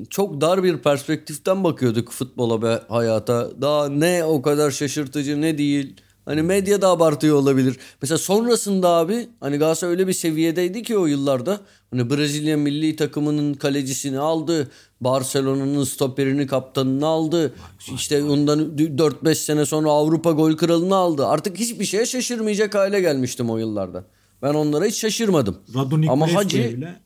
çok 0.09 0.41
dar 0.41 0.63
bir 0.63 0.77
perspektiften 0.77 1.63
bakıyorduk 1.63 2.11
futbola 2.11 2.61
ve 2.61 2.81
hayata. 2.89 3.61
Daha 3.61 3.89
ne 3.89 4.23
o 4.23 4.41
kadar 4.41 4.71
şaşırtıcı 4.71 5.41
ne 5.41 5.57
değil. 5.57 6.01
Hani 6.29 6.41
medya 6.41 6.81
da 6.81 6.89
abartıyor 6.89 7.35
olabilir. 7.35 7.77
Mesela 8.01 8.17
sonrasında 8.17 8.89
abi 8.89 9.29
hani 9.39 9.57
Galatasaray 9.57 9.91
öyle 9.91 10.07
bir 10.07 10.13
seviyedeydi 10.13 10.83
ki 10.83 10.97
o 10.97 11.05
yıllarda. 11.05 11.59
Hani 11.91 12.09
Brezilya 12.09 12.57
milli 12.57 12.95
takımının 12.95 13.53
kalecisini 13.53 14.19
aldı. 14.19 14.71
Barcelona'nın 15.01 15.83
stoperini 15.83 16.47
kaptanını 16.47 17.05
aldı. 17.05 17.53
İşte 17.95 18.23
ondan 18.23 18.59
4-5 18.59 19.35
sene 19.35 19.65
sonra 19.65 19.89
Avrupa 19.89 20.31
gol 20.31 20.57
kralını 20.57 20.95
aldı. 20.95 21.27
Artık 21.27 21.57
hiçbir 21.57 21.85
şeye 21.85 22.05
şaşırmayacak 22.05 22.75
hale 22.75 23.01
gelmiştim 23.01 23.49
o 23.49 23.57
yıllarda. 23.57 24.05
Ben 24.41 24.53
onlara 24.53 24.85
hiç 24.85 24.95
şaşırmadım. 24.95 25.57
Radu 25.75 26.01
Ama 26.09 26.33
Hacı 26.33 26.57
bile 26.57 26.99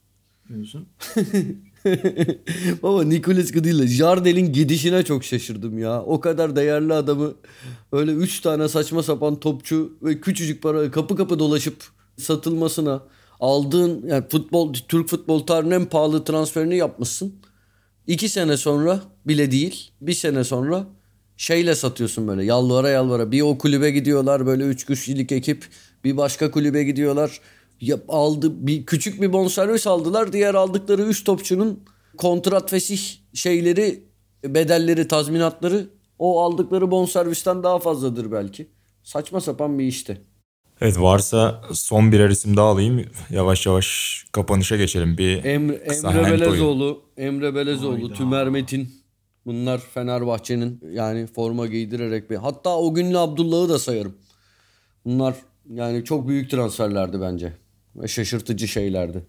diyorsun. 0.49 0.87
Baba 2.83 3.03
Niculescu 3.03 3.63
değil 3.63 3.79
de 3.79 3.87
Jardel'in 3.87 4.53
gidişine 4.53 5.03
çok 5.03 5.23
şaşırdım 5.23 5.77
ya. 5.77 6.01
O 6.01 6.19
kadar 6.19 6.55
değerli 6.55 6.93
adamı 6.93 7.33
öyle 7.91 8.11
3 8.11 8.39
tane 8.39 8.67
saçma 8.67 9.03
sapan 9.03 9.39
topçu 9.39 9.93
ve 10.01 10.21
küçücük 10.21 10.63
para 10.63 10.91
kapı 10.91 11.15
kapı 11.15 11.39
dolaşıp 11.39 11.75
satılmasına 12.17 13.03
aldığın 13.39 14.07
yani 14.07 14.23
futbol 14.29 14.73
Türk 14.73 15.09
futbol 15.09 15.39
tarihinin 15.39 15.75
en 15.75 15.85
pahalı 15.85 16.23
transferini 16.23 16.77
yapmışsın. 16.77 17.33
2 18.07 18.29
sene 18.29 18.57
sonra 18.57 19.01
bile 19.25 19.51
değil 19.51 19.91
bir 20.01 20.13
sene 20.13 20.43
sonra 20.43 20.87
şeyle 21.37 21.75
satıyorsun 21.75 22.27
böyle 22.27 22.45
yalvara 22.45 22.89
yalvara. 22.89 23.31
Bir 23.31 23.41
o 23.41 23.57
kulübe 23.57 23.91
gidiyorlar 23.91 24.45
böyle 24.45 24.63
3 24.63 24.85
kişilik 24.85 25.31
ekip 25.31 25.67
bir 26.03 26.17
başka 26.17 26.51
kulübe 26.51 26.83
gidiyorlar. 26.83 27.39
Yap, 27.81 28.03
aldı 28.07 28.67
bir 28.67 28.85
küçük 28.85 29.21
bir 29.21 29.33
bonservis 29.33 29.87
aldılar. 29.87 30.33
Diğer 30.33 30.55
aldıkları 30.55 31.01
3 31.01 31.23
topçunun 31.23 31.79
kontrat 32.17 32.69
fesih 32.69 32.99
şeyleri 33.33 34.03
bedelleri 34.43 35.07
tazminatları 35.07 35.89
o 36.19 36.41
aldıkları 36.41 36.91
bonservisten 36.91 37.63
daha 37.63 37.79
fazladır 37.79 38.31
belki. 38.31 38.67
Saçma 39.03 39.41
sapan 39.41 39.79
bir 39.79 39.83
işti. 39.83 40.21
Evet 40.81 40.99
varsa 40.99 41.61
son 41.73 42.11
birer 42.11 42.29
isim 42.29 42.57
daha 42.57 42.65
alayım. 42.65 43.05
Yavaş 43.29 43.65
yavaş 43.65 44.19
kapanışa 44.31 44.77
geçelim. 44.77 45.17
Bir 45.17 45.43
Emre, 45.43 45.75
Emre. 45.75 46.31
Belezoğlu, 46.31 47.03
Emre 47.17 47.55
Belezoğlu, 47.55 48.13
Tümer 48.13 48.49
Metin 48.49 48.89
bunlar 49.45 49.77
Fenerbahçe'nin 49.79 50.79
yani 50.91 51.27
forma 51.27 51.67
giydirerek 51.67 52.29
bir 52.29 52.35
hatta 52.35 52.77
o 52.77 52.93
günlü 52.93 53.17
Abdullah'ı 53.17 53.69
da 53.69 53.79
sayarım. 53.79 54.15
Bunlar 55.05 55.35
yani 55.73 56.03
çok 56.03 56.27
büyük 56.27 56.51
transferlerdi 56.51 57.21
bence 57.21 57.53
şaşırtıcı 58.07 58.67
şeylerdi. 58.67 59.23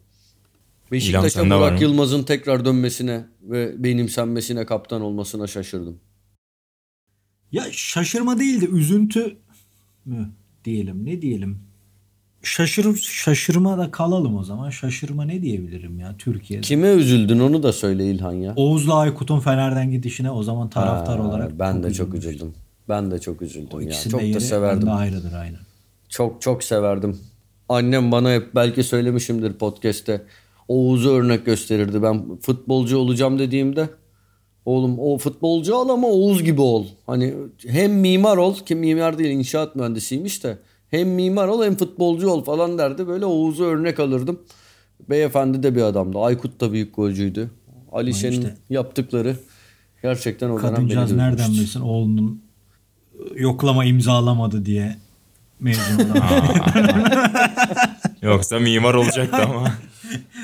Beşiktaş'a 0.93 1.45
Burak? 1.47 1.81
Yılmaz'ın 1.81 2.23
tekrar 2.23 2.65
dönmesine 2.65 3.25
ve 3.43 3.85
benimsenmesine 3.85 4.67
kaptan 4.67 5.01
olmasına 5.01 5.47
şaşırdım. 5.47 5.99
Ya 7.53 7.65
şaşırma 7.73 8.39
değil 8.39 8.61
de 8.61 8.67
üzüntü 8.67 9.37
mü 10.05 10.31
diyelim 10.65 11.07
ne 11.07 11.23
diyelim. 11.23 11.59
Şaşır, 12.43 12.97
şaşırma 12.97 13.79
da 13.79 13.91
kalalım 13.91 14.37
o 14.37 14.45
zaman. 14.45 14.71
Şaşırma 14.71 15.25
ne 15.25 15.43
diyebilirim 15.43 15.99
ya 15.99 16.15
Türkiye'de. 16.19 16.63
Kime 16.67 16.89
üzüldün 16.89 17.39
onu 17.39 17.63
da 17.63 17.73
söyle 17.73 18.11
İlhan 18.11 18.33
ya. 18.33 18.53
Oğuz'la 18.57 18.95
Aykut'un 18.95 19.41
Fener'den 19.41 19.91
gidişine 19.91 20.31
o 20.31 20.43
zaman 20.43 20.71
taraftar 20.71 21.21
Ha, 21.21 21.29
olarak 21.29 21.59
ben 21.59 21.83
de 21.83 21.93
çok 21.93 22.15
üzüldüm. 22.15 22.55
Ben 22.89 23.11
de 23.11 23.19
çok 23.21 23.43
üzüldüm 23.43 23.69
O 23.73 23.81
ya. 23.81 23.93
Çok 23.93 24.21
da 24.23 24.41
severdim. 24.41 24.89
ayrıdır 24.89 25.33
aynen. 25.33 25.61
Çok 26.09 26.43
çok 26.43 26.65
severdim. 26.65 27.19
Annem 27.75 28.13
bana 28.13 28.33
hep 28.33 28.55
belki 28.55 28.83
söylemişimdir 28.83 29.53
podcast'te. 29.53 30.23
Oğuz'u 30.69 31.11
örnek 31.11 31.47
gösterirdi. 31.47 32.03
Ben 32.03 32.37
futbolcu 32.37 32.99
olacağım 32.99 33.39
dediğimde 33.39 33.89
oğlum 34.65 34.99
o 34.99 35.19
futbolcu 35.19 35.75
ol 35.75 35.89
ama 35.89 36.09
Oğuz 36.09 36.43
gibi 36.43 36.61
ol. 36.61 36.87
Hani 37.07 37.35
hem 37.67 37.93
mimar 37.93 38.37
ol 38.37 38.55
ki 38.55 38.75
mimar 38.75 39.19
değil 39.19 39.31
inşaat 39.31 39.77
mühendisiymiş 39.77 40.45
de 40.45 40.59
hem 40.91 41.09
mimar 41.09 41.49
ol 41.49 41.65
hem 41.65 41.77
futbolcu 41.77 42.29
ol 42.29 42.45
falan 42.45 42.79
derdi. 42.79 43.07
Böyle 43.07 43.25
Oğuz'u 43.25 43.65
örnek 43.65 44.01
alırdım. 44.01 44.41
Beyefendi 45.11 45.63
de 45.63 45.75
bir 45.75 45.83
adamdı. 45.83 46.19
Aykut 46.19 46.61
da 46.61 46.73
büyük 46.73 46.97
golcüydü. 46.97 47.51
Alişe'nin 47.93 48.33
işte- 48.33 48.55
yaptıkları 48.71 49.37
gerçekten 50.03 50.51
o 50.51 50.63
dönem 50.63 50.89
beni 50.91 51.19
nereden 51.19 51.53
bilsin 51.53 51.81
oğlunun 51.81 52.43
yoklama 53.37 53.85
imzalamadı 53.85 54.65
diye 54.65 54.97
mezun 55.65 56.11
olan. 56.11 56.49
Yoksa 58.23 58.59
mimar 58.59 58.95
olacaktı 58.95 59.37
ama. 59.37 59.73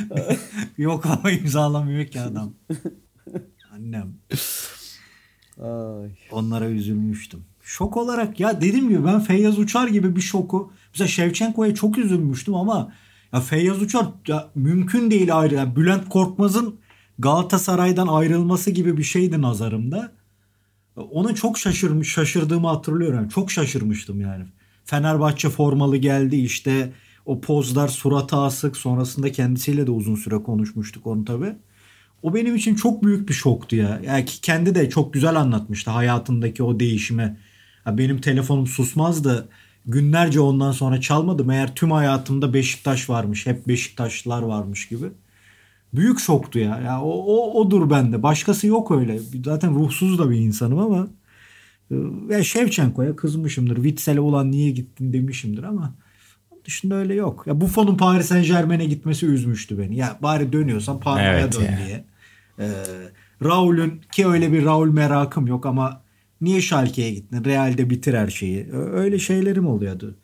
yoklama 0.79 1.31
imzalamıyor 1.31 2.07
ki 2.07 2.21
adam. 2.21 2.53
Annem. 3.75 4.15
Ay. 5.63 6.11
Onlara 6.33 6.69
üzülmüştüm. 6.69 7.45
Şok 7.63 7.97
olarak 7.97 8.41
ya 8.41 8.61
dediğim 8.61 8.89
gibi 8.89 9.05
ben 9.05 9.21
Feyyaz 9.21 9.59
Uçar 9.59 9.89
gibi 9.89 10.17
bir 10.17 10.21
şoku 10.21 10.73
mesela 10.93 11.09
Şevçenko'ya 11.09 11.75
çok 11.75 11.99
üzülmüştüm 11.99 12.55
ama 12.55 12.93
ya 13.33 13.41
Feyyaz 13.41 13.83
Uçar 13.83 14.07
ya 14.29 14.49
mümkün 14.55 15.11
değil 15.11 15.39
ayrı. 15.39 15.55
Yani 15.55 15.77
Bülent 15.77 16.09
Korkmaz'ın 16.09 16.81
Galatasaray'dan 17.19 18.07
ayrılması 18.07 18.71
gibi 18.71 18.97
bir 18.97 19.03
şeydi 19.03 19.43
nazarımda. 19.43 20.13
Ona 20.97 21.35
çok 21.35 21.59
şaşırmış, 21.59 22.13
şaşırdığımı 22.13 22.69
hatırlıyorum. 22.69 23.17
Yani 23.17 23.31
çok 23.31 23.51
şaşırmıştım 23.51 24.21
yani. 24.21 24.45
Fenerbahçe 24.85 25.49
formalı 25.49 25.97
geldi 25.97 26.37
işte 26.37 26.93
o 27.27 27.41
pozlar 27.41 27.89
surata 27.89 28.43
asık 28.43 28.77
sonrasında 28.77 29.33
kendisiyle 29.33 29.87
de 29.87 29.91
uzun 29.91 30.15
süre 30.15 30.37
konuşmuştuk 30.37 31.07
onu 31.07 31.25
tabii. 31.25 31.55
O 32.23 32.35
benim 32.35 32.57
için 32.57 32.75
çok 32.75 33.05
büyük 33.05 33.29
bir 33.29 33.35
şoktu 33.35 33.77
ya. 33.77 34.01
Yani 34.05 34.25
kendi 34.25 34.75
de 34.75 34.91
çok 34.91 35.15
güzel 35.15 35.37
anlatmıştı 35.37 35.91
hayatındaki 35.91 36.63
o 36.63 36.81
değişimi. 36.81 37.37
Ya 37.87 37.99
benim 37.99 38.21
telefonum 38.21 38.67
susmazdı. 38.67 39.49
Günlerce 39.87 40.41
ondan 40.41 40.73
sonra 40.73 41.01
çalmadı. 41.01 41.45
Meğer 41.45 41.75
tüm 41.75 41.91
hayatımda 41.91 42.55
Beşiktaş 42.55 43.11
varmış. 43.11 43.47
Hep 43.47 43.69
Beşiktaşlılar 43.69 44.43
varmış 44.43 44.89
gibi. 44.89 45.07
Büyük 45.95 46.21
şoktu 46.21 46.59
ya. 46.59 46.81
Ya 46.81 47.03
o, 47.03 47.11
o 47.11 47.61
odur 47.61 47.91
bende. 47.91 48.23
Başkası 48.23 48.67
yok 48.67 48.91
öyle. 48.91 49.19
Zaten 49.45 49.75
ruhsuz 49.75 50.19
da 50.19 50.31
bir 50.31 50.37
insanım 50.37 50.79
ama 50.79 51.09
e, 51.91 51.95
ya 52.31 52.45
Şevçenko'ya 52.45 53.17
kızmışımdır. 53.17 53.77
Witsel'e 53.77 54.21
ulan 54.21 54.51
niye 54.51 54.71
gittin 54.71 55.13
demişimdir 55.13 55.63
ama 55.63 55.95
dışında 56.65 56.95
öyle 56.95 57.15
yok. 57.15 57.45
Ya 57.47 57.61
Buffon'un 57.61 57.97
Paris 57.97 58.27
Saint 58.27 58.47
Germain'e 58.47 58.85
gitmesi 58.85 59.27
üzmüştü 59.27 59.79
beni. 59.79 59.97
Ya 59.97 60.19
bari 60.23 60.53
dönüyorsan 60.53 61.01
Parma'ya 61.01 61.39
Evet 61.41 61.59
dön 61.59 61.63
ya. 61.63 61.79
diye. 61.87 62.05
Ee, 62.59 62.73
Raul'ün 63.45 64.01
ki 64.13 64.27
öyle 64.27 64.53
bir 64.53 64.65
Raul 64.65 64.89
merakım 64.89 65.47
yok 65.47 65.67
ama 65.67 66.03
niye 66.41 66.61
Schalke'ye 66.61 67.11
gittin? 67.11 67.45
Real'de 67.45 67.91
bitir 67.91 68.15
her 68.15 68.29
şeyi. 68.29 68.73
Öyle 68.73 69.19
şeylerim 69.19 69.67
oluyordu. 69.67 70.15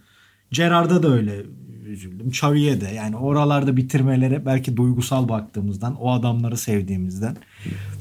Gerard'a 0.51 1.03
da 1.03 1.09
öyle 1.15 1.43
üzüldüm. 1.87 2.29
Xavi'ye 2.29 2.81
de 2.81 2.89
yani 2.89 3.17
oralarda 3.17 3.77
bitirmelere 3.77 4.47
belki 4.47 4.77
duygusal 4.77 5.29
baktığımızdan 5.29 5.95
o 6.01 6.13
adamları 6.13 6.57
sevdiğimizden. 6.57 7.37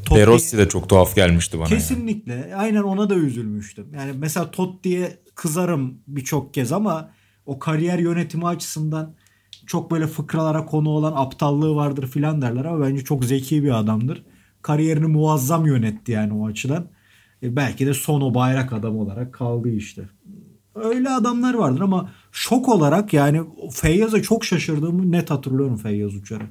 Totti- 0.06 0.16
De 0.20 0.26
Rossi 0.28 0.58
de 0.58 0.70
çok 0.70 0.90
tuhaf 0.90 1.16
gelmişti 1.16 1.60
bana. 1.60 1.68
Kesinlikle. 1.68 2.56
Aynen 2.56 2.82
ona 2.84 3.10
da 3.10 3.16
üzülmüştüm. 3.16 3.88
Yani 3.96 4.12
mesela 4.18 4.52
Totti'ye 4.52 5.18
kızarım 5.36 5.94
birçok 6.08 6.54
kez 6.54 6.72
ama 6.72 7.10
o 7.46 7.60
kariyer 7.60 8.00
yönetimi 8.00 8.48
açısından 8.48 9.14
çok 9.68 9.92
böyle 9.92 10.08
fıkralara 10.08 10.66
konu 10.66 10.90
olan 10.90 11.14
aptallığı 11.16 11.76
vardır 11.76 12.08
filan 12.08 12.42
derler 12.42 12.66
ama 12.66 12.86
bence 12.86 13.04
çok 13.04 13.26
zeki 13.26 13.64
bir 13.64 13.80
adamdır. 13.80 14.24
Kariyerini 14.62 15.06
muazzam 15.08 15.66
yönetti 15.66 16.12
yani 16.12 16.34
o 16.34 16.48
açıdan. 16.48 16.88
E 17.44 17.56
belki 17.56 17.86
de 17.88 17.94
son 17.94 18.22
o 18.22 18.34
bayrak 18.34 18.74
adam 18.74 18.98
olarak 18.98 19.34
kaldı 19.34 19.70
işte. 19.70 20.02
Öyle 20.76 21.10
adamlar 21.10 21.54
vardır 21.54 21.82
ama 21.82 22.12
şok 22.32 22.70
olarak 22.70 23.14
yani 23.14 23.42
Feyyaz'a 23.72 24.22
çok 24.22 24.46
şaşırdığımı 24.46 25.12
net 25.12 25.30
hatırlıyorum 25.30 25.78
Feyyaz 25.78 26.16
Uçar'ı. 26.16 26.46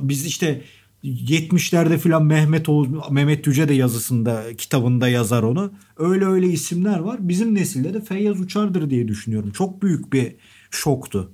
Biz 0.00 0.26
işte 0.26 0.62
70'lerde 1.04 1.98
filan 1.98 2.24
Mehmet 2.24 2.68
Oğuz, 2.68 2.88
Mehmet 3.10 3.46
Yüce 3.46 3.68
de 3.68 3.74
yazısında, 3.74 4.56
kitabında 4.56 5.08
yazar 5.08 5.42
onu. 5.42 5.72
Öyle 5.96 6.24
öyle 6.26 6.46
isimler 6.46 6.98
var. 6.98 7.16
Bizim 7.20 7.54
nesilde 7.54 7.94
de 7.94 8.00
Feyyaz 8.00 8.40
Uçar'dır 8.40 8.90
diye 8.90 9.08
düşünüyorum. 9.08 9.50
Çok 9.50 9.82
büyük 9.82 10.12
bir 10.12 10.36
şoktu. 10.70 11.32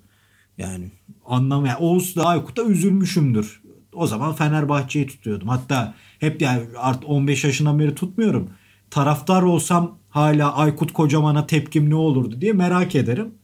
Yani 0.59 0.91
anlam 1.27 1.67
yani 1.67 1.77
Oğuz 1.77 2.17
da 2.17 2.25
Aykut'a 2.25 2.63
üzülmüşümdür. 2.65 3.63
O 3.93 4.07
zaman 4.07 4.35
Fenerbahçe'yi 4.35 5.07
tutuyordum. 5.07 5.49
Hatta 5.49 5.95
hep 6.19 6.43
yani 6.43 6.63
art 6.79 7.05
15 7.05 7.45
yaşından 7.45 7.79
beri 7.79 7.95
tutmuyorum. 7.95 8.51
Taraftar 8.91 9.43
olsam 9.43 9.99
hala 10.15 10.55
Aykut 10.55 10.93
Kocaman'a 10.93 11.47
tepkim 11.47 11.91
ne 11.91 11.95
olurdu 11.95 12.41
diye 12.41 12.53
merak 12.53 12.95
ederim. 12.95 13.35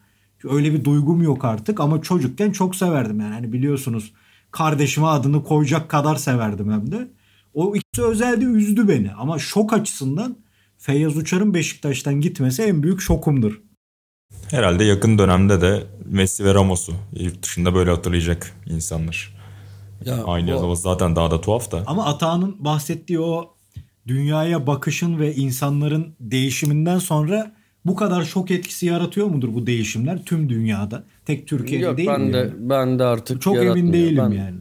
Öyle 0.44 0.72
bir 0.72 0.84
duygum 0.84 1.22
yok 1.22 1.44
artık 1.44 1.80
ama 1.80 2.02
çocukken 2.02 2.50
çok 2.50 2.76
severdim 2.76 3.20
yani. 3.20 3.34
Hani 3.34 3.52
biliyorsunuz 3.52 4.12
kardeşime 4.50 5.06
adını 5.06 5.44
koyacak 5.44 5.88
kadar 5.88 6.16
severdim 6.16 6.72
hem 6.72 6.92
de. 6.92 7.08
O 7.54 7.76
ikisi 7.76 8.06
özelde 8.06 8.44
üzdü 8.44 8.88
beni 8.88 9.12
ama 9.12 9.38
şok 9.38 9.72
açısından 9.72 10.36
Feyyaz 10.78 11.16
Uçar'ın 11.16 11.54
Beşiktaş'tan 11.54 12.20
gitmesi 12.20 12.62
en 12.62 12.82
büyük 12.82 13.00
şokumdur. 13.00 13.60
Herhalde 14.50 14.84
yakın 14.84 15.18
dönemde 15.18 15.60
de 15.60 15.86
Messi 16.04 16.44
ve 16.44 16.54
Ramos'u 16.54 16.92
yurt 17.20 17.42
dışında 17.42 17.74
böyle 17.74 17.90
hatırlayacak 17.90 18.56
insanlar. 18.66 19.36
Ya, 20.04 20.24
Aynı 20.24 20.66
o... 20.66 20.74
zaten 20.74 21.16
daha 21.16 21.30
da 21.30 21.40
tuhaf 21.40 21.72
da. 21.72 21.82
Ama 21.86 22.06
Atağan'ın 22.06 22.64
bahsettiği 22.64 23.20
o 23.20 23.59
dünyaya 24.06 24.66
bakışın 24.66 25.18
ve 25.18 25.34
insanların 25.34 26.14
değişiminden 26.20 26.98
sonra 26.98 27.52
bu 27.84 27.96
kadar 27.96 28.24
şok 28.24 28.50
etkisi 28.50 28.86
yaratıyor 28.86 29.26
mudur 29.26 29.54
bu 29.54 29.66
değişimler 29.66 30.24
tüm 30.24 30.48
dünyada? 30.48 31.04
Tek 31.26 31.46
Türkiye'de 31.46 31.84
Yok, 31.84 31.96
değil 31.96 32.08
ben 32.08 32.20
mi? 32.20 32.32
De, 32.32 32.36
yani? 32.36 32.52
Ben 32.58 32.98
de 32.98 33.04
artık 33.04 33.42
çok 33.42 33.56
emin 33.56 33.92
değilim 33.92 34.24
ben, 34.30 34.36
yani. 34.36 34.58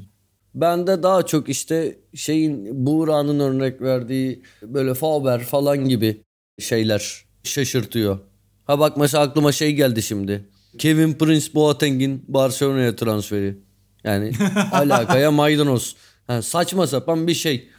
Ben 0.55 0.87
de 0.87 1.03
daha 1.03 1.25
çok 1.25 1.49
işte 1.49 1.97
şeyin 2.15 2.85
Buğra'nın 2.85 3.39
örnek 3.39 3.81
verdiği 3.81 4.41
böyle 4.61 4.93
Faber 4.93 5.39
falan 5.39 5.89
gibi 5.89 6.21
şeyler 6.59 7.25
şaşırtıyor. 7.43 8.19
Ha 8.65 8.79
bak 8.79 8.97
mesela 8.97 9.23
aklıma 9.23 9.51
şey 9.51 9.73
geldi 9.75 10.01
şimdi. 10.01 10.45
Kevin 10.77 11.13
Prince 11.13 11.53
Boateng'in 11.53 12.25
Barcelona'ya 12.27 12.95
transferi. 12.95 13.57
Yani 14.03 14.31
alakaya 14.71 15.31
maydanoz. 15.31 15.95
Yani 16.29 16.43
saçma 16.43 16.87
sapan 16.87 17.27
bir 17.27 17.33
şey. 17.33 17.69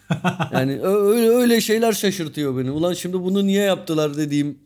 Yani 0.52 0.80
öyle, 0.82 1.28
öyle 1.28 1.60
şeyler 1.60 1.92
şaşırtıyor 1.92 2.58
beni. 2.58 2.70
Ulan 2.70 2.94
şimdi 2.94 3.20
bunu 3.20 3.46
niye 3.46 3.62
yaptılar 3.62 4.16
dediğim 4.16 4.58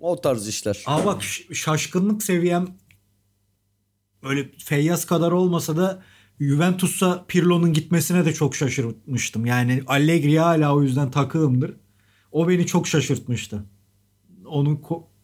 o 0.00 0.20
tarz 0.20 0.48
işler. 0.48 0.82
Aa 0.86 1.06
bak 1.06 1.22
şaşkınlık 1.52 2.22
seviyem 2.22 2.68
öyle 4.22 4.50
Feyyaz 4.58 5.04
kadar 5.04 5.32
olmasa 5.32 5.76
da 5.76 6.02
Juventus'a 6.40 7.24
Pirlo'nun 7.28 7.72
gitmesine 7.72 8.24
de 8.24 8.32
çok 8.32 8.56
şaşırmıştım. 8.56 9.46
Yani 9.46 9.82
Allegri 9.86 10.38
hala 10.38 10.74
o 10.74 10.82
yüzden 10.82 11.10
takığımdır. 11.10 11.74
O 12.32 12.48
beni 12.48 12.66
çok 12.66 12.88
şaşırtmıştı. 12.88 13.64
Onu 14.46 14.80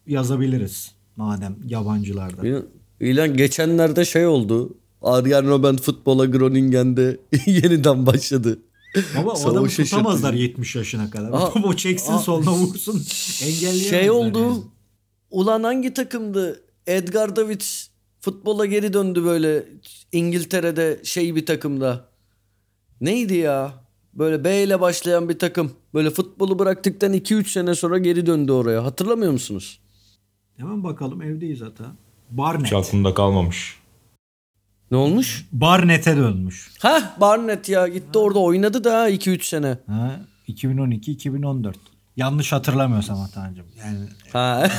yazabiliriz 0.07 0.95
madem 1.15 1.57
yabancılarda. 1.65 2.63
İlan 2.99 3.37
geçenlerde 3.37 4.05
şey 4.05 4.27
oldu. 4.27 4.78
Arjen 5.01 5.47
Robben 5.47 5.77
futbola 5.77 6.25
Groningen'de 6.25 7.19
yeniden 7.45 8.05
başladı. 8.05 8.59
Ama 9.17 9.31
o 9.31 9.49
adamı 9.49 9.67
tutamazlar 9.67 10.33
70 10.33 10.75
yaşına 10.75 11.09
kadar. 11.09 11.31
Aa, 11.31 11.51
o 11.63 11.73
çeksin 11.73 12.13
aa, 12.13 12.19
soluna 12.19 12.53
vursun. 12.53 12.99
Şey 13.89 14.11
oldu. 14.11 14.39
Yani. 14.39 14.61
Ulan 15.31 15.63
hangi 15.63 15.93
takımdı? 15.93 16.63
Edgar 16.87 17.35
Davids 17.35 17.87
futbola 18.21 18.65
geri 18.65 18.93
döndü 18.93 19.23
böyle 19.23 19.65
İngiltere'de 20.11 20.99
şey 21.03 21.35
bir 21.35 21.45
takımda. 21.45 22.05
Neydi 23.01 23.35
ya? 23.35 23.73
Böyle 24.13 24.43
B 24.43 24.63
ile 24.63 24.81
başlayan 24.81 25.29
bir 25.29 25.39
takım. 25.39 25.71
Böyle 25.93 26.09
futbolu 26.09 26.59
bıraktıktan 26.59 27.13
2-3 27.13 27.43
sene 27.51 27.75
sonra 27.75 27.97
geri 27.97 28.25
döndü 28.25 28.51
oraya. 28.51 28.85
Hatırlamıyor 28.85 29.31
musunuz? 29.31 29.79
Hemen 30.57 30.83
bakalım 30.83 31.21
evdeyiz 31.21 31.61
hatta. 31.61 31.83
Barnet. 32.31 32.65
Hiç 32.65 32.73
aklımda 32.73 33.13
kalmamış. 33.13 33.78
Ne 34.91 34.97
olmuş? 34.97 35.45
Barnet'e 35.51 36.17
dönmüş. 36.17 36.71
Ha 36.79 37.15
Barnet 37.21 37.69
ya 37.69 37.87
gitti 37.87 38.09
ha. 38.13 38.19
orada 38.19 38.39
oynadı 38.39 38.83
da 38.83 39.09
2-3 39.09 39.43
sene. 39.43 39.77
Ha 39.87 40.19
2012-2014. 40.47 41.73
Yanlış 42.17 42.51
hatırlamıyorsam 42.51 43.21
Atancım. 43.21 43.65
Yani 43.79 43.99
Ha. 44.33 44.67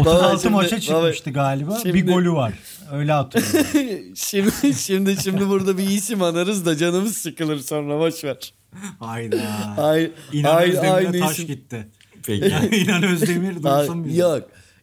36 0.00 0.50
maça 0.50 0.80
çıkmıştı 0.80 1.30
baba, 1.30 1.34
galiba. 1.34 1.78
Şimdi, 1.82 1.94
bir 1.94 2.06
golü 2.06 2.32
var. 2.32 2.52
Öyle 2.92 3.12
hatırlıyorum. 3.12 4.12
şimdi 4.16 4.74
şimdi 4.74 5.16
şimdi 5.22 5.48
burada 5.48 5.78
bir 5.78 5.88
isim 5.88 6.22
anarız 6.22 6.66
da 6.66 6.76
canımız 6.76 7.16
sıkılır 7.16 7.58
sonra 7.58 7.98
boş 7.98 8.24
ver. 8.24 8.52
Hayda. 8.98 9.36
Ay, 9.78 10.10
İnan 10.32 10.56
ay, 10.56 10.70
Özdemir'e 10.70 11.20
taş 11.20 11.32
isim. 11.32 11.46
gitti. 11.46 11.88
Peki. 12.26 12.46
İnan 12.76 13.02
Özdemir 13.02 13.62
duysun 13.62 14.04
bizi. 14.04 14.20
Yok. 14.20 14.42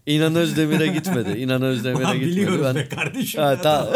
İnan 0.09 0.35
Özdemir'e 0.35 0.87
gitmedi. 0.87 1.39
İnan 1.39 1.61
Özdemir'e 1.61 2.03
gitmedi. 2.03 2.25
Biliyoruz 2.25 2.61
ben... 2.63 2.75
be 2.75 2.89
kardeşim. 2.89 3.41
Ha, 3.41 3.61
ta... 3.61 3.93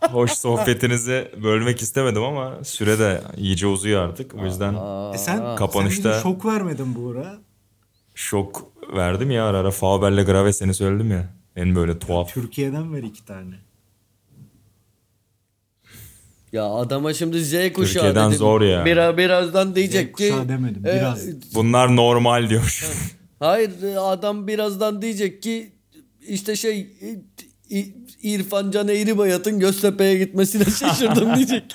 hoş 0.00 0.32
sohbetinizi 0.32 1.30
bölmek 1.42 1.82
istemedim 1.82 2.22
ama 2.22 2.64
süre 2.64 2.98
de 2.98 3.22
iyice 3.36 3.66
uzuyor 3.66 4.08
artık. 4.08 4.34
O 4.34 4.44
yüzden 4.44 4.74
e 5.14 5.18
sen, 5.18 5.56
kapanışta... 5.56 6.12
Sen 6.14 6.22
şok 6.22 6.46
vermedin 6.46 6.94
Buğra. 6.94 7.34
Şok 8.14 8.72
verdim 8.96 9.30
ya 9.30 9.46
ara 9.46 9.58
ara. 9.58 9.70
Faber'le 9.70 10.24
Graves 10.24 10.58
seni 10.58 10.74
söyledim 10.74 11.10
ya. 11.10 11.28
En 11.56 11.76
böyle 11.76 11.98
tuhaf. 11.98 12.34
Türkiye'den 12.34 12.94
ver 12.94 13.02
iki 13.02 13.24
tane. 13.24 13.54
Ya 16.52 16.64
adama 16.64 17.14
şimdi 17.14 17.44
Z 17.44 17.52
kuşağı 17.52 17.72
Türkiye'den 17.72 18.28
dedim. 18.28 18.38
zor 18.38 18.60
ya. 18.60 18.84
Biraz, 18.84 19.16
birazdan 19.16 19.74
diyecek 19.74 20.14
Z 20.14 20.18
ki. 20.18 20.34
demedim 20.48 20.84
biraz. 20.84 21.28
E, 21.28 21.34
bunlar 21.54 21.96
normal 21.96 22.50
diyor. 22.50 22.88
Hayır 23.42 23.70
adam 23.98 24.46
birazdan 24.46 25.02
diyecek 25.02 25.42
ki 25.42 25.72
işte 26.28 26.56
şey 26.56 26.90
İrfan 28.22 28.70
Can 28.70 28.88
Eğribayat'ın 28.88 29.58
Göztepe'ye 29.58 30.18
gitmesine 30.18 30.64
şaşırdım 30.78 31.36
diyecek. 31.36 31.74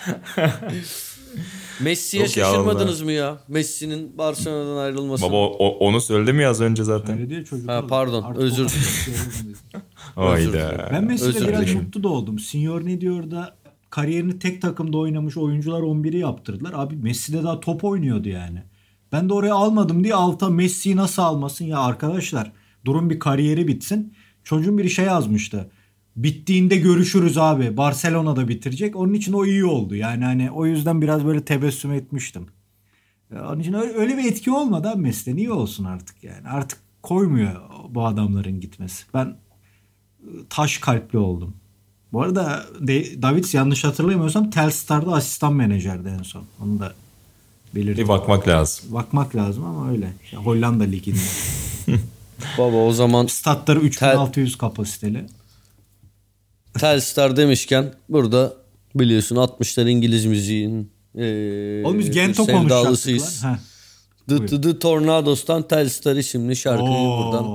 Messi'ye 1.82 2.24
Yok 2.24 2.32
şaşırmadınız 2.32 3.00
ya 3.00 3.06
mı 3.06 3.12
ya? 3.12 3.38
Messi'nin 3.48 4.18
Barcelona'dan 4.18 4.78
ayrılması. 4.78 5.24
Baba 5.24 5.36
o, 5.36 5.68
onu 5.68 6.02
söyledi 6.02 6.34
mi 6.34 6.48
az 6.48 6.62
önce 6.62 6.84
zaten? 6.84 7.18
Öyle 7.18 7.30
diyor 7.30 7.46
çocuk. 7.46 7.70
Ha, 7.70 7.88
pardon 7.88 8.24
Artık 8.24 8.42
özür 8.42 8.70
dilerim. 8.70 9.58
Hayda. 10.16 10.90
Ben 10.92 11.04
Messi'de 11.04 11.48
biraz 11.48 11.74
mutlu 11.74 12.04
da 12.04 12.08
oldum. 12.08 12.40
Senior 12.40 12.86
ne 12.86 13.02
diyor 13.02 13.32
da 13.32 13.56
kariyerini 13.90 14.40
tek 14.40 14.62
takımda 14.62 14.98
oynamış 14.98 15.38
oyuncular 15.38 15.82
11'i 15.82 16.20
yaptırdılar. 16.20 16.74
Abi 16.76 16.96
Messi 16.96 17.34
de 17.34 17.44
daha 17.44 17.60
top 17.60 17.84
oynuyordu 17.84 18.30
yani. 18.30 18.64
Ben 19.12 19.30
de 19.30 19.34
oraya 19.34 19.56
almadım 19.56 20.04
diye 20.04 20.16
alta 20.16 20.50
Messi'yi 20.50 20.96
nasıl 20.96 21.22
almasın 21.22 21.66
ya 21.66 21.80
arkadaşlar. 21.80 22.52
Durun 22.86 23.10
bir 23.10 23.20
kariyeri 23.20 23.68
bitsin. 23.68 24.14
Çocuğun 24.44 24.78
bir 24.78 24.90
şey 24.90 25.06
yazmıştı. 25.06 25.72
Bittiğinde 26.16 26.78
görüşürüz 26.78 27.38
abi. 27.38 27.78
Barcelona'da 27.78 28.48
bitirecek. 28.48 28.96
Onun 28.96 29.14
için 29.14 29.34
o 29.34 29.46
iyi 29.46 29.66
oldu. 29.66 29.96
Yani 29.96 30.24
hani 30.24 30.52
o 30.52 30.66
yüzden 30.66 31.02
biraz 31.02 31.26
böyle 31.26 31.46
tebessüm 31.46 31.94
etmiştim. 31.94 32.48
Onun 33.32 33.60
için 33.60 33.74
öyle, 33.74 34.18
bir 34.18 34.32
etki 34.32 34.52
olmadı 34.52 34.90
abi 34.90 35.02
Messi'de. 35.02 35.36
Niye 35.36 35.52
olsun 35.52 35.84
artık 35.84 36.24
yani. 36.24 36.48
Artık 36.48 36.80
koymuyor 37.04 37.62
bu 37.90 38.06
adamların 38.06 38.60
gitmesi. 38.60 39.04
Ben 39.14 39.26
ıı, 39.26 39.38
taş 40.50 40.78
kalpli 40.78 41.18
oldum. 41.18 41.56
Bu 42.14 42.22
arada 42.22 42.66
Davids 43.22 43.54
yanlış 43.54 43.84
hatırlamıyorsam 43.84 44.50
Telstar'da 44.50 45.14
asistan 45.14 45.54
menajerdi 45.54 46.08
en 46.20 46.24
son. 46.24 46.44
Onu 46.62 46.80
da 46.80 46.94
belirttim. 47.76 48.04
Bir 48.04 48.10
bakmak 48.10 48.48
lazım. 48.48 48.86
Bakmak 48.94 49.36
lazım 49.36 49.66
ama 49.66 49.92
öyle. 49.92 50.14
İşte 50.24 50.38
Hollanda 50.38 50.84
liginde. 50.84 51.20
Baba 52.58 52.78
o 52.78 52.92
zaman 52.92 53.26
statları 53.28 53.80
3600 53.80 54.52
tel... 54.52 54.60
kapasiteli. 54.60 55.26
Telstar 56.80 57.38
demişken 57.38 57.94
burada 58.10 58.54
biliyorsun 58.96 59.36
60'lar 59.36 59.90
İngiliz 59.90 60.26
müziğin 60.26 60.92
e, 61.16 61.82
Oğlum 61.86 62.00
biz 62.00 62.12
Gento 62.12 62.46
sevdalısıyız. 62.46 63.46
The, 64.30 64.46
the, 64.46 64.62
the 64.62 64.80
Tornados'tan 64.80 65.68
Telstar 65.68 66.16
isimli 66.16 66.56
şarkıyı 66.56 66.90
Oo. 66.90 67.24
buradan 67.24 67.46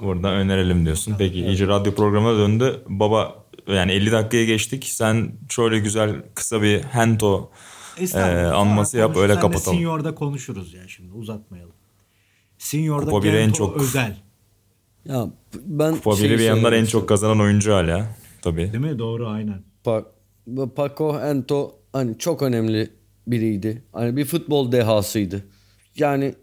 buradan 0.00 0.34
önerelim 0.34 0.84
diyorsun. 0.84 1.14
Peki 1.18 1.38
evet. 1.38 1.48
iyice 1.48 1.66
radyo 1.66 1.94
programına 1.94 2.38
döndü. 2.38 2.82
Baba 2.88 3.44
yani 3.66 3.92
50 3.92 4.12
dakikaya 4.12 4.44
geçtik. 4.44 4.84
Sen 4.84 5.32
şöyle 5.48 5.78
güzel 5.78 6.22
kısa 6.34 6.62
bir 6.62 6.82
Hento 6.82 7.50
e, 8.14 8.20
anması 8.46 8.96
yap 8.96 9.16
öyle 9.16 9.34
kapatalım. 9.34 9.76
Senior'da 9.78 10.14
konuşuruz 10.14 10.74
ya 10.74 10.88
şimdi 10.88 11.12
uzatmayalım. 11.12 11.74
Senior'da 12.58 13.10
Kupa 13.10 13.26
en 13.28 13.52
çok 13.52 13.76
özel. 13.76 14.16
Ya 15.04 15.26
ben 15.54 15.96
Kupa 15.96 16.16
şey 16.16 16.30
bir 16.30 16.38
yandan 16.38 16.72
en 16.72 16.84
çok 16.84 17.08
kazanan 17.08 17.40
oyuncu 17.40 17.72
hala. 17.72 18.16
Tabii. 18.42 18.72
Değil 18.72 18.84
mi? 18.84 18.98
Doğru 18.98 19.28
aynen. 19.28 19.62
Pa 19.84 20.04
Paco 20.76 21.20
Ento 21.20 21.74
hani 21.92 22.18
çok 22.18 22.42
önemli 22.42 22.90
biriydi. 23.26 23.82
Hani 23.92 24.16
bir 24.16 24.24
futbol 24.24 24.72
dehasıydı. 24.72 25.44
Yani 25.96 26.34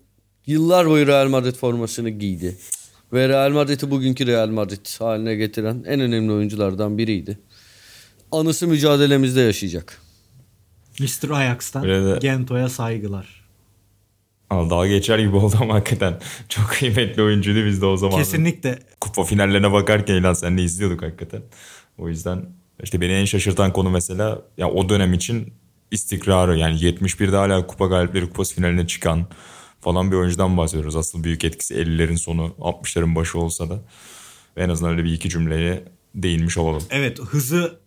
Yıllar 0.48 0.88
boyu 0.90 1.08
Real 1.08 1.28
Madrid 1.28 1.56
formasını 1.56 2.10
giydi. 2.10 2.58
Ve 3.14 3.30
Real 3.30 3.52
Madrid'i 3.52 3.92
bugünkü 3.92 4.28
Real 4.28 4.50
Madrid 4.50 5.00
haline 5.00 5.36
getiren 5.36 5.84
en 5.88 6.00
önemli 6.00 6.32
oyunculardan 6.32 6.98
biriydi. 6.98 7.40
Anısı 8.32 8.68
mücadelemizde 8.68 9.42
yaşayacak. 9.42 10.02
Mr. 11.00 11.30
Ajax'tan 11.30 11.84
de- 11.84 12.18
Gento'ya 12.22 12.70
saygılar. 12.70 13.46
Ama 14.50 14.70
dalga 14.70 14.88
geçer 14.88 15.20
gibi 15.20 15.36
oldu 15.36 15.56
ama 15.62 15.74
hakikaten 15.74 16.20
çok 16.50 16.68
kıymetli 16.70 17.22
oyuncuydu 17.22 17.66
biz 17.66 17.82
de 17.82 17.86
o 17.86 17.98
zaman. 17.98 18.18
Kesinlikle 18.18 18.80
Kupa 19.02 19.24
finallerine 19.24 19.72
bakarken 19.72 20.16
ilan 20.16 20.34
senle 20.34 20.64
izliyorduk 20.64 21.02
hakikaten. 21.04 21.42
O 21.98 22.10
yüzden 22.10 22.46
işte 22.84 23.02
beni 23.02 23.12
en 23.12 23.26
şaşırtan 23.26 23.74
konu 23.74 23.90
mesela 23.90 24.42
ya 24.58 24.70
o 24.70 24.90
dönem 24.90 25.14
için 25.14 25.54
istikrarı 25.92 26.58
yani 26.58 26.76
71'de 26.80 27.36
hala 27.36 27.68
kupa 27.68 27.86
galipleri 27.86 28.26
kupası 28.28 28.56
finaline 28.56 28.88
çıkan 28.88 29.26
falan 29.82 30.12
bir 30.12 30.16
oyuncudan 30.16 30.58
bahsediyoruz. 30.58 30.96
Asıl 30.96 31.24
büyük 31.24 31.44
etkisi 31.44 31.76
50'lerin 31.76 32.18
sonu 32.18 32.56
60'ların 32.60 33.16
başı 33.16 33.40
olsa 33.40 33.70
da 33.70 33.80
en 34.58 34.70
azından 34.70 34.92
öyle 34.94 35.04
bir 35.04 35.14
iki 35.14 35.30
cümleye 35.30 35.84
değinmiş 36.16 36.58
olalım. 36.58 36.84
evet 36.90 37.20
hızı 37.20 37.80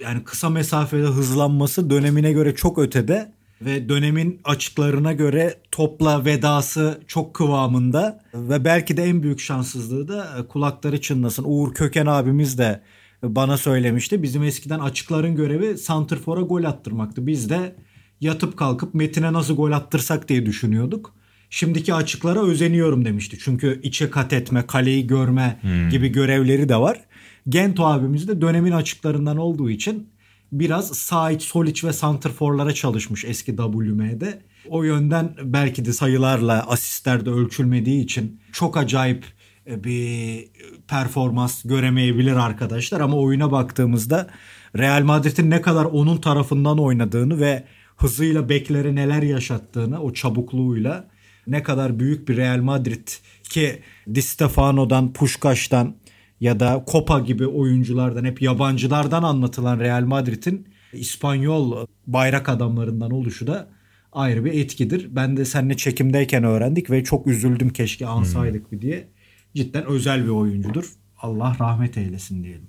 yani 0.00 0.24
kısa 0.24 0.50
mesafede 0.50 1.06
hızlanması 1.06 1.90
dönemine 1.90 2.32
göre 2.32 2.54
çok 2.54 2.78
ötede 2.78 3.32
ve 3.60 3.88
dönemin 3.88 4.40
açıklarına 4.44 5.12
göre 5.12 5.54
topla 5.70 6.24
vedası 6.24 7.00
çok 7.06 7.34
kıvamında 7.34 8.24
ve 8.34 8.64
belki 8.64 8.96
de 8.96 9.04
en 9.04 9.22
büyük 9.22 9.40
şanssızlığı 9.40 10.08
da 10.08 10.38
e, 10.38 10.46
kulakları 10.46 11.00
çınlasın. 11.00 11.44
Uğur 11.46 11.74
Köken 11.74 12.06
abimiz 12.06 12.58
de 12.58 12.80
bana 13.22 13.56
söylemişti. 13.56 14.22
Bizim 14.22 14.42
eskiden 14.42 14.78
açıkların 14.80 15.36
görevi 15.36 15.78
santrfora 15.78 16.40
gol 16.40 16.64
attırmaktı. 16.64 17.26
Biz 17.26 17.50
de 17.50 17.76
yatıp 18.20 18.56
kalkıp 18.56 18.94
Metin'e 18.94 19.32
nasıl 19.32 19.56
gol 19.56 19.72
attırsak 19.72 20.28
diye 20.28 20.46
düşünüyorduk. 20.46 21.14
Şimdiki 21.50 21.94
açıklara 21.94 22.42
özeniyorum 22.42 23.04
demişti. 23.04 23.38
Çünkü 23.44 23.80
içe 23.82 24.10
kat 24.10 24.32
etme, 24.32 24.66
kaleyi 24.66 25.06
görme 25.06 25.60
gibi 25.90 26.08
görevleri 26.08 26.68
de 26.68 26.76
var. 26.76 27.00
Gento 27.48 27.86
abimiz 27.86 28.28
de 28.28 28.40
dönemin 28.40 28.72
açıklarından 28.72 29.36
olduğu 29.36 29.70
için 29.70 30.08
biraz 30.52 30.88
sağ 30.88 31.30
iç, 31.30 31.42
sol 31.42 31.66
iç 31.66 31.84
ve 31.84 31.92
santrforlara 31.92 32.74
çalışmış 32.74 33.24
eski 33.24 33.56
WM'de. 33.56 34.42
O 34.68 34.82
yönden 34.82 35.34
belki 35.42 35.84
de 35.84 35.92
sayılarla 35.92 36.66
asistlerde 36.68 37.30
ölçülmediği 37.30 38.04
için 38.04 38.40
çok 38.52 38.76
acayip 38.76 39.24
e, 39.66 39.84
bir 39.84 40.44
performans 40.88 41.62
göremeyebilir 41.62 42.36
arkadaşlar 42.36 43.00
ama 43.00 43.16
oyuna 43.16 43.52
baktığımızda 43.52 44.30
Real 44.78 45.02
Madrid'in 45.02 45.50
ne 45.50 45.60
kadar 45.60 45.84
onun 45.84 46.16
tarafından 46.16 46.78
oynadığını 46.78 47.40
ve 47.40 47.64
hızıyla 47.96 48.48
beklere 48.48 48.94
neler 48.94 49.22
yaşattığını 49.22 50.02
o 50.02 50.12
çabukluğuyla 50.12 51.08
ne 51.46 51.62
kadar 51.62 51.98
büyük 51.98 52.28
bir 52.28 52.36
Real 52.36 52.58
Madrid 52.58 53.08
ki 53.42 53.82
Di 54.14 54.22
Stefano'dan, 54.22 55.12
Puşkaş'tan 55.12 55.94
ya 56.42 56.60
da 56.60 56.84
Copa 56.86 57.18
gibi 57.18 57.46
oyunculardan 57.46 58.24
hep 58.24 58.42
yabancılardan 58.42 59.22
anlatılan 59.22 59.80
Real 59.80 60.04
Madrid'in 60.04 60.68
İspanyol 60.92 61.86
bayrak 62.06 62.48
adamlarından 62.48 63.10
oluşu 63.10 63.46
da 63.46 63.68
ayrı 64.12 64.44
bir 64.44 64.52
etkidir. 64.52 65.08
Ben 65.10 65.36
de 65.36 65.44
seninle 65.44 65.76
çekimdeyken 65.76 66.44
öğrendik 66.44 66.90
ve 66.90 67.04
çok 67.04 67.26
üzüldüm 67.26 67.70
keşke 67.70 68.06
ansaydık 68.06 68.72
bir 68.72 68.80
diye. 68.80 69.08
Cidden 69.54 69.86
özel 69.86 70.24
bir 70.24 70.30
oyuncudur. 70.30 70.92
Allah 71.18 71.56
rahmet 71.60 71.98
eylesin 71.98 72.44
diyelim. 72.44 72.66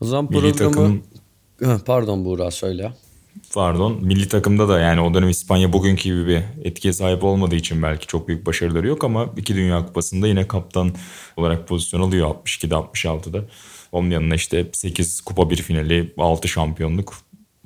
O 0.00 0.04
zaman 0.04 0.26
programı... 0.26 0.54
takım 0.54 1.02
Heh, 1.60 1.78
Pardon 1.86 2.24
Buğra 2.24 2.50
söyle. 2.50 2.92
Pardon 3.54 4.04
milli 4.04 4.28
takımda 4.28 4.68
da 4.68 4.80
yani 4.80 5.00
o 5.00 5.14
dönem 5.14 5.28
İspanya 5.28 5.72
bugünkü 5.72 6.02
gibi 6.02 6.26
bir 6.26 6.42
etkiye 6.64 6.92
sahip 6.92 7.24
olmadığı 7.24 7.56
için 7.56 7.82
belki 7.82 8.06
çok 8.06 8.28
büyük 8.28 8.46
başarıları 8.46 8.86
yok 8.86 9.04
ama 9.04 9.30
iki 9.36 9.54
Dünya 9.54 9.86
Kupası'nda 9.86 10.26
yine 10.26 10.48
kaptan 10.48 10.92
olarak 11.36 11.68
pozisyon 11.68 12.00
alıyor 12.00 12.28
62'de 12.28 12.74
66'da. 12.74 13.44
Onun 13.92 14.10
yanına 14.10 14.34
işte 14.34 14.66
8 14.72 15.20
kupa 15.20 15.50
bir 15.50 15.56
finali 15.56 16.14
6 16.18 16.48
şampiyonluk 16.48 17.14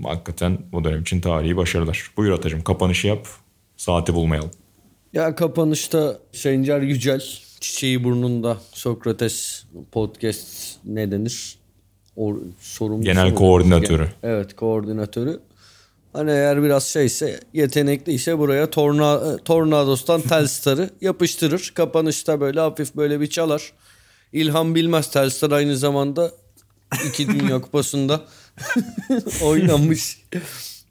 hakikaten 0.03 0.59
o 0.73 0.85
dönem 0.85 1.03
için 1.03 1.21
tarihi 1.21 1.57
başarılar. 1.57 2.11
Buyur 2.17 2.33
Atacığım 2.33 2.63
kapanışı 2.63 3.07
yap 3.07 3.27
saati 3.77 4.15
bulmayalım. 4.15 4.51
Ya 5.13 5.35
kapanışta 5.35 6.19
Sencer 6.33 6.81
Yücel 6.81 7.21
Çiçeği 7.61 8.05
Burnunda 8.05 8.59
Sokrates 8.73 9.65
Podcast 9.93 10.77
ne 10.85 11.11
denir? 11.11 11.59
O, 12.17 12.37
sorumlusu 12.61 13.11
Genel 13.11 13.35
koordinatörü. 13.35 14.09
Evet 14.23 14.57
koordinatörü. 14.57 15.41
Hani 16.15 16.31
eğer 16.31 16.63
biraz 16.63 16.85
şeyse 16.85 17.41
yetenekliyse 17.53 18.39
buraya 18.39 18.71
torna, 18.71 19.37
Tornados'tan 19.37 20.21
Telstar'ı 20.29 20.91
yapıştırır. 21.01 21.73
Kapanışta 21.75 22.41
böyle 22.41 22.61
hafif 22.61 22.97
böyle 22.97 23.21
bir 23.21 23.27
çalar. 23.27 23.73
İlhan 24.33 24.75
Bilmez 24.75 25.11
Telstar 25.11 25.51
aynı 25.51 25.77
zamanda 25.77 26.33
iki 27.09 27.29
Dünya 27.29 27.61
Kupası'nda 27.61 28.23
oynanmış 29.43 30.23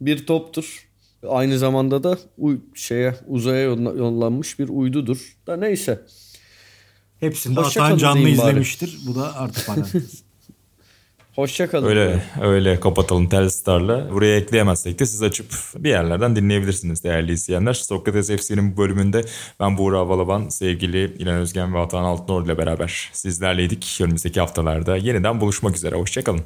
bir 0.01 0.25
toptur. 0.25 0.87
Aynı 1.29 1.57
zamanda 1.59 2.03
da 2.03 2.17
uy- 2.37 2.59
şeye 2.75 3.15
uzaya 3.27 3.63
yolla- 3.63 3.97
yollanmış 3.97 4.59
bir 4.59 4.69
uydudur. 4.69 5.37
Da 5.47 5.57
neyse. 5.57 6.01
Atan 7.61 7.87
kalın 7.87 7.97
canlı 7.97 8.19
izlemiştir. 8.29 8.97
Bu 9.07 9.15
da 9.15 9.35
artı 9.35 9.65
parantez. 9.65 10.22
Hoşça 11.35 11.69
kalın. 11.69 11.87
Öyle 11.87 12.23
öyle 12.41 12.79
kapatalım 12.79 13.29
Telstar'la. 13.29 14.11
Buraya 14.11 14.37
ekleyemezsek 14.37 14.99
de 14.99 15.05
siz 15.05 15.23
açıp 15.23 15.45
bir 15.75 15.89
yerlerden 15.89 16.35
dinleyebilirsiniz 16.35 17.03
değerli 17.03 17.31
izleyenler. 17.31 17.73
Sokrates 17.73 18.29
FC'nin 18.29 18.73
bu 18.73 18.77
bölümünde 18.77 19.21
ben 19.59 19.77
Buğra 19.77 20.09
Balaban, 20.09 20.49
sevgili 20.49 21.15
İlhan 21.19 21.35
Özgen 21.35 21.73
ve 21.73 21.79
Atan 21.79 22.03
Altınor 22.03 22.45
ile 22.45 22.57
beraber 22.57 23.09
sizlerleydik. 23.13 23.99
Önümüzdeki 24.01 24.39
haftalarda 24.39 24.97
yeniden 24.97 25.41
buluşmak 25.41 25.75
üzere. 25.75 25.95
Hoşçakalın. 25.95 26.41